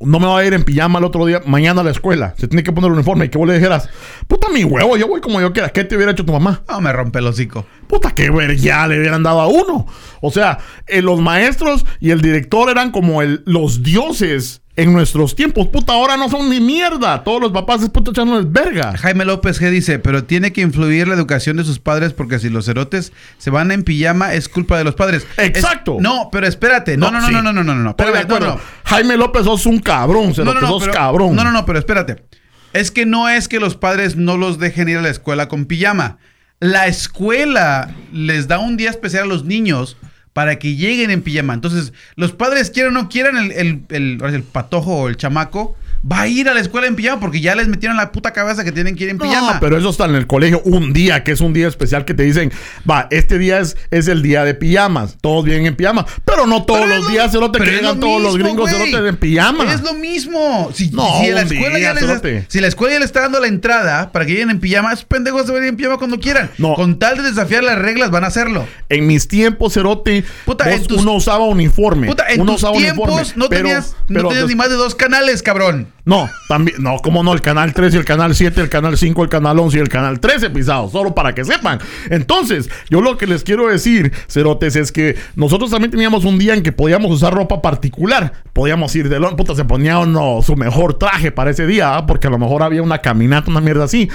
no 0.00 0.20
me 0.20 0.26
voy 0.26 0.42
a 0.42 0.46
ir 0.46 0.54
en 0.54 0.62
pijama 0.64 0.98
el 1.00 1.04
otro 1.04 1.26
día, 1.26 1.40
mañana 1.46 1.80
a 1.80 1.84
la 1.84 1.90
escuela. 1.90 2.34
Se 2.38 2.46
tiene 2.46 2.62
que 2.62 2.70
poner 2.72 2.88
el 2.90 2.94
uniforme. 2.94 3.24
Y 3.24 3.28
que 3.28 3.38
vos 3.38 3.48
le 3.48 3.54
dijeras, 3.54 3.88
puta 4.28 4.48
mi 4.50 4.62
huevo, 4.62 4.96
yo 4.96 5.08
voy 5.08 5.20
como 5.20 5.40
yo 5.40 5.52
quiera. 5.52 5.70
¿Qué 5.70 5.82
te 5.82 5.96
hubiera 5.96 6.12
hecho 6.12 6.24
tu 6.24 6.32
mamá? 6.32 6.62
No, 6.68 6.80
me 6.80 6.92
rompe 6.92 7.18
el 7.18 7.26
hocico. 7.26 7.66
Puta, 7.94 8.10
qué 8.12 8.28
verga 8.28 8.88
le 8.88 8.98
hubieran 8.98 9.22
dado 9.22 9.40
a 9.40 9.46
uno. 9.46 9.86
O 10.20 10.32
sea, 10.32 10.58
eh, 10.88 11.00
los 11.00 11.20
maestros 11.20 11.86
y 12.00 12.10
el 12.10 12.20
director 12.20 12.68
eran 12.68 12.90
como 12.90 13.22
el, 13.22 13.42
los 13.46 13.84
dioses 13.84 14.62
en 14.74 14.92
nuestros 14.92 15.36
tiempos. 15.36 15.68
Puta, 15.68 15.92
ahora 15.92 16.16
no 16.16 16.28
son 16.28 16.50
ni 16.50 16.58
mierda. 16.58 17.22
Todos 17.22 17.40
los 17.40 17.52
papás 17.52 17.84
es 17.84 17.90
puta 17.90 18.10
echándoles 18.10 18.50
verga. 18.50 18.96
Jaime 18.98 19.24
López 19.24 19.62
G 19.62 19.70
dice, 19.70 20.00
pero 20.00 20.24
tiene 20.24 20.52
que 20.52 20.60
influir 20.60 21.06
la 21.06 21.14
educación 21.14 21.56
de 21.56 21.62
sus 21.62 21.78
padres 21.78 22.12
porque 22.12 22.40
si 22.40 22.48
los 22.50 22.64
cerotes 22.66 23.12
se 23.38 23.50
van 23.50 23.70
en 23.70 23.84
pijama 23.84 24.34
es 24.34 24.48
culpa 24.48 24.76
de 24.76 24.82
los 24.82 24.96
padres. 24.96 25.24
Exacto. 25.36 25.94
Es- 25.98 26.02
no, 26.02 26.30
pero 26.32 26.48
espérate. 26.48 26.96
No, 26.96 27.12
no, 27.12 27.20
no, 27.20 27.28
sí. 27.28 27.32
no, 27.32 27.42
no, 27.42 27.52
no, 27.52 27.62
no, 27.62 27.74
no. 27.76 27.90
Estoy 27.90 28.06
de 28.08 28.12
no, 28.14 28.18
acuerdo. 28.18 28.46
no. 28.56 28.60
Jaime 28.86 29.16
López, 29.16 29.44
sos 29.44 29.66
un 29.66 29.78
cabrón. 29.78 30.34
Cerote, 30.34 30.60
no, 30.62 30.66
sos 30.66 30.80
pero- 30.82 30.92
cabrón. 30.94 31.36
No, 31.36 31.44
no, 31.44 31.52
no, 31.52 31.64
pero 31.64 31.78
espérate. 31.78 32.24
Es 32.72 32.90
que 32.90 33.06
no 33.06 33.28
es 33.28 33.46
que 33.46 33.60
los 33.60 33.76
padres 33.76 34.16
no 34.16 34.36
los 34.36 34.58
dejen 34.58 34.88
ir 34.88 34.96
a 34.98 35.02
la 35.02 35.10
escuela 35.10 35.46
con 35.46 35.66
pijama. 35.66 36.18
La 36.64 36.86
escuela 36.86 37.94
les 38.10 38.48
da 38.48 38.58
un 38.58 38.78
día 38.78 38.88
especial 38.88 39.24
a 39.24 39.26
los 39.26 39.44
niños 39.44 39.98
para 40.32 40.58
que 40.58 40.76
lleguen 40.76 41.10
en 41.10 41.20
pijama. 41.20 41.52
Entonces, 41.52 41.92
los 42.16 42.32
padres 42.32 42.70
quieran 42.70 42.96
o 42.96 43.02
no 43.02 43.08
quieran, 43.10 43.36
el, 43.36 43.52
el, 43.52 43.82
el- 43.90 44.22
el 44.34 44.42
patojo 44.42 44.94
o 44.96 45.08
el 45.08 45.18
chamaco 45.18 45.76
va 46.10 46.20
a 46.22 46.28
ir 46.28 46.48
a 46.48 46.54
la 46.54 46.60
escuela 46.60 46.86
en 46.86 46.96
pijama 46.96 47.18
porque 47.20 47.40
ya 47.40 47.54
les 47.54 47.66
metieron 47.68 47.96
la 47.96 48.12
puta 48.12 48.32
cabeza 48.32 48.62
que 48.62 48.72
tienen 48.72 48.94
que 48.94 49.04
ir 49.04 49.10
en 49.10 49.16
No, 49.16 49.24
pijama. 49.24 49.58
pero 49.60 49.78
eso 49.78 49.88
está 49.90 50.04
en 50.04 50.14
el 50.14 50.26
colegio 50.26 50.60
un 50.64 50.92
día, 50.92 51.24
que 51.24 51.32
es 51.32 51.40
un 51.40 51.52
día 51.54 51.66
especial 51.66 52.04
que 52.04 52.12
te 52.12 52.22
dicen, 52.24 52.52
va, 52.88 53.08
este 53.10 53.38
día 53.38 53.58
es, 53.60 53.76
es 53.90 54.08
el 54.08 54.20
día 54.22 54.44
de 54.44 54.54
pijamas, 54.54 55.16
todos 55.20 55.44
vienen 55.44 55.66
en 55.66 55.76
pijama, 55.76 56.04
pero 56.24 56.46
no 56.46 56.64
todos 56.64 56.80
Pero 56.82 56.94
los 56.96 57.04
lo- 57.04 57.10
días 57.10 57.32
se 57.32 57.38
lo 57.38 57.50
te 57.50 57.60
llegan 57.60 57.84
lo 57.84 57.96
todos 57.96 58.20
los 58.22 58.36
gringos 58.36 58.70
se 58.70 58.78
lo 58.78 58.84
te 59.02 59.08
en 59.08 59.16
pijama. 59.16 59.72
Es 59.72 59.80
lo 59.80 59.94
mismo. 59.94 60.70
Si, 60.74 60.90
No, 60.90 61.08
si 61.20 61.30
la 61.30 61.42
escuela 61.42 61.76
día, 61.78 61.94
ya 61.94 62.00
les 62.00 62.44
si 62.48 62.60
la 62.60 62.66
escuela 62.66 62.92
ya 62.94 62.98
le 63.00 63.04
está 63.06 63.20
dando 63.20 63.40
la 63.40 63.46
entrada 63.46 64.12
para 64.12 64.26
que 64.26 64.32
lleguen 64.32 64.50
en 64.50 64.60
pijama, 64.60 64.92
esos 64.92 65.04
pendejos 65.06 65.46
se 65.46 65.52
van 65.52 65.62
a 65.62 65.64
ir 65.64 65.70
en 65.70 65.76
pijama 65.76 65.96
cuando 65.98 66.20
quieran. 66.20 66.50
No. 66.58 66.74
Con 66.74 66.98
tal 66.98 67.16
de 67.16 67.22
desafiar 67.22 67.64
las 67.64 67.78
reglas 67.78 68.10
van 68.10 68.24
a 68.24 68.26
hacerlo. 68.26 68.66
En 68.90 69.06
mis 69.06 69.26
tiempos, 69.26 69.72
Cerote, 69.72 70.24
Puta, 70.44 70.64
vos- 70.64 70.74
en 70.74 70.86
tus- 70.86 71.00
uno 71.02 71.14
usaba 71.14 71.44
uniforme. 71.44 72.06
Puta, 72.08 72.26
en 72.28 72.42
uno 72.42 72.52
tus 72.52 72.62
usaba 72.62 72.76
tiempos 72.76 73.08
uniforme, 73.08 73.32
no 73.36 73.48
pero- 73.48 73.62
tenías, 73.62 73.96
no 74.08 74.28
tenías 74.28 74.48
ni 74.48 74.54
más 74.54 74.68
de 74.68 74.74
dos 74.76 74.94
canales, 74.94 75.42
cabrón. 75.42 75.93
No, 76.06 76.28
también, 76.48 76.82
no, 76.82 76.98
cómo 76.98 77.22
no, 77.22 77.32
el 77.32 77.40
canal 77.40 77.72
3 77.72 77.94
y 77.94 77.96
el 77.96 78.04
canal 78.04 78.34
7, 78.34 78.60
el 78.60 78.68
canal 78.68 78.98
5, 78.98 79.22
el 79.22 79.30
canal 79.30 79.58
11 79.58 79.78
y 79.78 79.80
el 79.80 79.88
canal 79.88 80.20
13 80.20 80.50
pisados, 80.50 80.92
solo 80.92 81.14
para 81.14 81.34
que 81.34 81.46
sepan. 81.46 81.78
Entonces, 82.10 82.68
yo 82.90 83.00
lo 83.00 83.16
que 83.16 83.26
les 83.26 83.42
quiero 83.42 83.68
decir, 83.68 84.12
cerotes, 84.28 84.76
es 84.76 84.92
que 84.92 85.16
nosotros 85.34 85.70
también 85.70 85.90
teníamos 85.90 86.26
un 86.26 86.38
día 86.38 86.52
en 86.52 86.62
que 86.62 86.72
podíamos 86.72 87.10
usar 87.10 87.32
ropa 87.32 87.62
particular. 87.62 88.32
Podíamos 88.52 88.94
ir 88.96 89.08
de 89.08 89.18
lón, 89.18 89.34
puta, 89.36 89.54
se 89.54 89.64
ponía 89.64 89.98
uno 89.98 90.40
su 90.42 90.56
mejor 90.56 90.98
traje 90.98 91.32
para 91.32 91.50
ese 91.50 91.66
día, 91.66 91.96
¿ah? 91.96 92.06
porque 92.06 92.26
a 92.26 92.30
lo 92.30 92.38
mejor 92.38 92.62
había 92.62 92.82
una 92.82 92.98
caminata, 92.98 93.50
una 93.50 93.62
mierda 93.62 93.84
así. 93.84 94.10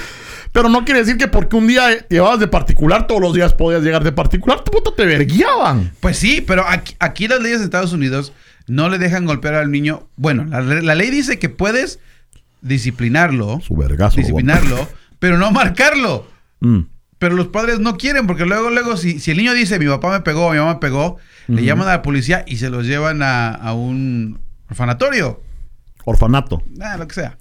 Pero 0.52 0.68
no 0.68 0.84
quiere 0.84 1.00
decir 1.00 1.16
que 1.16 1.26
porque 1.26 1.56
un 1.56 1.66
día 1.66 1.92
eh, 1.92 2.06
llevabas 2.08 2.38
de 2.38 2.46
particular, 2.46 3.08
todos 3.08 3.20
los 3.20 3.34
días 3.34 3.52
podías 3.52 3.82
llegar 3.82 4.04
de 4.04 4.12
particular, 4.12 4.62
puta, 4.62 4.92
te 4.96 5.04
verguiaban. 5.04 5.92
Pues 5.98 6.18
sí, 6.18 6.40
pero 6.40 6.64
aquí, 6.68 6.94
aquí 7.00 7.26
las 7.26 7.40
leyes 7.40 7.58
de 7.58 7.64
Estados 7.64 7.92
Unidos 7.92 8.32
no 8.70 8.88
le 8.88 8.98
dejan 8.98 9.26
golpear 9.26 9.54
al 9.54 9.70
niño. 9.70 10.08
Bueno, 10.16 10.44
la, 10.44 10.60
la 10.60 10.94
ley 10.94 11.10
dice 11.10 11.38
que 11.38 11.48
puedes 11.48 11.98
disciplinarlo, 12.62 13.60
Su 13.60 13.74
vergazo. 13.76 14.16
disciplinarlo, 14.16 14.88
pero 15.18 15.38
no 15.38 15.50
marcarlo. 15.50 16.26
Mm. 16.60 16.80
Pero 17.18 17.34
los 17.36 17.48
padres 17.48 17.80
no 17.80 17.96
quieren, 17.98 18.26
porque 18.26 18.46
luego, 18.46 18.70
luego, 18.70 18.96
si, 18.96 19.18
si 19.20 19.32
el 19.32 19.36
niño 19.38 19.52
dice 19.52 19.78
mi 19.78 19.86
papá 19.86 20.10
me 20.10 20.20
pegó, 20.20 20.50
mi 20.52 20.58
mamá 20.58 20.74
me 20.74 20.80
pegó, 20.80 21.18
le 21.48 21.64
llaman 21.64 21.88
a 21.88 21.92
la 21.92 22.02
policía 22.02 22.44
y 22.46 22.56
se 22.56 22.70
los 22.70 22.86
llevan 22.86 23.22
a, 23.22 23.50
a 23.50 23.74
un 23.74 24.38
orfanatorio. 24.70 25.42
Orfanato. 26.04 26.62
Ah, 26.80 26.96
lo 26.96 27.06
que 27.08 27.14
sea. 27.14 27.36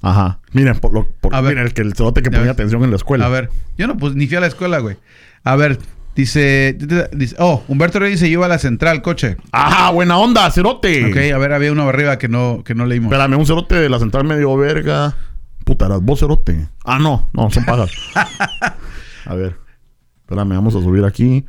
Ajá. 0.00 0.38
Miren, 0.52 0.78
por 0.78 0.92
lo, 0.92 1.08
por- 1.20 1.34
A 1.34 1.40
ver. 1.40 1.58
el 1.58 1.72
que 1.72 1.82
el 1.82 1.94
cerote 1.94 2.22
que 2.22 2.30
ponía 2.30 2.52
atención 2.52 2.84
en 2.84 2.90
la 2.90 2.96
escuela. 2.96 3.26
A 3.26 3.30
ver, 3.30 3.50
yo 3.78 3.86
no, 3.88 3.96
pues 3.96 4.14
ni 4.14 4.26
fui 4.28 4.36
a 4.36 4.40
la 4.40 4.46
escuela, 4.46 4.78
güey. 4.78 4.96
A 5.42 5.56
ver, 5.56 5.78
dice, 6.14 6.76
dice, 7.12 7.36
oh, 7.38 7.62
Humberto 7.68 7.98
Reyes 7.98 8.20
dice, 8.20 8.30
yo 8.30 8.38
iba 8.38 8.46
a 8.46 8.48
la 8.48 8.58
central, 8.58 9.02
coche. 9.02 9.36
Ajá, 9.52 9.90
buena 9.90 10.18
onda, 10.18 10.50
cerote. 10.50 11.06
Ok, 11.06 11.34
a 11.34 11.38
ver, 11.38 11.52
había 11.52 11.72
uno 11.72 11.88
arriba 11.88 12.18
que 12.18 12.28
no, 12.28 12.62
que 12.64 12.74
no 12.74 12.86
leímos. 12.86 13.12
Espérame, 13.12 13.38
un 13.38 13.46
cerote 13.46 13.74
de 13.74 13.88
la 13.88 13.98
central 13.98 14.24
medio 14.24 14.56
verga. 14.56 15.14
Puta, 15.64 15.86
eras 15.86 16.00
vos 16.00 16.20
cerote. 16.20 16.68
Ah, 16.84 16.98
no, 16.98 17.28
no, 17.32 17.50
son 17.50 17.64
pajas. 17.64 17.90
a 19.24 19.34
ver. 19.34 19.56
Espérame, 20.22 20.50
vamos 20.50 20.74
a 20.74 20.80
subir 20.80 21.04
aquí. 21.04 21.44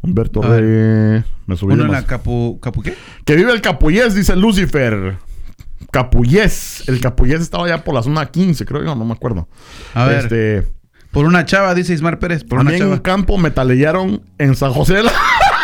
Humberto 0.00 0.42
A. 0.42 0.48
Reyes. 0.48 1.24
Me 1.46 1.56
subí 1.56 1.74
Uno 1.74 1.84
en 1.84 1.92
la 1.92 2.04
capu, 2.04 2.58
capu 2.60 2.82
¿qué? 2.82 2.94
Que 3.24 3.34
vive 3.34 3.52
el 3.52 3.60
Capullés, 3.60 4.14
dice 4.14 4.36
Lucifer. 4.36 5.16
Capullés. 5.90 6.88
El 6.88 7.00
Capullés 7.00 7.40
estaba 7.40 7.66
ya 7.68 7.82
por 7.82 7.94
la 7.94 8.02
zona 8.02 8.26
15, 8.26 8.64
creo 8.64 8.84
yo, 8.84 8.94
no 8.94 9.04
me 9.04 9.14
acuerdo. 9.14 9.48
A 9.94 10.04
ver. 10.04 10.18
Este, 10.18 10.68
Por 11.18 11.26
una 11.26 11.44
chava, 11.44 11.74
dice 11.74 11.92
Ismar 11.94 12.20
Pérez, 12.20 12.44
por 12.44 12.58
a 12.58 12.60
una 12.60 12.70
mí 12.70 12.76
en 12.76 12.84
un 12.84 12.90
chava. 12.90 13.02
campo 13.02 13.38
me 13.38 13.50
talellaron 13.50 14.22
en 14.38 14.54
San 14.54 14.72
José 14.72 14.94
de 14.94 15.02
la... 15.02 15.12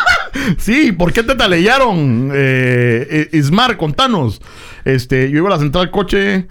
Sí, 0.58 0.90
¿por 0.90 1.12
qué 1.12 1.22
te 1.22 1.36
talellaron? 1.36 2.32
Eh, 2.34 3.06
eh, 3.08 3.28
Ismar, 3.38 3.76
contanos. 3.76 4.42
Este, 4.84 5.30
yo 5.30 5.38
iba 5.38 5.46
a 5.46 5.52
la 5.52 5.58
central 5.60 5.92
coche. 5.92 6.48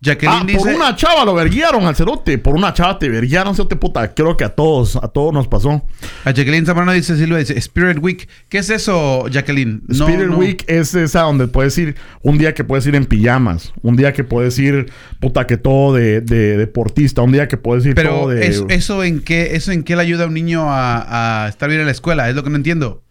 Jacqueline 0.00 0.38
Ah, 0.42 0.44
dice, 0.46 0.58
por 0.60 0.68
una 0.68 0.94
chava 0.94 1.24
lo 1.24 1.34
verguiaron 1.34 1.84
al 1.84 1.96
cerote. 1.96 2.38
Por 2.38 2.54
una 2.54 2.72
chava 2.72 3.00
te 3.00 3.08
verguiaron, 3.08 3.54
cerote 3.56 3.74
puta. 3.74 4.14
Creo 4.14 4.36
que 4.36 4.44
a 4.44 4.50
todos, 4.54 4.94
a 4.94 5.08
todos 5.08 5.32
nos 5.32 5.48
pasó. 5.48 5.82
a 6.24 6.30
Jacqueline 6.30 6.64
Zambrano 6.64 6.92
dice 6.92 7.16
Silvia, 7.16 7.38
dice 7.38 7.58
Spirit 7.58 7.98
Week. 8.00 8.28
¿Qué 8.48 8.58
es 8.58 8.70
eso, 8.70 9.26
Jacqueline? 9.28 9.82
No, 9.88 10.06
Spirit 10.08 10.28
no. 10.30 10.36
Week 10.38 10.64
es 10.68 10.94
esa 10.94 11.22
donde 11.22 11.48
puedes 11.48 11.76
ir, 11.78 11.96
un 12.22 12.38
día 12.38 12.54
que 12.54 12.62
puedes 12.62 12.86
ir 12.86 12.94
en 12.94 13.06
pijamas, 13.06 13.72
un 13.82 13.96
día 13.96 14.12
que 14.12 14.22
puedes 14.22 14.56
ir, 14.60 14.90
puta, 15.18 15.48
que 15.48 15.56
todo 15.56 15.94
de, 15.94 16.20
de 16.20 16.56
deportista, 16.56 17.22
un 17.22 17.32
día 17.32 17.48
que 17.48 17.56
puedes 17.56 17.84
ir 17.84 17.96
todo 17.96 18.04
Pero 18.04 18.28
de... 18.28 18.46
es- 18.46 18.64
eso 18.68 19.02
en 19.02 19.20
qué, 19.20 19.56
eso 19.56 19.72
en 19.72 19.82
qué 19.82 19.96
le 19.96 20.02
ayuda 20.02 20.24
a 20.24 20.26
un 20.28 20.34
niño 20.34 20.70
a, 20.70 21.44
a 21.44 21.48
estar 21.48 21.68
bien 21.68 21.80
en 21.80 21.86
la 21.86 21.92
escuela, 21.92 22.28
es 22.28 22.36
lo 22.36 22.44
que 22.44 22.50
no 22.50 22.56
entiendo. 22.56 23.02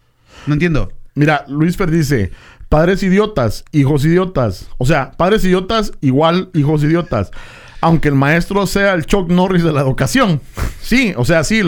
No 0.46 0.54
entiendo. 0.54 0.90
Mira, 1.14 1.44
Luis 1.48 1.76
Fer 1.76 1.90
dice, 1.90 2.30
padres 2.68 3.02
idiotas, 3.02 3.64
hijos 3.72 4.04
idiotas. 4.04 4.68
O 4.78 4.86
sea, 4.86 5.12
padres 5.12 5.44
idiotas 5.44 5.92
igual 6.00 6.50
hijos 6.54 6.82
idiotas. 6.82 7.30
Aunque 7.80 8.08
el 8.08 8.14
maestro 8.14 8.66
sea 8.66 8.94
el 8.94 9.06
Chuck 9.06 9.30
Norris 9.30 9.62
de 9.62 9.72
la 9.72 9.80
educación. 9.80 10.40
Sí, 10.80 11.14
o 11.16 11.24
sea, 11.24 11.44
sí, 11.44 11.62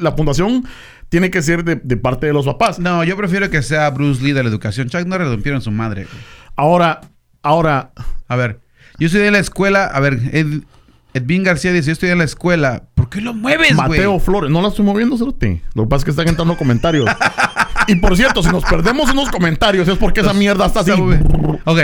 la 0.00 0.12
fundación 0.12 0.64
tiene 1.08 1.30
que 1.30 1.42
ser 1.42 1.64
de, 1.64 1.76
de 1.76 1.96
parte 1.96 2.26
de 2.26 2.32
los 2.32 2.46
papás. 2.46 2.78
No, 2.78 3.02
yo 3.04 3.16
prefiero 3.16 3.50
que 3.50 3.62
sea 3.62 3.90
Bruce 3.90 4.22
Lee 4.22 4.32
de 4.32 4.42
la 4.44 4.48
educación. 4.48 4.88
Chuck 4.88 5.06
no 5.06 5.18
rompieron 5.18 5.60
su 5.62 5.70
madre. 5.70 6.06
Ahora, 6.54 7.00
ahora, 7.42 7.92
A 8.28 8.36
ver, 8.36 8.60
yo 8.98 9.06
estudié 9.06 9.26
en 9.26 9.32
la 9.32 9.38
escuela. 9.40 9.86
A 9.86 10.00
ver, 10.00 10.20
Ed, 10.32 10.62
Edwin 11.14 11.42
García 11.42 11.72
dice: 11.72 11.88
Yo 11.88 11.92
estudié 11.92 12.12
en 12.12 12.18
la 12.18 12.24
escuela. 12.24 12.84
¿Por 12.94 13.08
qué 13.08 13.20
lo 13.20 13.34
mueves, 13.34 13.74
güey? 13.74 13.88
Mateo 13.88 14.18
Flores, 14.20 14.50
no 14.50 14.62
la 14.62 14.68
estoy 14.68 14.84
moviendo, 14.84 15.18
Cerote. 15.18 15.62
Lo 15.74 15.84
que 15.84 15.88
pasa 15.88 16.00
es 16.00 16.04
que 16.04 16.10
están 16.10 16.28
entrando 16.28 16.56
comentarios. 16.56 17.06
y 17.86 17.96
por 17.96 18.16
cierto, 18.16 18.42
si 18.42 18.48
nos 18.50 18.64
perdemos 18.64 19.10
en 19.10 19.16
los 19.16 19.28
comentarios 19.30 19.86
es 19.88 19.98
porque 19.98 20.20
esa 20.20 20.32
mierda 20.32 20.66
está 20.66 20.80
así. 20.80 20.90
Ok. 20.92 21.78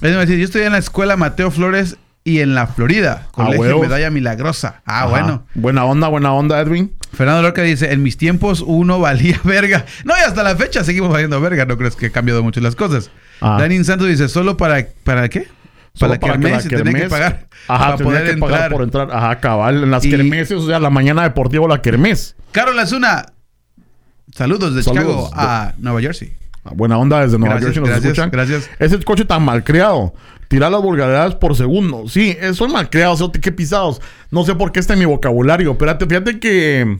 Me 0.00 0.10
dice, 0.10 0.38
yo 0.38 0.44
estudié 0.44 0.66
en 0.66 0.72
la 0.72 0.78
escuela 0.78 1.16
Mateo 1.16 1.50
Flores 1.50 1.96
y 2.24 2.40
en 2.40 2.54
la 2.54 2.66
Florida. 2.66 3.28
Colegio 3.32 3.60
huevos. 3.60 3.82
Medalla 3.82 4.10
Milagrosa. 4.10 4.82
Ah, 4.86 5.00
Ajá. 5.00 5.06
bueno. 5.06 5.46
Buena 5.54 5.84
onda, 5.84 6.08
buena 6.08 6.32
onda, 6.32 6.60
Edwin. 6.60 6.92
Fernando 7.12 7.42
Lorca 7.42 7.62
dice, 7.62 7.92
en 7.92 8.02
mis 8.02 8.16
tiempos 8.16 8.62
uno 8.66 8.98
valía 8.98 9.38
verga. 9.44 9.84
No, 10.04 10.14
y 10.18 10.22
hasta 10.22 10.42
la 10.42 10.56
fecha 10.56 10.82
seguimos 10.82 11.10
valiendo 11.10 11.40
verga. 11.40 11.66
No 11.66 11.76
crees 11.76 11.94
que 11.94 12.06
ha 12.06 12.10
cambiado 12.10 12.42
mucho 12.42 12.60
las 12.60 12.74
cosas. 12.74 13.10
Ah. 13.40 13.56
Dani 13.60 13.82
Santos 13.84 14.08
dice, 14.08 14.28
solo 14.28 14.56
para... 14.56 14.86
¿Para 15.04 15.28
qué? 15.28 15.46
Para, 15.98 16.14
la 16.14 16.18
kermés 16.20 16.62
se 16.62 16.70
tenía 16.70 17.02
que 17.02 17.08
pagar. 17.10 17.46
Ajá, 17.68 17.84
para 17.84 17.96
poder 17.98 18.24
que 18.24 18.30
entrar. 18.32 18.50
pagar 18.50 18.70
por 18.72 18.82
entrar. 18.82 19.08
Ajá, 19.12 19.40
cabal. 19.40 19.82
En 19.84 19.90
las 19.90 20.04
Y- 20.04 20.10
kermeses, 20.10 20.56
o 20.58 20.66
sea, 20.66 20.78
la 20.80 20.90
mañana 20.90 21.22
deportiva 21.22 21.64
o 21.64 21.68
la 21.68 21.82
kermés. 21.82 22.34
Carol 22.50 22.78
Azuna. 22.78 23.26
Saludos 24.34 24.74
de 24.74 24.82
Saludos 24.82 25.28
Chicago 25.28 25.30
de- 25.34 25.40
a 25.42 25.74
Nueva 25.78 26.00
Jersey. 26.00 26.32
Buena 26.74 26.96
onda 26.98 27.20
desde 27.20 27.38
Nueva 27.38 27.56
Gracias, 27.56 27.74
York. 27.74 27.74
si 27.74 27.80
nos 27.80 27.88
gracias, 27.88 28.12
escuchan. 28.12 28.30
gracias. 28.30 28.70
Ese 28.78 28.98
coche 29.04 29.24
tan 29.24 29.42
malcriado. 29.44 30.14
Tirar 30.48 30.70
las 30.70 30.82
vulgaridades 30.82 31.34
por 31.34 31.56
segundo. 31.56 32.08
Sí, 32.08 32.36
eh, 32.40 32.52
soy 32.54 32.70
malcriado. 32.70 33.16
Cerote, 33.16 33.40
qué 33.40 33.50
pisados. 33.52 34.00
No 34.30 34.44
sé 34.44 34.54
por 34.54 34.70
qué 34.70 34.80
está 34.80 34.92
en 34.92 35.00
mi 35.00 35.04
vocabulario. 35.06 35.72
Espérate, 35.72 36.06
fíjate 36.06 36.38
que... 36.38 36.98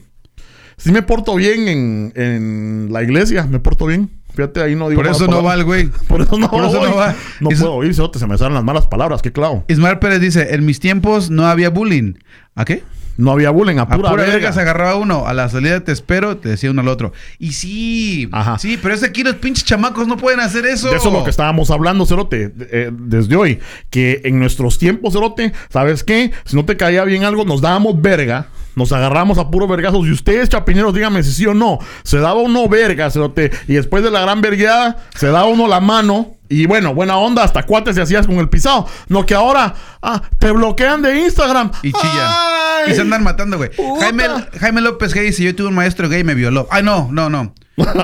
Sí 0.75 0.91
me 0.91 1.03
porto 1.03 1.35
bien 1.35 1.67
en, 1.67 2.13
en 2.15 2.89
la 2.91 3.03
iglesia. 3.03 3.45
Me 3.45 3.59
porto 3.59 3.85
bien. 3.85 4.09
Fíjate, 4.33 4.61
ahí 4.61 4.75
no 4.75 4.89
digo 4.89 5.01
Por 5.03 5.09
eso 5.11 5.27
no 5.27 5.43
va 5.43 5.53
el 5.53 5.63
güey. 5.63 5.85
Por 6.07 6.21
eso 6.21 6.37
no, 6.39 6.49
Por 6.49 6.65
eso 6.65 6.79
voy. 6.79 6.89
no 6.89 6.95
va. 6.95 7.15
No 7.39 7.49
puedo 7.49 7.73
oír, 7.73 7.93
Cerote, 7.93 8.17
se 8.17 8.25
me 8.25 8.37
salen 8.39 8.55
las 8.55 8.63
malas 8.63 8.87
palabras. 8.87 9.21
Qué 9.21 9.31
clavo. 9.31 9.63
Ismael 9.67 9.99
Pérez 9.99 10.19
dice, 10.19 10.55
en 10.55 10.65
mis 10.65 10.79
tiempos 10.79 11.29
no 11.29 11.45
había 11.45 11.69
bullying. 11.69 12.15
¿A 12.55 12.65
qué? 12.65 12.83
No 13.15 13.31
había 13.31 13.51
bullying, 13.51 13.77
a 13.77 13.83
A 13.83 13.87
pura, 13.87 14.09
pura, 14.09 14.23
verga. 14.23 14.33
verga 14.33 14.53
se 14.53 14.61
agarraba 14.61 14.95
uno. 14.95 15.27
A 15.27 15.33
la 15.33 15.47
salida 15.49 15.79
te 15.81 15.91
espero, 15.91 16.37
te 16.37 16.49
decía 16.49 16.71
uno 16.71 16.81
al 16.81 16.87
otro. 16.87 17.13
Y 17.37 17.53
sí, 17.53 18.27
Ajá. 18.31 18.57
sí, 18.57 18.79
pero 18.81 18.95
es 18.95 19.01
que 19.01 19.07
aquí 19.07 19.23
los 19.23 19.35
pinches 19.35 19.65
chamacos 19.65 20.07
no 20.07 20.17
pueden 20.17 20.39
hacer 20.39 20.65
eso. 20.65 20.89
De 20.89 20.95
eso 20.97 21.09
es 21.09 21.13
lo 21.13 21.23
que 21.23 21.29
estábamos 21.29 21.69
hablando, 21.69 22.05
Cerote, 22.05 22.51
eh, 22.71 22.89
desde 22.91 23.35
hoy. 23.35 23.59
Que 23.89 24.21
en 24.23 24.39
nuestros 24.39 24.79
tiempos, 24.79 25.13
Cerote, 25.13 25.53
¿sabes 25.69 26.03
qué? 26.03 26.31
Si 26.45 26.55
no 26.55 26.65
te 26.65 26.75
caía 26.75 27.03
bien 27.03 27.23
algo, 27.23 27.45
nos 27.45 27.61
dábamos 27.61 28.01
verga. 28.01 28.47
Nos 28.75 28.91
agarramos 28.91 29.37
a 29.37 29.51
puro 29.51 29.67
vergazos. 29.67 30.07
Y 30.07 30.11
ustedes, 30.11 30.49
chapineros, 30.49 30.95
díganme 30.95 31.21
si 31.21 31.31
sí 31.31 31.45
o 31.45 31.53
no. 31.53 31.77
Se 32.03 32.17
daba 32.17 32.41
uno 32.41 32.67
verga, 32.67 33.11
Cerote. 33.11 33.51
Y 33.67 33.73
después 33.73 34.03
de 34.03 34.09
la 34.09 34.21
gran 34.21 34.41
vergueada, 34.41 34.97
se 35.13 35.27
daba 35.27 35.45
uno 35.45 35.67
la 35.67 35.79
mano. 35.79 36.35
Y 36.53 36.67
bueno, 36.67 36.93
buena 36.93 37.17
onda, 37.17 37.43
hasta 37.43 37.63
cuates 37.63 37.95
se 37.95 38.01
hacías 38.03 38.27
con 38.27 38.37
el 38.37 38.47
pisado. 38.47 38.87
No 39.07 39.25
que 39.25 39.33
ahora, 39.33 39.73
ah, 40.03 40.21
te 40.37 40.51
bloquean 40.51 41.01
de 41.01 41.21
Instagram. 41.21 41.71
Y 41.81 41.91
chillan. 41.91 42.27
Ay. 42.27 42.91
Y 42.91 42.93
se 42.93 43.01
andan 43.01 43.23
matando, 43.23 43.57
güey. 43.57 43.71
Jaime, 43.99 44.25
Jaime 44.59 44.81
López 44.81 45.15
Gay 45.15 45.25
dice, 45.25 45.43
yo 45.43 45.55
tuve 45.55 45.69
un 45.69 45.73
maestro 45.73 46.07
gay 46.09 46.19
y 46.19 46.23
me 46.23 46.35
violó. 46.35 46.67
Ay, 46.69 46.83
no, 46.83 47.09
no, 47.11 47.27
no. 47.27 47.55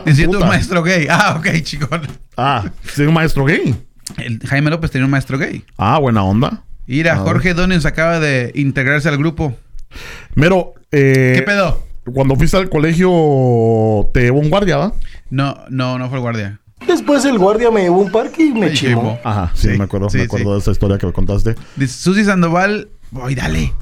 Dice, 0.05 0.23
yo 0.23 0.31
tuve 0.31 0.41
un 0.41 0.47
maestro 0.47 0.81
gay. 0.81 1.05
Ah, 1.11 1.35
ok, 1.37 1.61
chicón. 1.61 2.01
Ah, 2.37 2.65
soy 2.95 3.05
un 3.05 3.13
maestro 3.13 3.45
gay. 3.45 3.75
El 4.17 4.39
Jaime 4.39 4.71
López 4.71 4.89
tenía 4.89 5.05
un 5.05 5.11
maestro 5.11 5.37
gay. 5.37 5.63
Ah, 5.77 5.99
buena 5.99 6.23
onda. 6.23 6.63
Mira. 6.87 7.17
Jorge 7.17 7.53
Donius 7.53 7.85
acaba 7.85 8.19
de 8.19 8.51
integrarse 8.55 9.09
al 9.09 9.17
grupo. 9.17 9.55
Mero, 10.33 10.73
eh, 10.91 11.33
¿Qué 11.35 11.43
pedo? 11.43 11.85
Cuando 12.11 12.35
fuiste 12.35 12.57
al 12.57 12.69
colegio, 12.69 14.09
te 14.11 14.21
llevó 14.21 14.39
un 14.39 14.49
guardia, 14.49 14.77
¿va? 14.77 14.93
No, 15.29 15.55
no, 15.69 15.99
no 15.99 16.09
fue 16.09 16.17
el 16.17 16.21
guardia. 16.23 16.59
Después 16.89 17.23
el 17.25 17.37
guardia 17.37 17.69
me 17.71 17.81
llevó 17.83 17.99
un 18.01 18.11
parque 18.11 18.43
y 18.45 18.51
me 18.51 18.73
chivó. 18.73 19.17
Ajá, 19.23 19.51
sí, 19.53 19.69
Sí, 19.71 19.77
me 19.77 19.83
acuerdo, 19.85 20.09
sí, 20.09 20.17
me 20.17 20.23
acuerdo 20.23 20.45
sí. 20.47 20.51
de 20.53 20.57
esa 20.59 20.71
historia 20.71 20.97
que 20.97 21.05
me 21.05 21.13
contaste. 21.13 21.55
Dice, 21.75 21.93
Susi 22.01 22.25
Sandoval. 22.25 22.89
Ay, 23.21 23.35
dale. 23.35 23.73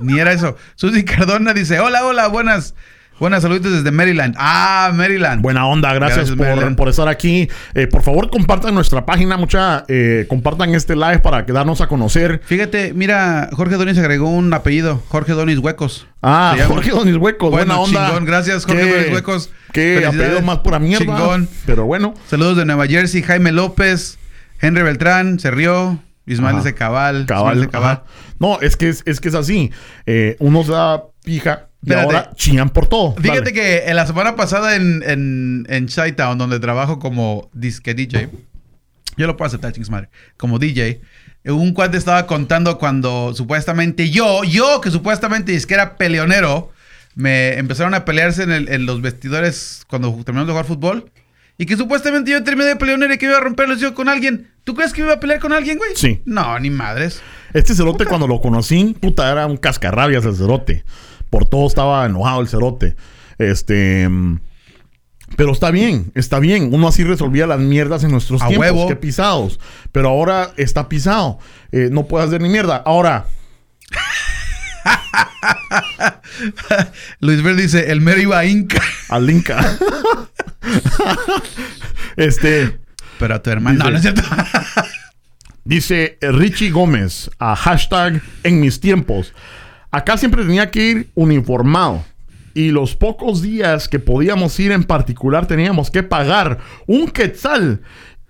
Ni 0.00 0.18
era 0.18 0.32
eso. 0.32 0.56
Susi 0.74 1.04
Cardona 1.04 1.54
dice, 1.54 1.80
hola, 1.80 2.04
hola, 2.04 2.28
buenas. 2.28 2.74
Buenas 3.20 3.42
saludos 3.42 3.70
desde 3.70 3.90
Maryland. 3.90 4.34
Ah, 4.38 4.92
Maryland. 4.94 5.42
Buena 5.42 5.66
onda, 5.66 5.92
gracias, 5.92 6.34
Gracias, 6.34 6.74
por, 6.74 6.88
estar 6.88 7.06
aquí. 7.06 7.50
Eh, 7.74 7.86
por 7.86 8.02
favor, 8.02 8.30
compartan 8.30 8.74
nuestra 8.74 9.04
página, 9.04 9.36
mucha, 9.36 9.84
eh, 9.88 10.24
compartan 10.26 10.74
este 10.74 10.96
live 10.96 11.18
para 11.18 11.44
que 11.44 11.52
darnos 11.52 11.82
a 11.82 11.86
conocer. 11.86 12.40
Fíjate, 12.42 12.94
mira, 12.94 13.50
Jorge 13.52 13.76
Donis 13.76 13.98
agregó 13.98 14.30
un 14.30 14.54
apellido. 14.54 15.02
Jorge 15.08 15.32
Donis 15.34 15.58
Huecos. 15.58 16.06
Ah. 16.22 16.56
Jorge 16.66 16.92
Donis 16.92 17.16
Huecos, 17.16 17.50
Bueno, 17.50 17.74
buena 17.74 17.80
onda. 17.80 18.06
chingón, 18.06 18.24
gracias, 18.24 18.64
Jorge 18.64 18.84
Qué- 18.84 18.90
Donis 18.94 19.12
Huecos. 19.12 19.50
Qué 19.74 20.06
apellido 20.06 20.40
más 20.40 20.60
pura 20.60 20.78
mierda. 20.78 21.04
Chingón. 21.04 21.46
Pero 21.66 21.84
bueno. 21.84 22.14
Saludos 22.26 22.56
de 22.56 22.64
Nueva 22.64 22.86
Jersey, 22.86 23.22
Jaime 23.22 23.52
López, 23.52 24.18
Henry 24.62 24.82
Beltrán, 24.82 25.38
se 25.38 25.50
rió, 25.50 25.98
Ismael 26.24 26.56
Ajá. 26.56 26.64
de 26.64 26.74
Cabal. 26.74 27.26
Cabal, 27.26 27.52
Ismael 27.56 27.60
de 27.66 27.68
Cabal. 27.70 28.02
No, 28.38 28.58
es 28.62 28.78
que 28.78 28.88
es, 28.88 29.02
es 29.04 29.20
que 29.20 29.28
es 29.28 29.34
así. 29.34 29.70
Eh, 30.06 30.36
uno 30.38 30.64
se 30.64 30.72
da 30.72 31.02
pija 31.22 31.66
y 31.84 31.92
ahora 31.92 32.30
chingan 32.34 32.70
por 32.70 32.86
todo. 32.86 33.14
Fíjate 33.16 33.38
Dale. 33.40 33.52
que 33.52 33.78
en 33.86 33.96
la 33.96 34.06
semana 34.06 34.36
pasada 34.36 34.76
en, 34.76 35.02
en, 35.06 35.66
en 35.68 35.86
Chi-Town, 35.86 36.36
donde 36.38 36.60
trabajo 36.60 36.98
como 36.98 37.48
disque 37.54 37.94
DJ, 37.94 38.28
yo 39.16 39.26
lo 39.26 39.36
puedo 39.36 39.46
aceptar, 39.48 39.72
chingos 39.72 39.90
madre, 39.90 40.08
como 40.36 40.58
DJ, 40.58 41.00
un 41.46 41.72
cuate 41.72 41.96
estaba 41.96 42.26
contando 42.26 42.78
cuando 42.78 43.32
supuestamente 43.34 44.10
yo, 44.10 44.44
yo 44.44 44.80
que 44.80 44.90
supuestamente 44.90 45.54
es 45.54 45.66
que 45.66 45.74
era 45.74 45.96
peleonero, 45.96 46.70
me 47.14 47.54
empezaron 47.58 47.94
a 47.94 48.04
pelearse 48.04 48.42
en, 48.42 48.52
el- 48.52 48.68
en 48.68 48.86
los 48.86 49.00
vestidores 49.02 49.84
cuando 49.88 50.10
terminamos 50.24 50.46
de 50.48 50.52
jugar 50.52 50.66
fútbol. 50.66 51.10
Y 51.58 51.66
que 51.66 51.76
supuestamente 51.76 52.30
yo 52.30 52.42
terminé 52.42 52.68
de 52.70 52.76
peleonero 52.76 53.12
y 53.12 53.18
que 53.18 53.26
iba 53.26 53.36
a 53.36 53.40
romper 53.40 53.68
los 53.68 53.78
yo 53.80 53.94
con 53.94 54.08
alguien. 54.08 54.48
¿Tú 54.64 54.74
crees 54.74 54.94
que 54.94 55.02
iba 55.02 55.12
a 55.12 55.20
pelear 55.20 55.40
con 55.40 55.52
alguien, 55.52 55.76
güey? 55.76 55.90
Sí. 55.94 56.22
No, 56.24 56.58
ni 56.58 56.70
madres. 56.70 57.20
Este 57.52 57.74
cerote 57.74 58.06
cuando 58.06 58.26
lo 58.26 58.40
conocí, 58.40 58.96
puta, 58.98 59.30
era 59.30 59.46
un 59.46 59.58
cascarrabias 59.58 60.24
el 60.24 60.34
cerote. 60.36 60.84
Por 61.30 61.46
todo 61.46 61.66
estaba 61.66 62.06
enojado 62.06 62.40
el 62.40 62.48
cerote. 62.48 62.96
Este... 63.38 64.08
Pero 65.36 65.52
está 65.52 65.70
bien, 65.70 66.10
está 66.16 66.40
bien. 66.40 66.70
Uno 66.72 66.88
así 66.88 67.04
resolvía 67.04 67.46
las 67.46 67.60
mierdas 67.60 68.02
en 68.02 68.10
nuestros 68.10 68.42
A 68.42 68.48
tiempos. 68.48 68.66
huevo. 68.66 68.88
Qué 68.88 68.96
pisados. 68.96 69.60
Pero 69.92 70.08
ahora 70.08 70.50
está 70.56 70.88
pisado. 70.88 71.38
Eh, 71.70 71.88
no 71.90 72.06
puede 72.06 72.26
hacer 72.26 72.40
ni 72.40 72.48
mierda. 72.48 72.82
Ahora, 72.84 73.26
Luis 77.20 77.42
Ver 77.42 77.56
dice, 77.56 77.90
el 77.90 78.00
mero 78.00 78.20
iba 78.20 78.38
a 78.38 78.44
Inca. 78.44 78.82
al 79.08 79.28
Inca. 79.30 79.78
este... 82.16 82.78
Pero 83.18 83.34
a 83.34 83.42
tu 83.42 83.50
hermano. 83.50 83.84
No, 83.84 83.90
no 83.90 83.96
es 83.96 84.02
cierto. 84.02 84.22
Dice 85.64 86.16
Richie 86.22 86.70
Gómez 86.70 87.30
a 87.38 87.54
hashtag 87.54 88.22
en 88.44 88.60
mis 88.60 88.80
tiempos. 88.80 89.34
Acá 89.90 90.16
siempre 90.16 90.44
tenía 90.44 90.70
que 90.70 90.82
ir 90.82 91.10
uniformado. 91.14 92.04
Y 92.54 92.70
los 92.70 92.96
pocos 92.96 93.42
días 93.42 93.88
que 93.88 93.98
podíamos 93.98 94.58
ir 94.58 94.72
en 94.72 94.84
particular 94.84 95.46
teníamos 95.46 95.90
que 95.90 96.02
pagar 96.02 96.58
un 96.86 97.08
quetzal. 97.08 97.80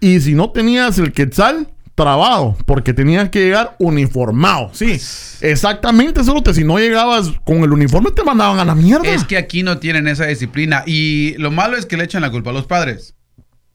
Y 0.01 0.21
si 0.21 0.35
no 0.35 0.51
tenías 0.51 0.99
el 0.99 1.13
quetzal, 1.13 1.69
trabado. 1.95 2.57
Porque 2.67 2.95
tenías 2.95 3.29
que 3.29 3.41
llegar 3.41 3.77
uniformado. 3.79 4.71
Sí, 4.73 4.99
exactamente. 5.41 6.25
Solo 6.25 6.43
que 6.43 6.55
si 6.55 6.65
no 6.65 6.79
llegabas 6.79 7.33
con 7.45 7.59
el 7.59 7.73
uniforme 7.73 8.11
te 8.11 8.25
mandaban 8.25 8.59
a 8.59 8.65
la 8.65 8.75
mierda. 8.75 9.09
Es 9.09 9.25
que 9.25 9.37
aquí 9.37 9.63
no 9.63 9.79
tienen 9.79 10.09
esa 10.09 10.27
disciplina. 10.27 10.83
Y 10.87 11.35
lo 11.39 11.51
malo 11.51 11.77
es 11.77 11.87
que 11.87 11.97
le 11.97 12.05
echan 12.05 12.23
la 12.23 12.31
culpa 12.31 12.51
a 12.51 12.55
los 12.55 12.67
padres. 12.67 13.15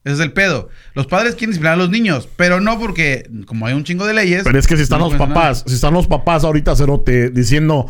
Ese 0.06 0.14
es 0.14 0.20
el 0.20 0.34
pedo. 0.34 0.70
Los 0.94 1.08
padres 1.08 1.34
quieren 1.34 1.50
disciplinar 1.50 1.74
a 1.74 1.78
los 1.78 1.90
niños, 1.90 2.30
pero 2.38 2.62
no 2.62 2.78
porque, 2.78 3.28
como 3.48 3.66
hay 3.66 3.74
un 3.74 3.84
chingo 3.84 4.06
de 4.06 4.14
leyes. 4.14 4.44
Pero 4.44 4.60
es 4.60 4.68
que 4.68 4.78
si 4.78 4.84
están 4.84 5.00
no 5.00 5.10
los 5.10 5.18
papás, 5.18 5.64
si 5.66 5.74
están 5.74 5.96
los 5.96 6.06
papás 6.06 6.44
ahorita, 6.44 6.76
Cerote, 6.76 7.32
diciendo, 7.32 7.88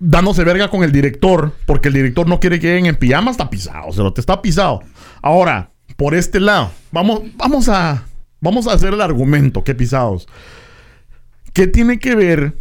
dándose 0.00 0.42
verga 0.42 0.68
con 0.68 0.82
el 0.82 0.90
director, 0.90 1.54
porque 1.66 1.86
el 1.86 1.94
director 1.94 2.28
no 2.28 2.40
quiere 2.40 2.58
que 2.58 2.66
lleguen 2.66 2.86
en 2.86 2.96
pijama, 2.96 3.30
está 3.30 3.48
pisado, 3.48 3.92
Cerote, 3.92 4.20
está 4.20 4.42
pisado. 4.42 4.82
Ahora, 5.22 5.70
por 5.96 6.16
este 6.16 6.40
lado, 6.40 6.72
vamos, 6.90 7.20
vamos 7.36 7.68
a, 7.68 8.02
vamos 8.40 8.66
a 8.66 8.72
hacer 8.72 8.92
el 8.92 9.00
argumento, 9.00 9.62
qué 9.62 9.76
pisados. 9.76 10.26
¿Qué 11.52 11.68
tiene 11.68 12.00
que 12.00 12.16
ver 12.16 12.56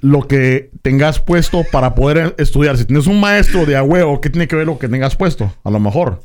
lo 0.00 0.28
que 0.28 0.70
tengas 0.82 1.20
puesto 1.20 1.64
para 1.72 1.94
poder 1.94 2.34
estudiar? 2.36 2.76
Si 2.76 2.84
tienes 2.84 3.06
un 3.06 3.18
maestro 3.18 3.64
de 3.64 3.78
a 3.78 3.82
huevo, 3.82 4.20
¿qué 4.20 4.28
tiene 4.28 4.46
que 4.46 4.56
ver 4.56 4.66
lo 4.66 4.78
que 4.78 4.88
tengas 4.90 5.16
puesto? 5.16 5.54
A 5.64 5.70
lo 5.70 5.80
mejor. 5.80 6.20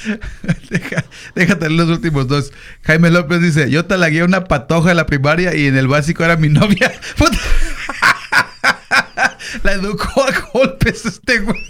Deja- 0.70 1.04
déjate 1.34 1.70
los 1.70 1.88
últimos 1.88 2.28
dos. 2.28 2.52
Jaime 2.82 3.10
López 3.10 3.40
dice: 3.40 3.70
Yo 3.70 3.84
te 3.86 3.96
lagué 3.98 4.22
una 4.24 4.44
patoja 4.44 4.90
en 4.90 4.96
la 4.96 5.06
primaria 5.06 5.54
y 5.54 5.66
en 5.66 5.76
el 5.76 5.88
básico 5.88 6.24
era 6.24 6.36
mi 6.36 6.48
novia. 6.50 6.92
Puta. 7.16 7.36
la 9.62 9.72
educó 9.72 10.24
a 10.24 10.32
golpes 10.52 11.04
este 11.06 11.40
güey. 11.40 11.60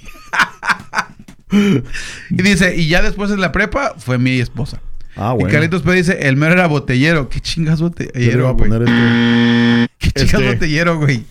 y 2.31 2.43
dice: 2.43 2.75
Y 2.77 2.89
ya 2.89 3.03
después 3.03 3.31
en 3.31 3.41
la 3.41 3.53
prepa 3.53 3.95
fue 3.99 4.19
mi 4.19 4.41
esposa. 4.41 4.81
Ah, 5.17 5.35
Y. 5.39 5.45
Carlitos 5.51 5.83
P 5.83 5.93
dice: 5.93 6.27
El 6.29 6.37
mero 6.37 6.55
era 6.55 6.67
botellero. 6.67 7.29
¿Qué 7.29 7.41
chingas 7.41 7.81
botellero, 7.81 8.55
güey? 8.55 8.71
este- 8.73 9.89
¿Qué 9.99 10.11
chingas 10.13 10.35
este- 10.41 10.55
botellero, 10.55 10.99
güey? 10.99 11.25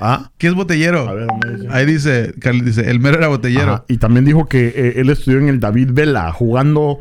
Ah, 0.00 0.30
¿Qué 0.38 0.46
es 0.48 0.54
botellero? 0.54 1.08
A. 1.08 1.76
Ahí 1.76 1.86
dice, 1.86 2.34
Carlos 2.40 2.64
dice, 2.64 2.88
el 2.90 3.00
mero 3.00 3.18
era 3.18 3.28
botellero. 3.28 3.72
Ajá, 3.74 3.84
Y 3.88 3.96
también 3.98 4.24
dijo 4.24 4.46
que 4.46 4.68
eh, 4.68 4.92
él 4.96 5.10
estudió 5.10 5.38
en 5.38 5.48
el 5.48 5.60
David 5.60 5.90
Vela 5.92 6.30
jugando 6.32 7.00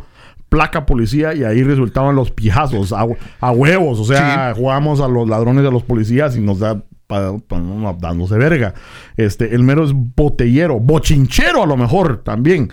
placa 0.49 0.85
policía 0.85 1.33
y 1.33 1.43
ahí 1.43 1.63
resultaban 1.63 2.15
los 2.15 2.31
pijazos 2.31 2.93
a, 2.93 3.05
a 3.41 3.51
huevos. 3.51 3.99
O 3.99 4.05
sea, 4.05 4.53
jugábamos 4.55 5.01
a 5.01 5.07
los 5.07 5.27
ladrones 5.27 5.63
de 5.63 5.71
los 5.71 5.83
policías 5.83 6.35
y 6.37 6.39
nos 6.41 6.59
da 6.59 6.81
pa- 7.07 7.37
pa- 7.39 7.59
no, 7.59 7.97
dándose 7.99 8.37
verga. 8.37 8.73
Este, 9.17 9.53
el 9.53 9.63
mero 9.63 9.83
es 9.85 9.91
botellero, 9.93 10.79
bochinchero 10.79 11.63
a 11.63 11.67
lo 11.67 11.77
mejor 11.77 12.23
también. 12.23 12.71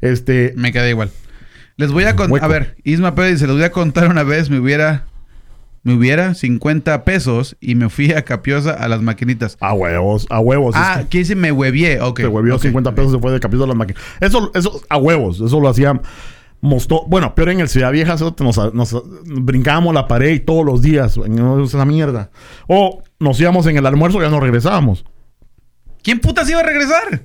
Este, 0.00 0.52
Me 0.56 0.72
quedé 0.72 0.90
igual. 0.90 1.10
Les 1.76 1.90
voy 1.90 2.04
a 2.04 2.14
contar, 2.16 2.44
a 2.44 2.48
ver, 2.48 2.76
Isma 2.84 3.14
Pérez 3.14 3.32
dice, 3.32 3.46
les 3.46 3.56
voy 3.56 3.64
a 3.64 3.72
contar 3.72 4.08
una 4.08 4.24
vez, 4.24 4.50
me 4.50 4.58
hubiera, 4.58 5.06
me 5.82 5.94
hubiera 5.94 6.34
50 6.34 7.04
pesos 7.04 7.56
y 7.60 7.74
me 7.74 7.88
fui 7.88 8.12
a 8.12 8.22
Capiosa 8.24 8.72
a 8.72 8.88
las 8.88 9.02
maquinitas. 9.02 9.56
a 9.60 9.74
huevos, 9.74 10.26
a 10.30 10.38
huevos. 10.38 10.74
ah, 10.76 10.98
es 10.98 11.02
que 11.04 11.08
¿qué 11.08 11.18
dice? 11.18 11.34
Me 11.34 11.50
huevié, 11.50 12.00
ok. 12.00 12.20
se 12.20 12.28
huevió 12.28 12.56
ok. 12.56 12.62
50 12.62 12.94
pesos, 12.94 13.12
se 13.12 13.18
fue 13.18 13.32
de 13.32 13.40
capítulo 13.40 13.64
a 13.64 13.68
las 13.68 13.76
máquinas. 13.76 14.02
Eso, 14.20 14.50
eso, 14.54 14.80
a 14.88 14.96
huevos, 14.96 15.40
eso 15.40 15.60
lo 15.60 15.68
hacía. 15.68 16.00
Mostó, 16.60 17.04
bueno, 17.08 17.34
peor 17.34 17.48
en 17.48 17.58
el 17.58 17.68
Ciudad 17.68 17.90
Vieja, 17.90 18.14
nos, 18.38 18.74
nos 18.74 19.02
brincábamos 19.24 19.92
la 19.92 20.06
pared 20.06 20.40
todos 20.44 20.64
los 20.64 20.80
días 20.80 21.16
en 21.16 21.60
esa 21.60 21.84
mierda. 21.84 22.30
O 22.68 23.02
nos 23.18 23.40
íbamos 23.40 23.66
en 23.66 23.76
el 23.76 23.84
almuerzo 23.84 24.18
y 24.18 24.22
ya 24.22 24.30
nos 24.30 24.40
regresábamos. 24.40 25.04
¿Quién 26.04 26.20
putas 26.20 26.48
iba 26.48 26.60
a 26.60 26.64
regresar? 26.64 27.24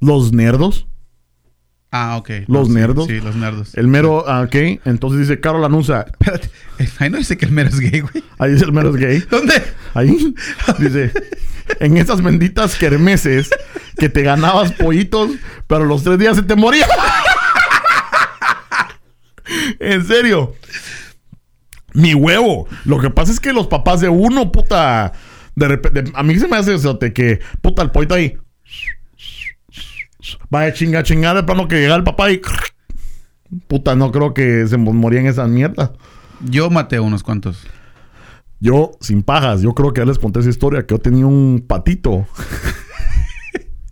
Los 0.00 0.32
nerdos, 0.32 0.86
Ah, 1.96 2.16
ok. 2.16 2.28
Los 2.48 2.68
nerdos. 2.70 3.06
Sí, 3.06 3.20
los 3.20 3.36
nerdos. 3.36 3.76
el 3.76 3.86
mero, 3.86 4.24
ah, 4.26 4.42
ok. 4.42 4.80
Entonces 4.84 5.20
dice 5.20 5.38
Carol 5.38 5.64
anuncia, 5.64 6.06
Espérate, 6.10 6.50
ahí 6.98 7.08
no 7.08 7.18
dice 7.18 7.36
que 7.36 7.44
el 7.44 7.52
mero 7.52 7.68
es 7.68 7.78
gay, 7.78 8.00
güey. 8.00 8.24
ahí 8.36 8.50
dice 8.50 8.64
el 8.64 8.72
mero 8.72 8.90
es 8.90 8.96
gay. 8.96 9.22
¿Dónde? 9.30 9.62
Ahí 9.94 10.34
dice, 10.80 11.12
en 11.78 11.96
esas 11.96 12.20
benditas 12.20 12.74
kermeses 12.74 13.48
que 13.96 14.08
te 14.08 14.22
ganabas 14.22 14.72
pollitos, 14.72 15.30
pero 15.68 15.84
los 15.84 16.02
tres 16.02 16.18
días 16.18 16.34
se 16.34 16.42
te 16.42 16.56
moría. 16.56 16.88
en 19.78 20.04
serio. 20.04 20.56
Mi 21.92 22.12
huevo. 22.12 22.66
Lo 22.84 22.98
que 22.98 23.10
pasa 23.10 23.30
es 23.30 23.38
que 23.38 23.52
los 23.52 23.68
papás 23.68 24.00
de 24.00 24.08
uno, 24.08 24.50
puta, 24.50 25.12
de 25.54 25.68
repente, 25.68 26.10
a 26.12 26.24
mí 26.24 26.36
se 26.40 26.48
me 26.48 26.56
hace 26.56 26.74
eso 26.74 26.94
de 26.94 27.12
que, 27.12 27.38
puta, 27.62 27.82
el 27.82 27.92
pollito 27.92 28.14
ahí. 28.14 28.36
Va 30.54 30.62
de 30.62 30.72
chinga 30.72 31.02
chinga 31.02 31.34
de 31.34 31.42
plano 31.42 31.68
que 31.68 31.80
llega 31.80 31.94
el 31.94 32.04
papá 32.04 32.30
y. 32.30 32.40
Puta, 33.68 33.94
no 33.94 34.10
creo 34.10 34.34
que 34.34 34.66
se 34.66 34.76
morían 34.76 35.26
esas 35.26 35.48
mierdas. 35.48 35.90
Yo 36.40 36.70
maté 36.70 37.00
unos 37.00 37.22
cuantos. 37.22 37.66
Yo, 38.60 38.92
sin 39.00 39.22
pajas, 39.22 39.60
yo 39.60 39.74
creo 39.74 39.92
que 39.92 40.00
ya 40.00 40.06
les 40.06 40.18
conté 40.18 40.40
esa 40.40 40.48
historia, 40.48 40.86
que 40.86 40.94
yo 40.94 40.98
tenía 40.98 41.26
un 41.26 41.64
patito. 41.66 42.26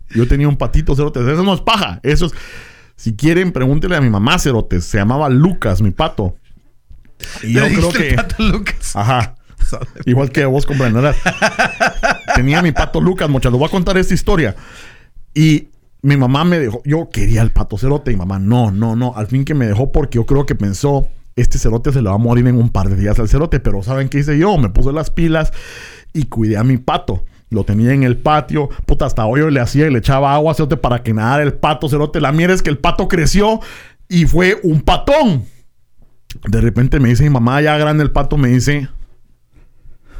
yo 0.09 0.27
tenía 0.27 0.47
un 0.47 0.57
patito, 0.57 0.95
cerotes. 0.95 1.27
Eso 1.27 1.43
no 1.43 1.53
es 1.53 1.61
paja. 1.61 1.99
Eso 2.03 2.25
es... 2.25 2.33
Si 2.95 3.15
quieren, 3.15 3.51
pregúntenle 3.51 3.97
a 3.97 4.01
mi 4.01 4.09
mamá, 4.09 4.39
cerotes. 4.39 4.85
Se 4.85 4.97
llamaba 4.97 5.29
Lucas, 5.29 5.81
mi 5.81 5.91
pato. 5.91 6.37
Y 7.43 7.53
yo 7.53 7.65
creo 7.67 7.89
el 7.89 7.95
que... 7.95 8.15
pato 8.15 8.43
Lucas. 8.43 8.95
Ajá. 8.95 9.35
Igual 10.05 10.31
que 10.31 10.45
vos 10.45 10.65
comprenderás. 10.65 11.17
Tenía 12.35 12.61
mi 12.61 12.71
pato 12.71 12.99
Lucas, 13.01 13.29
muchachos. 13.29 13.53
Les 13.53 13.59
voy 13.59 13.67
a 13.67 13.71
contar 13.71 13.97
esta 13.97 14.13
historia. 14.13 14.55
Y 15.33 15.69
mi 16.03 16.17
mamá 16.17 16.43
me 16.43 16.59
dejó. 16.59 16.81
Yo 16.85 17.09
quería 17.09 17.41
el 17.41 17.51
pato 17.51 17.77
cerote. 17.77 18.11
Y 18.11 18.15
mamá, 18.17 18.37
no, 18.37 18.71
no, 18.71 18.95
no. 18.95 19.13
Al 19.15 19.27
fin 19.27 19.45
que 19.45 19.53
me 19.53 19.65
dejó 19.65 19.91
porque 19.91 20.17
yo 20.17 20.25
creo 20.25 20.45
que 20.45 20.53
pensó. 20.53 21.07
Este 21.35 21.57
cerote 21.57 21.91
se 21.91 22.01
le 22.03 22.09
va 22.09 22.15
a 22.15 22.19
morir 22.19 22.45
en 22.45 22.57
un 22.57 22.69
par 22.69 22.89
de 22.89 22.95
días 22.95 23.17
al 23.19 23.29
cerote. 23.29 23.59
Pero 23.59 23.81
¿saben 23.81 24.09
qué 24.09 24.19
hice 24.19 24.37
yo? 24.37 24.57
Me 24.57 24.69
puse 24.69 24.91
las 24.91 25.09
pilas 25.09 25.51
y 26.13 26.25
cuidé 26.25 26.57
a 26.57 26.63
mi 26.63 26.77
pato. 26.77 27.23
Lo 27.49 27.63
tenía 27.63 27.93
en 27.93 28.03
el 28.03 28.17
patio. 28.17 28.69
Puta, 28.85 29.05
hasta 29.05 29.25
hoy 29.25 29.39
yo 29.39 29.49
le 29.49 29.61
hacía 29.61 29.87
y 29.87 29.91
le 29.91 29.99
echaba 29.99 30.33
agua 30.33 30.53
cerote 30.53 30.75
para 30.75 31.01
que 31.01 31.13
nadara 31.13 31.41
el 31.41 31.53
pato 31.53 31.87
cerote. 31.87 32.19
La 32.19 32.33
mierda 32.33 32.53
es 32.53 32.61
que 32.61 32.69
el 32.69 32.77
pato 32.77 33.07
creció 33.07 33.61
y 34.09 34.25
fue 34.25 34.59
un 34.61 34.81
patón. 34.81 35.45
De 36.47 36.59
repente 36.59 36.99
me 36.99 37.09
dice 37.09 37.23
mi 37.23 37.29
mamá, 37.29 37.61
ya 37.61 37.77
grande 37.77 38.03
el 38.03 38.11
pato, 38.11 38.37
me 38.37 38.49
dice, 38.49 38.89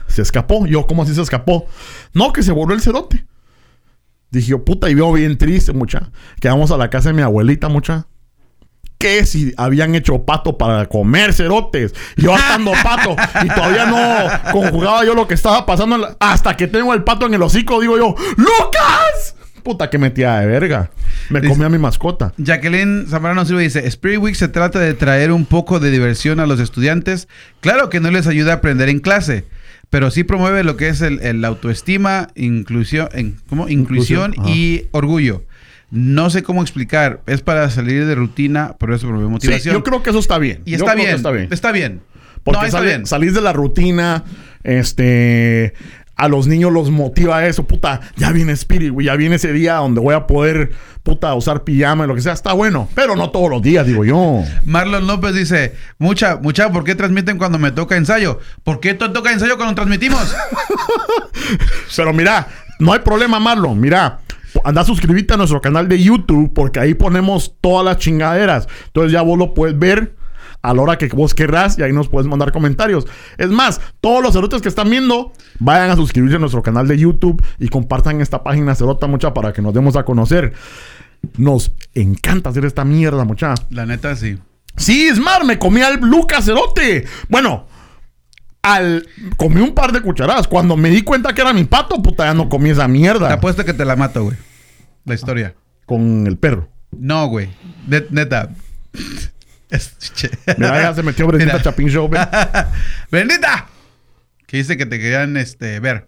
se 0.07 0.21
escapó. 0.21 0.65
Yo, 0.65 0.88
¿cómo 0.88 1.03
así 1.03 1.13
se 1.13 1.21
escapó? 1.21 1.65
No, 2.13 2.31
que 2.31 2.41
se 2.41 2.53
volvió 2.53 2.73
el 2.75 2.81
cerote. 2.81 3.25
Dije 4.34 4.47
yo, 4.49 4.65
puta, 4.65 4.89
y 4.89 4.95
veo 4.95 5.13
bien 5.13 5.38
triste, 5.38 5.73
mucha. 5.73 6.09
Que 6.41 6.47
vamos 6.49 6.71
a 6.71 6.77
la 6.77 6.89
casa 6.89 7.09
de 7.09 7.13
mi 7.13 7.21
abuelita, 7.21 7.69
mucha. 7.69 8.07
Que 8.97 9.25
si 9.27 9.53
habían 9.57 9.93
hecho 9.95 10.23
pato 10.25 10.57
para 10.57 10.88
comer 10.88 11.34
cerotes. 11.34 11.93
Yo 12.17 12.34
atando 12.34 12.71
pato. 12.84 13.15
Y 13.43 13.47
todavía 13.47 13.86
no 13.86 14.51
conjugaba 14.51 15.05
yo 15.05 15.13
lo 15.13 15.27
que 15.27 15.36
estaba 15.36 15.65
pasando. 15.67 15.97
la- 15.99 16.17
Hasta 16.19 16.57
que 16.57 16.67
tengo 16.67 16.93
el 16.95 17.03
pato 17.03 17.27
en 17.27 17.36
el 17.36 17.43
hocico, 17.43 17.79
digo 17.79 17.95
yo, 17.97 18.15
¡Lucas! 18.38 19.36
Puta, 19.61 19.89
que 19.89 19.97
metía 19.97 20.39
de 20.39 20.47
verga. 20.47 20.89
Me 21.29 21.39
Dice- 21.39 21.53
comía 21.53 21.69
mi 21.69 21.77
mascota. 21.77 22.34
Jacqueline 22.38 23.05
Zambrano 23.07 23.45
Silva 23.45 23.61
dice, 23.61 23.86
Spirit 23.88 24.19
Week 24.19 24.36
se 24.36 24.47
trata 24.49 24.79
de 24.79 24.93
traer 24.93 25.31
un 25.31 25.45
poco 25.45 25.79
de 25.79 25.91
diversión 25.91 26.39
a 26.39 26.45
los 26.47 26.59
estudiantes. 26.59 27.27
Claro 27.61 27.89
que 27.89 27.99
no 27.99 28.09
les 28.11 28.27
ayuda 28.27 28.53
a 28.53 28.55
aprender 28.55 28.89
en 28.89 28.99
clase, 28.99 29.45
pero 29.94 30.10
sí 30.10 30.24
promueve 30.24 30.64
lo 30.64 30.76
que 30.76 30.88
es 30.88 31.02
el, 31.02 31.20
el 31.22 31.46
autoestima, 31.46 32.30
inclusión, 32.34 33.10
en, 33.14 33.36
¿cómo? 33.48 33.70
inclusión 33.70 34.34
y 34.48 34.86
orgullo. 34.89 35.44
No 35.91 36.32
sé 36.32 36.41
cómo 36.41 36.64
explicar, 36.64 37.22
es 37.28 37.41
para 37.41 37.70
salir 37.70 38.08
de 38.08 38.16
rutina, 38.16 38.76
pero 38.80 38.96
eso 38.96 39.06
promueve 39.06 39.28
Sí, 39.28 39.34
motivación. 39.34 39.76
yo 39.76 39.84
creo 39.84 40.02
que 40.02 40.10
eso 40.10 40.18
está 40.18 40.39
bien. 40.39 40.64
y 40.66 40.74
está 40.74 40.96
bien, 40.96 41.10
está 41.12 41.30
bien. 41.30 41.48
está 41.52 41.72
bien. 41.72 42.02
Porque 42.44 42.62
no, 42.62 42.66
está 42.66 42.78
sale- 42.80 42.89
bien. 42.89 43.06
salís 43.06 43.36
de 43.36 43.41
la 43.41 43.54
rutina, 43.54 44.24
este, 44.64 45.76
a 46.24 46.30
los 46.30 46.47
niños 46.47 46.71
los 46.71 46.89
motiva 46.89 47.45
eso, 47.45 47.65
puta, 47.65 47.99
ya 48.15 48.32
viene 48.32 48.53
Spirit, 48.53 48.93
güey, 48.93 49.07
ya 49.07 49.15
viene 49.17 49.36
ese 49.36 49.51
día 49.51 49.76
donde 49.76 49.99
voy 49.99 50.15
a 50.15 50.26
poder, 50.26 50.71
puta, 51.03 51.34
usar 51.34 51.65
pijama 51.65 52.05
y 52.05 52.07
lo 52.07 52.15
que 52.15 52.21
sea, 52.21 52.32
está 52.32 52.53
bueno, 52.53 52.88
pero 52.95 53.17
no 53.17 53.30
todos 53.30 53.49
los 53.49 53.61
días, 53.61 53.86
digo 53.86 54.05
yo. 54.05 54.41
Marlon 54.63 55.05
López 55.05 55.36
dice, 55.36 55.76
mucha, 55.97 56.38
mucha, 56.38 56.71
¿por 56.71 56.86
qué 56.86 56.95
transmiten 56.95 57.38
cuando 57.38 57.59
me 57.59 57.71
toca 57.71 57.97
ensayo? 57.97 58.39
¿Por 58.63 58.80
qué 58.80 58.93
te 58.93 59.09
toca 59.09 59.34
ensayo 59.34 59.57
cuando 59.57 59.76
transmitimos? 59.76 60.34
Pero 61.97 62.13
mira, 62.13 62.47
no 62.80 62.93
hay 62.93 62.99
problema, 62.99 63.41
Marlon, 63.41 63.78
mira. 63.78 64.21
Anda 64.63 64.80
a 64.82 64.86
suscribirte 64.86 65.34
a 65.34 65.38
nuestro 65.38 65.59
canal 65.59 65.89
de 65.89 66.01
YouTube 66.01 66.53
porque 66.53 66.80
ahí 66.80 66.93
ponemos 66.93 67.55
todas 67.59 67.84
las 67.84 67.97
chingaderas. 67.97 68.69
Entonces 68.86 69.11
ya 69.11 69.24
vos 69.24 69.38
lo 69.38 69.53
puedes 69.53 69.78
ver 69.78 70.15
a 70.64 70.74
la 70.74 70.82
hora 70.82 70.97
que 70.97 71.07
vos 71.07 71.34
querrás 71.36 71.78
y 71.78 71.84
ahí 71.84 71.93
nos 71.93 72.07
puedes 72.09 72.28
mandar 72.28 72.51
comentarios. 72.51 73.05
Es 73.38 73.49
más, 73.49 73.80
todos 74.01 74.24
los 74.24 74.34
cerotes 74.34 74.61
que 74.61 74.70
están 74.70 74.89
viendo, 74.89 75.32
vayan 75.59 75.91
a 75.91 75.95
suscribirse 75.95 76.38
a 76.38 76.39
nuestro 76.39 76.64
canal 76.64 76.88
de 76.88 76.97
YouTube 76.97 77.43
y 77.59 77.68
compartan 77.68 78.22
esta 78.22 78.43
página 78.43 78.74
cerota 78.74 79.05
mucha 79.05 79.34
para 79.34 79.53
que 79.53 79.61
nos 79.61 79.74
demos 79.74 79.95
a 79.95 80.03
conocer. 80.05 80.53
Nos 81.38 81.72
encanta 81.93 82.49
hacer 82.49 82.66
esta 82.66 82.84
mierda, 82.86 83.24
mucha. 83.26 83.53
La 83.70 83.86
neta, 83.86 84.16
sí. 84.16 84.39
Sí, 84.76 85.07
Smart, 85.14 85.43
me 85.45 85.59
comí 85.59 85.82
al 85.82 85.99
Lucas 85.99 86.45
Cerote. 86.45 87.05
Bueno, 87.30 87.68
al 88.61 89.05
comí 89.38 89.61
un 89.61 89.74
par 89.76 89.91
de 89.91 90.01
cucharadas. 90.01 90.47
Cuando 90.47 90.76
me 90.78 90.89
di 90.89 91.01
cuenta 91.01 91.34
que 91.34 91.41
era 91.41 91.53
mi 91.53 91.66
pato, 91.66 92.01
puta, 92.01 92.26
ya 92.26 92.34
no 92.34 92.49
comí 92.49 92.70
esa 92.72 92.84
Te 92.84 92.88
mierda. 92.88 93.34
apuesto 93.34 93.64
que 93.66 93.74
te 93.74 93.86
la 93.86 93.95
mato, 93.95 94.24
güey. 94.24 94.38
La 95.05 95.14
historia. 95.14 95.55
Con 95.86 96.26
el 96.26 96.38
perro. 96.38 96.70
No, 96.97 97.28
güey. 97.28 97.49
Net- 97.88 98.09
neta. 98.11 98.49
Es- 99.74 99.97
che. 100.13 100.30
Mira, 100.57 100.82
ya 100.82 100.93
se 100.93 101.03
metió 101.03 101.26
Brendita 101.28 101.53
Mira. 101.53 101.63
Chapin 101.63 101.89
Show. 101.89 102.09
¡Brendita! 103.11 103.67
Que 104.45 104.57
dice 104.57 104.78
que 104.78 104.86
te 104.86 104.99
querían 104.99 105.36
este, 105.38 105.80
ver. 105.80 106.07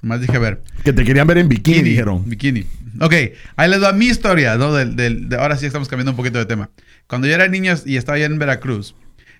Más 0.00 0.20
dije 0.20 0.38
ver. 0.38 0.62
Que 0.84 0.92
te 0.92 1.04
querían 1.04 1.26
ver 1.26 1.38
en 1.38 1.48
bikini, 1.48 1.82
dijeron. 1.82 2.28
Bikini. 2.28 2.66
Ok, 3.00 3.14
ahí 3.56 3.70
les 3.70 3.80
doy 3.80 3.92
mi 3.94 4.06
historia, 4.06 4.56
¿no? 4.56 4.72
Del, 4.72 4.96
del- 4.96 5.28
de- 5.28 5.36
ahora 5.36 5.56
sí 5.56 5.66
estamos 5.66 5.88
cambiando 5.88 6.10
un 6.12 6.16
poquito 6.16 6.38
de 6.38 6.46
tema. 6.46 6.70
Cuando 7.06 7.26
yo 7.28 7.34
era 7.34 7.46
niño 7.48 7.74
y 7.86 7.96
estaba 7.96 8.16
allá 8.16 8.26
en 8.26 8.38
Veracruz, 8.38 8.94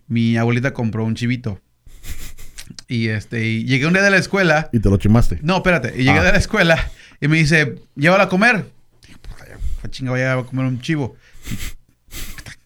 mi 0.08 0.36
abuelita 0.36 0.72
compró 0.72 1.04
un 1.04 1.14
chivito. 1.14 1.60
Y 2.88 3.08
este, 3.08 3.44
y 3.46 3.64
llegué 3.64 3.86
un 3.86 3.92
día 3.94 4.02
de 4.02 4.10
la 4.10 4.18
escuela. 4.18 4.68
Y 4.72 4.80
te 4.80 4.88
lo 4.90 4.96
chimaste. 4.98 5.38
No, 5.42 5.56
espérate. 5.56 5.94
Y 5.94 6.04
llegué 6.04 6.18
Ah. 6.18 6.24
de 6.24 6.32
la 6.32 6.38
escuela 6.38 6.90
y 7.20 7.28
me 7.28 7.38
dice, 7.38 7.76
llévala 7.96 8.24
a 8.24 8.28
comer. 8.28 8.66
Puta, 9.22 9.44
ya, 9.48 9.90
chinga, 9.90 10.10
voy 10.10 10.20
a 10.20 10.36
comer 10.44 10.66
un 10.66 10.80
chivo. 10.80 11.16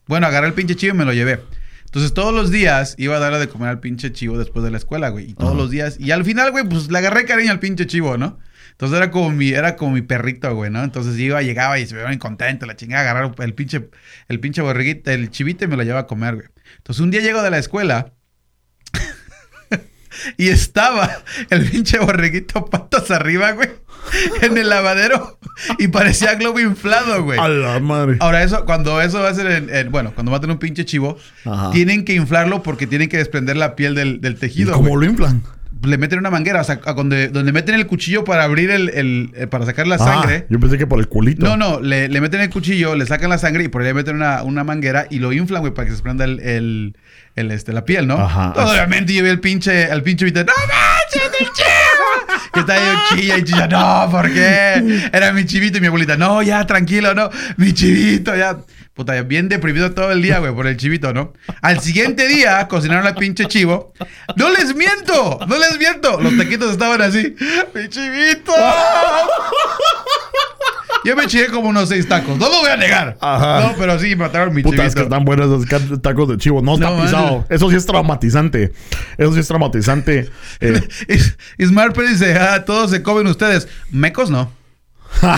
Bueno, 0.07 0.27
agarré 0.27 0.47
el 0.47 0.53
pinche 0.53 0.75
chivo 0.75 0.95
y 0.95 0.97
me 0.97 1.05
lo 1.05 1.13
llevé. 1.13 1.41
Entonces 1.85 2.13
todos 2.13 2.33
los 2.33 2.51
días 2.51 2.95
iba 2.97 3.15
a 3.15 3.19
darle 3.19 3.39
de 3.39 3.47
comer 3.47 3.69
al 3.69 3.79
pinche 3.79 4.11
chivo 4.11 4.37
después 4.37 4.63
de 4.63 4.71
la 4.71 4.77
escuela, 4.77 5.09
güey. 5.09 5.31
Y 5.31 5.33
todos 5.33 5.51
Ajá. 5.51 5.57
los 5.57 5.71
días. 5.71 5.97
Y 5.99 6.11
al 6.11 6.25
final, 6.25 6.51
güey, 6.51 6.63
pues 6.65 6.91
le 6.91 6.97
agarré 6.97 7.25
cariño 7.25 7.51
al 7.51 7.59
pinche 7.59 7.87
chivo, 7.87 8.17
¿no? 8.17 8.39
Entonces 8.71 8.97
era 8.97 9.09
como 9.09 9.31
mi, 9.31 9.49
era 9.49 9.75
como 9.75 9.93
mi 9.93 10.03
perrito, 10.03 10.53
güey, 10.53 10.69
¿no? 10.69 10.83
Entonces 10.83 11.17
iba, 11.17 11.41
llegaba 11.41 11.79
y 11.79 11.87
se 11.87 11.95
veía 11.95 12.09
bien 12.09 12.19
contento, 12.19 12.67
la 12.67 12.75
chingada, 12.75 13.09
agarrar 13.09 13.33
el 13.39 13.53
pinche, 13.55 13.89
el 14.27 14.39
pinche 14.39 14.61
borreguito, 14.61 15.09
el 15.09 15.31
chivito 15.31 15.65
y 15.65 15.67
me 15.67 15.77
lo 15.77 15.81
llevaba 15.81 16.01
a 16.01 16.07
comer, 16.07 16.35
güey. 16.35 16.47
Entonces 16.77 17.01
un 17.01 17.09
día 17.09 17.21
llego 17.21 17.41
de 17.41 17.49
la 17.49 17.57
escuela 17.57 18.13
y 20.37 20.49
estaba 20.49 21.23
el 21.49 21.67
pinche 21.67 21.97
borreguito 21.97 22.65
patas 22.65 23.09
arriba, 23.09 23.51
güey, 23.53 23.69
en 24.41 24.57
el 24.57 24.69
lavadero 24.69 25.39
y 25.79 25.87
parecía 25.87 26.35
globo 26.35 26.59
inflado, 26.59 27.23
güey. 27.23 27.39
A 27.39 27.47
la 27.47 27.79
madre. 27.79 28.17
Ahora, 28.19 28.43
eso, 28.43 28.65
cuando 28.65 29.01
eso 29.01 29.19
va 29.21 29.29
a 29.29 29.33
ser 29.33 29.47
en, 29.51 29.73
en- 29.73 29.91
bueno, 29.91 30.11
cuando 30.13 30.31
maten 30.31 30.51
un 30.51 30.59
pinche 30.59 30.85
chivo, 30.85 31.17
Ajá. 31.45 31.71
tienen 31.71 32.05
que 32.05 32.13
inflarlo 32.13 32.63
porque 32.63 32.87
tienen 32.87 33.09
que 33.09 33.17
desprender 33.17 33.57
la 33.57 33.75
piel 33.75 33.95
del, 33.95 34.21
del 34.21 34.33
¿Y 34.33 34.37
tejido. 34.37 34.73
cómo 34.73 34.89
güey. 34.89 35.05
lo 35.07 35.11
inflan? 35.11 35.41
Le 35.83 35.99
meten 35.99 36.17
una 36.17 36.31
manguera, 36.31 36.61
o 36.61 36.63
sea, 36.63 36.77
donde, 36.77 37.27
donde 37.29 37.51
meten 37.51 37.75
el 37.75 37.85
cuchillo 37.85 38.23
para 38.23 38.43
abrir 38.43 38.71
el, 38.71 38.89
el- 38.89 39.31
eh, 39.35 39.45
para 39.47 39.63
sacar 39.65 39.85
la 39.85 39.95
Ah, 39.95 39.99
sangre. 39.99 40.47
yo 40.49 40.59
pensé 40.59 40.77
que 40.79 40.87
por 40.87 40.97
el 40.99 41.07
culito. 41.07 41.45
No, 41.45 41.55
no, 41.55 41.79
le, 41.79 42.07
le 42.09 42.19
meten 42.19 42.41
el 42.41 42.49
cuchillo, 42.49 42.95
le 42.95 43.05
sacan 43.05 43.29
la 43.29 43.37
sangre 43.37 43.63
y 43.63 43.67
por 43.67 43.81
ahí 43.83 43.89
le 43.89 43.93
meten 43.93 44.15
una, 44.15 44.41
una 44.41 44.63
manguera 44.63 45.05
y 45.11 45.19
lo 45.19 45.31
inflan, 45.33 45.61
güey, 45.61 45.73
para 45.75 45.85
que 45.85 45.91
se 45.91 45.97
desprenda 45.97 46.25
el, 46.25 46.95
el, 47.35 47.51
este, 47.51 47.73
la 47.73 47.85
piel, 47.85 48.07
¿no? 48.07 48.15
Ajá. 48.19 48.47
Entonces, 48.47 48.71
obviamente 48.73 49.13
yo 49.13 49.23
vi 49.23 49.29
al 49.29 49.39
pinche, 49.39 49.85
al 49.91 50.01
pinche 50.01 50.25
Vita, 50.25 50.43
¡No 50.43 50.51
manches, 50.51 51.41
el 51.41 51.45
chivo! 51.53 51.67
Que 52.57 52.61
está 52.61 52.73
ahí 52.73 52.97
chilla 53.09 53.37
y 53.37 53.43
chilla, 53.43 53.67
no, 53.67 54.09
¿por 54.09 54.33
qué? 54.33 55.09
Era 55.13 55.31
mi 55.31 55.45
chivito 55.45 55.77
y 55.77 55.81
mi 55.81 55.87
abuelita, 55.87 56.17
no, 56.17 56.41
ya, 56.41 56.65
tranquilo, 56.65 57.13
no, 57.13 57.29
mi 57.57 57.71
chivito, 57.71 58.35
ya. 58.35 58.57
Puta, 58.95 59.21
bien 59.21 59.47
deprimido 59.47 59.91
todo 59.91 60.11
el 60.11 60.23
día, 60.23 60.39
güey, 60.39 60.55
por 60.55 60.65
el 60.65 60.75
chivito, 60.75 61.13
¿no? 61.13 61.33
Al 61.61 61.81
siguiente 61.81 62.27
día 62.27 62.67
cocinaron 62.67 63.05
al 63.05 63.13
pinche 63.13 63.45
chivo. 63.45 63.93
¡No 64.35 64.49
les 64.49 64.75
miento! 64.75 65.37
¡No 65.47 65.55
les 65.59 65.77
miento! 65.77 66.19
Los 66.19 66.35
taquitos 66.35 66.71
estaban 66.71 67.03
así. 67.03 67.35
¡Mi 67.75 67.87
chivito! 67.89 68.53
Yo 71.07 71.15
me 71.15 71.25
chingué 71.27 71.47
como 71.47 71.69
unos 71.69 71.87
seis 71.89 72.07
tacos. 72.07 72.37
No 72.37 72.49
lo 72.49 72.59
voy 72.59 72.69
a 72.69 72.75
negar. 72.77 73.17
Ajá. 73.21 73.61
No, 73.61 73.75
pero 73.77 73.97
sí, 73.99 74.15
mataron 74.15 74.53
mi 74.53 74.61
Puta, 74.61 74.85
es 74.85 74.93
que 74.93 75.03
están 75.03 75.23
buenos 75.25 75.47
esos 75.47 75.65
ca- 75.65 76.01
tacos 76.01 76.27
de 76.27 76.37
chivo. 76.37 76.61
No 76.61 76.73
está 76.75 76.89
No, 76.89 77.01
pisado. 77.01 77.45
Eso 77.49 77.69
sí 77.69 77.75
es 77.77 77.85
traumatizante. 77.85 78.73
Eso 79.17 79.33
sí 79.33 79.39
es 79.39 79.47
traumatizante. 79.47 80.29
Eh, 80.59 80.81
Is- 81.07 81.37
Ismar 81.57 81.93
Pérez 81.93 82.19
dice, 82.19 82.37
ah, 82.37 82.65
todos 82.65 82.91
se 82.91 83.01
comen 83.01 83.25
ustedes. 83.27 83.67
Mecos 83.91 84.29
no. 84.29 84.51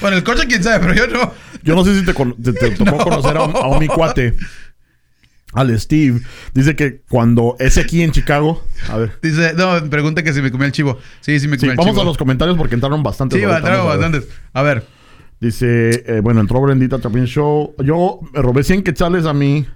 Bueno, 0.00 0.16
el 0.16 0.24
coche 0.24 0.46
quién 0.48 0.62
sabe, 0.62 0.80
pero 0.80 0.94
yo 0.94 1.06
no. 1.06 1.32
Yo 1.62 1.74
no 1.76 1.84
sé 1.84 1.98
si 1.98 2.04
te, 2.04 2.12
te- 2.12 2.52
te 2.52 2.70
tocó 2.72 2.90
No. 2.96 2.98
conocer 2.98 3.36
a 3.36 3.42
un, 3.42 3.54
a 3.56 3.66
un 3.68 3.78
mi 3.78 3.86
cuate. 3.86 4.34
Al 5.52 5.78
Steve. 5.78 6.20
Dice 6.54 6.74
que 6.76 7.02
cuando 7.08 7.56
es 7.58 7.76
aquí 7.78 8.02
en 8.02 8.12
Chicago. 8.12 8.62
A 8.88 8.96
ver. 8.96 9.18
Dice, 9.22 9.52
no, 9.54 9.88
pregunta 9.90 10.22
que 10.22 10.32
si 10.32 10.40
me 10.40 10.50
comí 10.50 10.64
el 10.64 10.72
chivo. 10.72 10.98
Sí, 11.20 11.38
sí 11.40 11.48
me 11.48 11.56
Sí, 11.56 11.60
comí 11.60 11.70
el 11.72 11.76
vamos 11.76 11.92
chivo. 11.92 12.02
a 12.02 12.04
los 12.04 12.16
comentarios 12.18 12.56
porque 12.56 12.74
entraron 12.74 13.02
bastantes. 13.02 13.38
Sí, 13.38 13.44
entraron 13.44 13.86
vamos 13.86 13.86
bastantes. 13.96 14.28
A 14.52 14.62
ver. 14.62 14.86
Dice, 15.40 16.04
eh, 16.06 16.20
bueno, 16.20 16.40
entró 16.40 16.60
Brendita 16.60 17.00
Chapin 17.00 17.24
Show. 17.26 17.74
Yo 17.84 18.20
me 18.32 18.40
robé 18.40 18.62
100 18.62 18.82
quetzales 18.82 19.26
a 19.26 19.32
mí. 19.32 19.66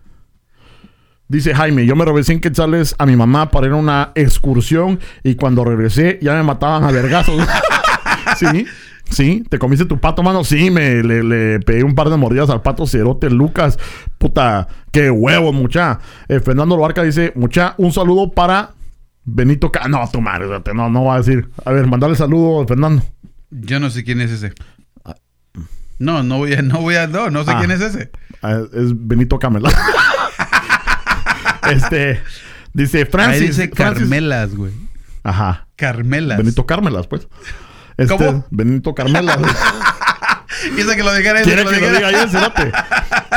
Dice 1.29 1.53
Jaime, 1.55 1.85
yo 1.87 1.97
me 1.97 2.05
robé 2.05 2.23
100 2.23 2.41
quetzales 2.41 2.95
a 2.99 3.05
mi 3.05 3.17
mamá 3.17 3.51
para 3.51 3.67
ir 3.67 3.73
a 3.73 3.77
una 3.77 4.13
excursión 4.15 5.01
y 5.25 5.35
cuando 5.35 5.65
regresé 5.65 6.21
ya 6.23 6.35
me 6.35 6.45
mataban 6.45 6.85
a 6.85 6.93
vergazos. 6.93 7.45
sí, 8.39 8.65
sí, 9.11 9.45
te 9.49 9.59
comiste 9.59 9.87
tu 9.87 9.99
pato, 10.01 10.23
mano. 10.23 10.45
Sí, 10.45 10.71
me 10.71 11.03
le, 11.03 11.23
le 11.23 11.61
pegué 11.61 11.85
un 11.85 11.95
par 11.95 12.11
de 12.11 12.17
mordidas 12.17 12.51
al 12.51 12.63
pato 12.63 12.87
cerote 12.87 13.31
Lucas. 13.31 13.79
Puta, 14.19 14.69
qué 14.93 15.11
huevo, 15.11 15.53
mucha. 15.53 16.01
Eh, 16.29 16.41
Fernando 16.41 16.77
Loarca 16.77 17.03
dice, 17.03 17.33
mucha, 17.37 17.75
un 17.79 17.93
saludo 17.93 18.33
para 18.33 18.73
Benito 19.25 19.73
Ca 19.73 19.89
No, 19.89 20.09
tu 20.11 20.21
madre, 20.21 20.47
no, 20.75 20.91
no 20.91 21.05
va 21.05 21.15
a 21.15 21.19
decir. 21.19 21.49
A 21.65 21.73
ver, 21.73 21.87
mandale 21.87 22.17
saludo 22.17 22.63
a 22.63 22.67
Fernando. 22.67 23.03
Yo 23.51 23.81
no 23.81 23.91
sé 23.91 24.05
quién 24.05 24.21
es 24.21 24.31
ese. 24.31 24.53
No, 25.99 26.23
no 26.23 26.39
voy 26.39 26.53
a, 26.53 26.63
no 26.63 26.81
voy 26.81 26.97
a, 26.97 27.07
no, 27.07 27.31
no 27.31 27.45
sé 27.45 27.53
Ah. 27.53 27.59
quién 27.59 27.71
es 27.71 27.81
ese. 27.81 28.11
Ah, 28.43 28.61
es 28.73 28.93
Benito 28.95 29.39
Camela. 29.39 29.71
este 31.71 32.21
dice 32.73 33.07
Francis. 33.07 33.41
Ahí 33.41 33.47
dice 33.49 33.71
Francis- 33.71 34.01
Carmelas, 34.03 34.55
güey. 34.55 34.73
Ajá. 35.23 35.67
Carmelas. 35.77 36.39
Benito 36.39 36.67
Carmelas, 36.67 37.07
pues. 37.07 37.27
Este, 37.97 38.17
¿Cómo? 38.17 38.45
Benito 38.51 38.95
Carmelas. 38.95 39.39
Quiere 40.75 40.97
que 40.97 41.03
lo 41.03 41.15
dijera 41.15 41.43
Quiere 41.43 41.65
que 41.65 41.81
lo 41.81 41.91
diga 41.91 42.29
cerote. 42.29 42.73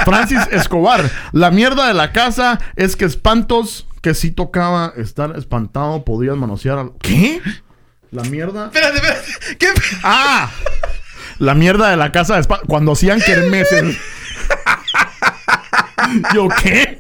Francis 0.05 0.39
Escobar. 0.51 1.09
La 1.31 1.51
mierda 1.51 1.87
de 1.87 1.93
la 1.93 2.11
casa 2.11 2.59
es 2.75 2.95
que 2.95 3.05
espantos 3.05 3.87
que 4.01 4.13
sí 4.13 4.31
tocaba 4.31 4.93
estar 4.95 5.37
espantado 5.37 6.05
podías 6.05 6.37
manosear 6.37 6.77
al. 6.79 6.91
¿Qué? 7.01 7.41
La 8.11 8.23
mierda. 8.23 8.65
Espérate, 8.65 8.97
espérate. 8.97 9.57
¿Qué? 9.57 9.67
¡Ah! 10.03 10.49
La 11.39 11.53
mierda 11.53 11.89
de 11.89 11.97
la 11.97 12.11
casa 12.11 12.35
de 12.35 12.41
espa- 12.41 12.61
Cuando 12.67 12.93
hacían 12.93 13.19
kermeses. 13.21 13.97
¿Yo 16.33 16.47
qué? 16.63 16.97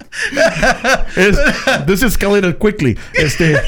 Es, 1.15 1.37
this 1.85 2.03
escalated 2.03 2.57
quickly. 2.57 2.97
Este. 3.13 3.59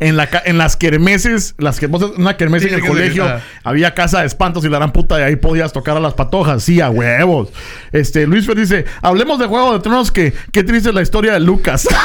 En, 0.00 0.16
la, 0.16 0.28
ca- 0.28 0.42
en 0.44 0.58
las 0.58 0.76
kermeses, 0.76 1.54
las 1.58 1.80
kermeses, 1.80 2.10
una 2.16 2.36
kermés 2.36 2.62
Sí, 2.62 2.68
en 2.68 2.74
el 2.74 2.86
colegio, 2.86 3.24
ah. 3.24 3.40
había 3.64 3.94
casa 3.94 4.20
de 4.20 4.26
espantos 4.26 4.64
y 4.64 4.68
la 4.68 4.78
gran 4.78 4.92
puta, 4.92 5.18
y 5.18 5.22
ahí 5.22 5.36
podías 5.36 5.72
tocar 5.72 5.96
a 5.96 6.00
las 6.00 6.14
patojas. 6.14 6.62
Sí, 6.62 6.80
a 6.80 6.88
huevos. 6.90 7.48
Este, 7.92 8.26
Luis 8.26 8.46
Fer 8.46 8.56
dice, 8.56 8.84
hablemos 9.02 9.38
de 9.38 9.46
Juego 9.46 9.72
de 9.72 9.80
Tronos, 9.80 10.12
que 10.12 10.32
qué 10.52 10.62
triste 10.62 10.90
es 10.90 10.94
la 10.94 11.02
historia 11.02 11.32
de 11.32 11.40
Lucas. 11.40 11.88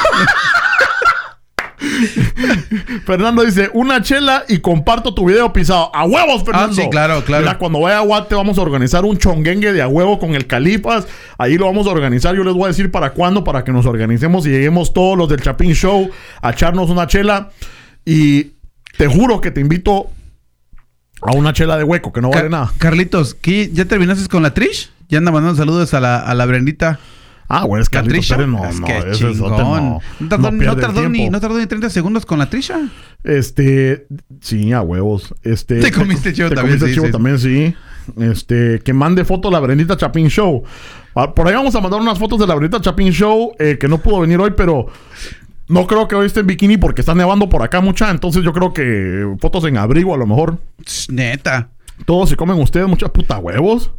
Fernando 3.06 3.44
dice, 3.44 3.70
una 3.74 4.02
chela 4.02 4.46
y 4.48 4.60
comparto 4.60 5.14
tu 5.14 5.26
video 5.26 5.52
pisado. 5.52 5.92
¡A 5.94 6.06
huevos, 6.06 6.44
Fernando! 6.44 6.74
sí, 6.76 6.88
claro, 6.90 7.24
claro. 7.24 7.44
Mira, 7.44 7.58
cuando 7.58 7.80
vaya 7.82 7.98
a 7.98 8.02
Guate 8.02 8.36
vamos 8.36 8.58
a 8.58 8.62
organizar 8.62 9.04
un 9.06 9.18
chonguengue 9.18 9.74
de 9.74 9.82
a 9.82 9.88
huevo 9.88 10.18
con 10.20 10.34
el 10.36 10.48
Califas. 10.48 11.06
Ahí 11.38 11.58
lo 11.58 11.66
vamos 11.66 11.88
a 11.88 11.92
organizar. 11.92 12.36
Yo 12.36 12.44
les 12.44 12.54
voy 12.54 12.66
a 12.66 12.68
decir 12.70 12.90
para 12.92 13.12
cuándo, 13.12 13.44
para 13.44 13.64
que 13.64 13.72
nos 13.72 13.86
organicemos 13.86 14.46
y 14.46 14.50
lleguemos 14.52 14.94
todos 14.94 15.18
los 15.18 15.28
del 15.30 15.42
Chapín 15.42 15.74
Show 15.74 16.10
a 16.42 16.52
echarnos 16.52 16.90
una 16.90 17.06
chela. 17.08 17.50
Y 18.06 18.52
te 18.98 19.08
juro 19.08 19.42
que 19.42 19.52
te 19.52 19.62
invito 19.62 20.08
a 21.22 21.32
una 21.32 21.54
chela 21.54 21.78
de 21.78 21.84
hueco, 21.84 22.12
que 22.12 22.22
no 22.22 22.30
vale 22.30 22.44
Ca- 22.44 22.50
nada. 22.50 22.74
Carlitos, 22.78 23.34
¿qué? 23.36 23.70
¿ya 23.72 23.86
terminaste 23.86 24.28
con 24.28 24.44
la 24.44 24.54
Trish? 24.54 24.92
Ya 25.10 25.20
anda 25.20 25.32
mandando 25.32 25.56
saludos 25.58 25.94
a 25.94 26.00
la, 26.00 26.20
a 26.20 26.34
la 26.34 26.46
Brendita. 26.46 27.00
Ah, 27.50 27.66
güey, 27.66 27.82
es 27.82 27.90
que 27.90 27.98
La 27.98 28.04
Trisha. 28.04 28.38
no, 28.38 28.66
Es 28.68 28.80
no, 28.80 28.88
que 28.88 28.98
es 29.12 29.22
no, 29.22 30.02
No 30.20 30.30
tardó, 30.30 30.52
no 30.52 30.76
tardó 30.78 31.10
ni, 31.10 31.30
no 31.30 31.40
tardó 31.40 31.60
ni 31.60 31.68
30 31.68 31.90
segundos 31.90 32.26
con 32.26 32.40
la 32.40 32.50
Trisha. 32.50 32.80
Este, 33.24 34.08
sí, 34.42 34.72
a 34.74 34.82
huevos. 34.82 35.36
Este, 35.44 35.80
Te 35.80 35.92
comiste 35.92 36.34
chivo 36.34 36.50
te 36.50 36.56
también, 36.56 36.80
comiste 36.80 36.88
sí, 36.88 36.94
chivo 36.96 37.06
sí. 37.08 37.12
también, 37.12 37.40
sí. 37.40 37.76
Este, 38.20 38.80
que 38.80 38.94
mande 38.94 39.24
fotos 39.24 39.52
la 39.52 39.60
Brendita 39.60 39.96
Chapin 39.96 40.30
Show. 40.30 40.64
Ah, 41.16 41.34
Por 41.36 41.48
ahí 41.48 41.54
vamos 41.54 41.76
a 41.76 41.82
mandar 41.82 42.02
unas 42.02 42.18
fotos 42.18 42.40
de 42.40 42.48
la 42.48 42.56
Brendita 42.56 42.82
Chapin 42.82 43.12
Show, 43.12 43.52
eh, 43.60 43.78
que 43.80 43.88
no 43.88 44.00
pudo 44.00 44.22
venir 44.22 44.40
hoy, 44.40 44.52
pero 44.58 44.88
no 45.68 45.88
creo 45.88 46.08
que 46.08 46.16
hoy 46.16 46.26
esté 46.28 46.42
en 46.42 46.48
bikini 46.48 46.78
porque 46.78 47.02
está 47.02 47.16
nevando 47.16 47.50
por 47.50 47.62
acá 47.64 47.82
mucha. 47.82 48.10
Entonces 48.12 48.44
yo 48.44 48.54
creo 48.54 48.74
que 48.74 49.28
fotos 49.40 49.64
en 49.66 49.78
abrigo 49.78 50.14
a 50.14 50.18
lo 50.18 50.26
mejor. 50.28 50.60
Neta. 51.10 51.70
Todos 52.06 52.30
se 52.30 52.36
comen 52.36 52.60
ustedes 52.60 52.88
muchas 52.88 53.12
puta 53.12 53.38
huevos. 53.38 53.92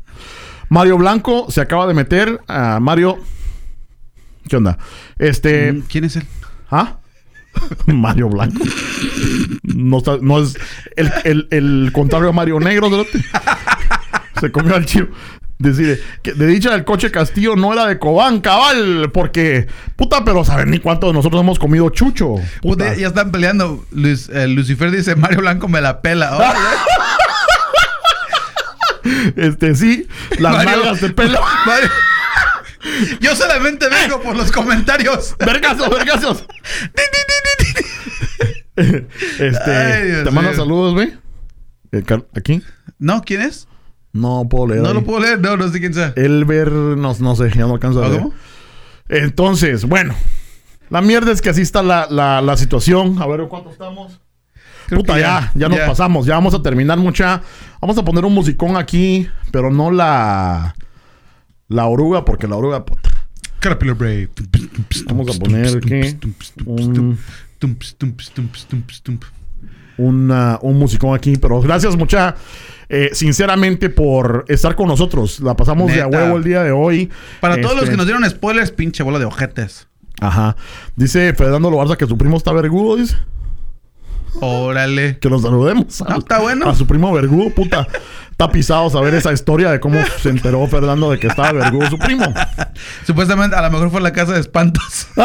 Mario 0.69 0.99
Blanco 0.99 1.47
se 1.51 1.61
acaba 1.61 1.87
de 1.87 1.95
meter 1.95 2.41
a 2.49 2.81
Mario. 2.81 3.19
¿Qué 4.49 4.57
onda? 4.57 4.79
Este. 5.19 5.73
Mm, 5.73 5.81
¿Quién 5.89 6.05
es 6.05 6.17
él? 6.17 6.25
¿Ah? 6.71 6.99
Mario 7.87 8.29
Blanco. 8.29 8.63
No, 9.63 9.99
está- 9.99 10.19
no 10.21 10.41
es 10.41 10.57
el, 10.97 11.11
el- 11.25 11.49
el 11.51 11.91
contrario 11.93 12.29
a 12.29 12.33
Mario 12.33 12.59
Negro, 12.61 12.91
cerote. 12.91 13.19
Se 14.41 14.51
comió 14.51 14.75
al 14.75 14.85
chivo. 14.85 15.09
Decir, 15.59 16.03
que 16.23 16.33
de 16.33 16.47
dicha 16.49 16.71
del 16.73 16.85
coche 16.85 17.11
Castillo 17.13 17.55
no 17.55 17.73
era 17.73 17.87
de 17.87 17.99
Cobán, 17.99 18.41
cabal, 18.41 19.11
porque, 19.15 19.69
puta, 19.97 20.25
pero 20.25 20.45
saben 20.45 20.71
ni 20.71 20.81
cuántos 20.81 21.11
de 21.11 21.15
nosotros 21.15 21.41
hemos 21.43 21.59
comido 21.61 21.89
chucho. 21.91 22.35
Puta. 22.61 22.87
Puta, 22.87 22.95
ya 22.97 23.07
están 23.07 23.31
peleando. 23.31 23.87
Luis- 23.93 24.29
eh, 24.31 24.49
Lucifer 24.49 24.91
dice, 24.91 25.15
Mario 25.15 25.39
Blanco 25.41 25.69
me 25.69 25.81
la 25.81 26.01
pela. 26.03 26.37
Órale. 26.37 26.59
Este, 29.37 29.75
sí, 29.75 30.09
las 30.39 30.55
Mario- 30.55 30.71
nalgas 30.71 31.01
de 31.01 31.11
pelo. 31.11 31.41
Mario- 31.67 31.91
Yo 33.21 33.37
solamente 33.37 33.87
vengo 33.89 34.21
por 34.23 34.37
los 34.37 34.51
comentarios. 34.51 35.37
¡Vergazos, 35.39 35.89
vergazos! 35.91 36.45
este, 38.77 39.71
Ay, 39.71 40.25
te 40.25 40.31
mando 40.31 40.53
saludos, 40.55 40.95
güey. 40.95 41.15
Eh, 41.93 42.03
¿Aquí? 42.37 42.63
¿No? 42.99 43.23
¿Quién 43.23 43.43
es? 43.43 43.69
No 44.15 44.47
puedo 44.49 44.69
leer. 44.69 44.81
No 44.83 44.89
ahí. 44.89 44.95
lo 44.95 45.05
puedo 45.05 45.21
leer. 45.21 45.41
No, 45.41 45.57
no 45.59 45.69
sé 45.69 45.79
quién 45.81 45.93
sea. 45.93 46.15
Elber, 46.17 46.73
no, 46.73 47.15
no 47.19 47.37
sé, 47.37 47.51
ya 47.55 47.67
no 47.67 47.75
alcanzo 47.75 48.03
a 48.03 48.07
¿Ah, 48.07 48.09
ver. 48.09 48.21
cómo? 48.21 48.33
Entonces, 49.11 49.85
bueno. 49.85 50.15
La 50.89 51.03
mierda 51.03 51.33
es 51.33 51.43
que 51.43 51.51
así 51.51 51.61
está 51.63 51.83
la, 51.83 52.07
la, 52.09 52.41
la 52.41 52.57
situación. 52.57 53.21
A 53.21 53.27
ver, 53.27 53.47
¿cuánto 53.49 53.71
estamos? 53.71 54.21
Creo 54.87 55.01
Puta, 55.01 55.15
que 55.15 55.21
ya, 55.21 55.51
ya, 55.55 55.69
nos 55.69 55.79
ya. 55.79 55.87
pasamos. 55.87 56.27
Ya 56.27 56.35
vamos 56.35 56.55
a 56.55 56.63
terminar 56.63 56.97
mucha. 56.99 57.43
Vamos 57.81 57.99
a 57.99 58.05
poner 58.05 58.25
un 58.25 58.33
musicón 58.35 58.77
aquí, 58.77 59.29
pero 59.51 59.71
no 59.71 59.91
la... 59.91 60.75
La 61.69 61.87
oruga, 61.87 62.25
porque 62.25 62.47
la 62.47 62.57
oruga, 62.57 62.85
puta. 62.85 63.11
Caterpillar 63.59 63.97
Brave. 63.97 64.29
Vamos 65.07 65.35
a 65.35 65.39
poner, 65.41 65.81
¿qué? 65.81 66.17
Un- 66.67 67.19
una- 69.99 70.59
un 70.63 70.79
musicón 70.79 71.15
aquí. 71.15 71.37
Pero 71.37 71.61
gracias 71.61 71.97
mucha, 71.97 72.35
eh, 72.89 73.11
sinceramente, 73.13 73.91
por 73.91 74.45
estar 74.49 74.75
con 74.77 74.89
nosotros. 74.89 75.41
La 75.41 75.55
pasamos 75.57 75.93
de 75.93 76.03
a 76.03 76.07
huevo 76.07 76.37
el 76.37 76.45
día 76.45 76.63
de 76.63 76.73
hoy. 76.73 77.11
Para 77.41 77.61
todos 77.61 77.75
los 77.75 77.85
Este, 77.85 77.93
que 77.93 77.97
nos 77.97 78.07
dieron 78.07 78.29
spoilers, 78.29 78.71
pinche 78.71 79.03
bola 79.03 79.19
de 79.19 79.25
ojetes. 79.25 79.89
Ajá. 80.21 80.57
Dice 80.97 81.35
Fernando 81.35 81.71
Lobarza 81.71 81.97
que 81.97 82.07
su 82.07 82.17
primo 82.17 82.37
está 82.37 82.53
vergudo, 82.53 82.97
dice. 82.97 83.17
Órale. 84.41 85.19
Que 85.21 85.31
nos 85.31 85.43
saludemos. 85.43 86.03
No, 86.09 86.19
está 86.19 86.41
bueno. 86.41 86.69
A 86.69 86.75
su 86.75 86.87
primo 86.87 87.13
vergudo, 87.13 87.51
puta. 87.51 87.87
Está 88.33 88.51
pisado 88.51 88.91
saber 88.91 89.15
esa 89.15 89.33
historia 89.33 89.71
de 89.71 89.79
cómo 89.79 89.97
se 90.21 90.29
enteró 90.29 90.67
Fernando 90.67 91.09
de 91.13 91.21
que 91.21 91.29
estaba 91.29 91.53
vergudo 91.53 91.89
su 91.89 91.99
primo. 91.99 92.25
Supuestamente 93.07 93.55
a 93.55 93.63
lo 93.63 93.71
mejor 93.71 93.91
fue 93.93 94.01
la 94.01 94.13
casa 94.13 94.33
de 94.33 94.41
espantos. 94.41 95.07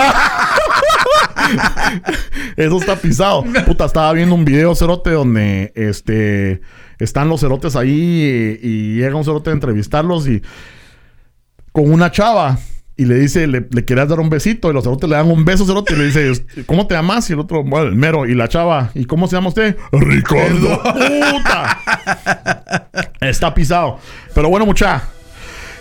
Eso 2.57 2.77
está 2.77 2.95
pisado. 2.95 3.43
Puta, 3.65 3.85
estaba 3.85 4.11
viendo 4.13 4.35
un 4.35 4.45
video 4.45 4.75
cerote 4.75 5.11
donde 5.11 5.71
este 5.75 6.61
están 6.99 7.29
los 7.29 7.39
cerotes 7.39 7.75
ahí 7.75 8.59
y, 8.61 8.67
y 8.67 8.95
llega 8.95 9.15
un 9.15 9.23
cerote 9.23 9.49
a 9.49 9.53
entrevistarlos 9.53 10.27
y 10.27 10.41
con 11.71 11.91
una 11.91 12.11
chava 12.11 12.57
y 12.99 13.05
le 13.05 13.15
dice, 13.15 13.47
le, 13.47 13.65
le 13.71 13.85
querías 13.85 14.09
dar 14.09 14.19
un 14.19 14.29
besito 14.29 14.69
y 14.69 14.73
los 14.73 14.83
cerotes 14.83 15.09
le 15.09 15.15
dan 15.15 15.31
un 15.31 15.45
beso 15.45 15.65
cerote 15.65 15.93
y 15.93 15.95
le 15.95 16.07
dice, 16.07 16.33
¿cómo 16.65 16.85
te 16.85 16.95
llamas? 16.95 17.29
Y 17.29 17.33
el 17.33 17.39
otro, 17.39 17.63
bueno, 17.63 17.87
el 17.87 17.95
mero. 17.95 18.25
Y 18.25 18.35
la 18.35 18.49
chava, 18.49 18.91
¿y 18.93 19.05
cómo 19.05 19.25
se 19.27 19.37
llama 19.37 19.47
usted? 19.47 19.77
Ricardo. 19.93 20.83
Puta. 20.83 21.79
Está 23.21 23.53
pisado. 23.53 23.99
Pero 24.35 24.49
bueno, 24.49 24.65
mucha. 24.65 25.03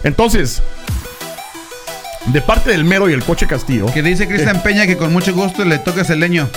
Entonces, 0.04 0.62
de 2.32 2.42
parte 2.42 2.70
del 2.70 2.84
mero 2.84 3.08
y 3.08 3.12
el 3.12 3.24
coche 3.24 3.46
Castillo. 3.46 3.86
Que 3.86 4.02
dice 4.02 4.26
Cristian 4.26 4.62
Peña 4.62 4.86
que 4.86 4.96
con 4.96 5.12
mucho 5.12 5.32
gusto 5.34 5.64
le 5.64 5.78
toques 5.78 6.10
el 6.10 6.20
leño. 6.20 6.48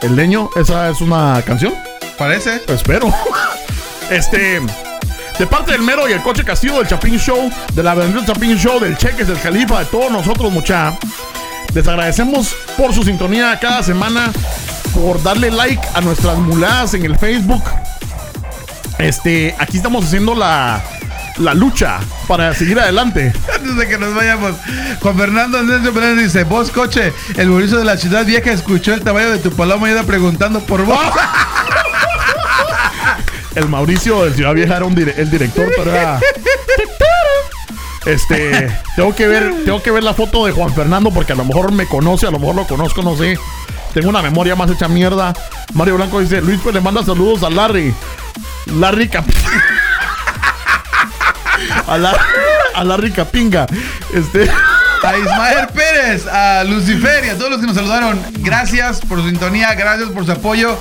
El 0.00 0.16
leño, 0.16 0.50
esa 0.56 0.90
es 0.90 1.00
una 1.00 1.40
canción. 1.46 1.74
¿Parece? 2.18 2.60
Espero. 2.68 3.12
Este. 4.10 4.60
De 5.38 5.46
parte 5.46 5.72
del 5.72 5.80
Mero 5.80 6.06
y 6.08 6.12
el 6.12 6.20
Coche 6.20 6.44
Castillo, 6.44 6.76
del 6.78 6.86
Chapín 6.86 7.18
Show, 7.18 7.50
de 7.72 7.82
la 7.82 7.92
Avenida 7.92 8.22
Chapín 8.26 8.58
Show, 8.58 8.78
del 8.78 8.98
Cheques, 8.98 9.26
del 9.26 9.40
Califa, 9.40 9.78
de 9.78 9.86
todos 9.86 10.12
nosotros, 10.12 10.52
mucha. 10.52 10.98
Les 11.72 11.88
agradecemos 11.88 12.54
por 12.76 12.92
su 12.92 13.02
sintonía 13.02 13.58
cada 13.58 13.82
semana, 13.82 14.30
por 14.92 15.22
darle 15.22 15.50
like 15.50 15.82
a 15.94 16.02
nuestras 16.02 16.36
muladas 16.36 16.92
en 16.92 17.06
el 17.06 17.16
Facebook. 17.16 17.62
Este, 18.98 19.54
aquí 19.58 19.78
estamos 19.78 20.04
haciendo 20.04 20.34
la, 20.34 20.82
la 21.38 21.54
lucha 21.54 21.98
para 22.28 22.54
seguir 22.54 22.78
adelante. 22.80 23.32
Antes 23.54 23.76
de 23.76 23.88
que 23.88 23.98
nos 23.98 24.14
vayamos, 24.14 24.52
Juan 25.00 25.16
Fernando 25.16 25.58
Andrés 25.58 25.80
Pérez 25.92 26.18
dice: 26.18 26.44
Vos, 26.44 26.70
coche, 26.70 27.12
el 27.36 27.48
burizo 27.50 27.78
de 27.78 27.84
la 27.84 27.96
ciudad 27.96 28.24
vieja 28.24 28.50
escuchó 28.52 28.94
el 28.94 29.02
tamaño 29.02 29.30
de 29.30 29.38
tu 29.38 29.50
paloma 29.52 29.88
y 29.88 29.92
iba 29.92 30.02
preguntando 30.04 30.60
por 30.60 30.84
vos. 30.84 30.98
El 33.54 33.68
Mauricio 33.68 34.24
de 34.24 34.32
Ciudad 34.32 34.54
Vieja 34.54 34.76
era 34.76 34.86
un 34.86 34.94
dire- 34.94 35.12
el 35.18 35.30
director, 35.30 35.70
pero 35.76 35.90
era. 35.94 36.18
Este, 38.06 38.74
tengo 38.96 39.14
que 39.14 39.28
ver, 39.28 39.52
tengo 39.66 39.82
que 39.82 39.90
ver 39.90 40.02
la 40.02 40.14
foto 40.14 40.46
de 40.46 40.52
Juan 40.52 40.74
Fernando 40.74 41.10
porque 41.10 41.34
a 41.34 41.36
lo 41.36 41.44
mejor 41.44 41.70
me 41.70 41.86
conoce, 41.86 42.26
a 42.26 42.30
lo 42.30 42.38
mejor 42.38 42.54
lo 42.54 42.66
conozco, 42.66 43.02
no 43.02 43.14
sé. 43.16 43.38
Tengo 43.92 44.08
una 44.08 44.22
memoria 44.22 44.56
más 44.56 44.70
hecha 44.70 44.88
mierda. 44.88 45.34
Mario 45.74 45.96
Blanco 45.96 46.20
dice, 46.20 46.40
Luis 46.40 46.60
pues 46.62 46.74
le 46.74 46.80
manda 46.80 47.04
saludos 47.04 47.42
a 47.42 47.50
Larry. 47.50 47.94
Larry 48.78 49.08
Cap 49.08 49.24
a, 51.94 51.98
la- 51.98 52.16
a 52.74 52.84
Larry 52.84 53.12
Capinga. 53.12 53.66
Este, 54.14 54.50
A 55.04 55.16
Ismael 55.18 55.66
Pérez, 55.74 56.26
a 56.28 56.62
Lucifer 56.64 57.24
y 57.24 57.30
a 57.30 57.36
todos 57.36 57.50
los 57.50 57.60
que 57.60 57.66
nos 57.66 57.74
saludaron. 57.74 58.20
Gracias 58.38 59.00
por 59.00 59.20
su 59.20 59.28
sintonía, 59.28 59.74
gracias 59.74 60.10
por 60.10 60.24
su 60.24 60.30
apoyo. 60.32 60.78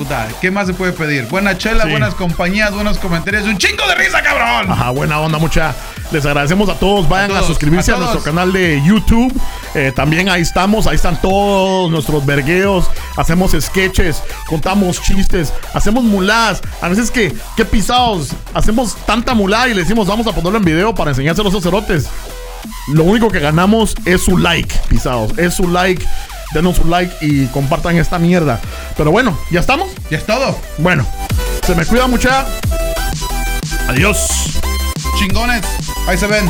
Puta, 0.00 0.28
¿qué 0.40 0.50
más 0.50 0.66
se 0.66 0.72
puede 0.72 0.92
pedir? 0.92 1.26
Buena 1.26 1.58
chela, 1.58 1.84
Sí. 1.84 1.90
buenas 1.90 2.14
compañías, 2.14 2.72
buenos 2.72 2.96
comentarios. 2.96 3.44
¡Un 3.44 3.58
chingo 3.58 3.86
de 3.86 3.96
risa, 3.96 4.22
cabrón! 4.22 4.72
Ajá, 4.72 4.88
buena 4.88 5.20
onda, 5.20 5.36
mucha. 5.36 5.74
Les 6.10 6.24
agradecemos 6.24 6.70
a 6.70 6.74
todos. 6.76 7.06
Vayan 7.06 7.32
a, 7.32 7.34
todos, 7.34 7.48
suscribirse 7.48 7.92
a 7.92 7.96
a, 7.96 7.98
nuestro 7.98 8.22
canal 8.22 8.50
de 8.50 8.80
YouTube. 8.82 9.30
Eh, 9.74 9.92
también 9.94 10.30
ahí 10.30 10.40
estamos. 10.40 10.86
Ahí 10.86 10.94
están 10.94 11.20
todos 11.20 11.90
nuestros 11.90 12.24
vergueos. 12.24 12.88
Hacemos 13.18 13.54
sketches, 13.60 14.22
contamos 14.46 15.02
chistes, 15.02 15.52
hacemos 15.74 16.02
muladas. 16.02 16.62
A 16.80 16.88
veces 16.88 17.10
que, 17.10 17.36
qué 17.54 17.66
pisados. 17.66 18.30
Hacemos 18.54 18.96
tanta 19.04 19.34
mulada 19.34 19.68
y 19.68 19.74
le 19.74 19.82
decimos, 19.82 20.06
vamos 20.06 20.26
a 20.26 20.32
ponerlo 20.32 20.56
en 20.56 20.64
video 20.64 20.94
para 20.94 21.10
enseñárselo 21.10 21.50
a 21.50 21.52
los 21.52 21.62
cerotes. 21.62 22.08
Lo 22.88 23.04
único 23.04 23.28
que 23.28 23.38
ganamos 23.38 23.94
es 24.06 24.24
su 24.24 24.38
like, 24.38 24.74
pisados. 24.88 25.36
Es 25.36 25.52
su 25.52 25.68
like. 25.68 26.02
Denos 26.52 26.76
su 26.76 26.84
like 26.86 27.14
y 27.20 27.46
compartan 27.46 27.96
esta 27.96 28.18
mierda. 28.18 28.60
Pero 28.96 29.10
bueno, 29.10 29.38
¿ya 29.50 29.60
estamos? 29.60 29.90
Ya 30.10 30.18
es 30.18 30.26
todo. 30.26 30.56
Bueno, 30.78 31.06
se 31.66 31.74
me 31.74 31.86
cuida 31.86 32.06
mucha. 32.06 32.46
Adiós. 33.88 34.60
Chingones. 35.18 35.62
Ahí 36.06 36.18
se 36.18 36.26
ven. 36.26 36.48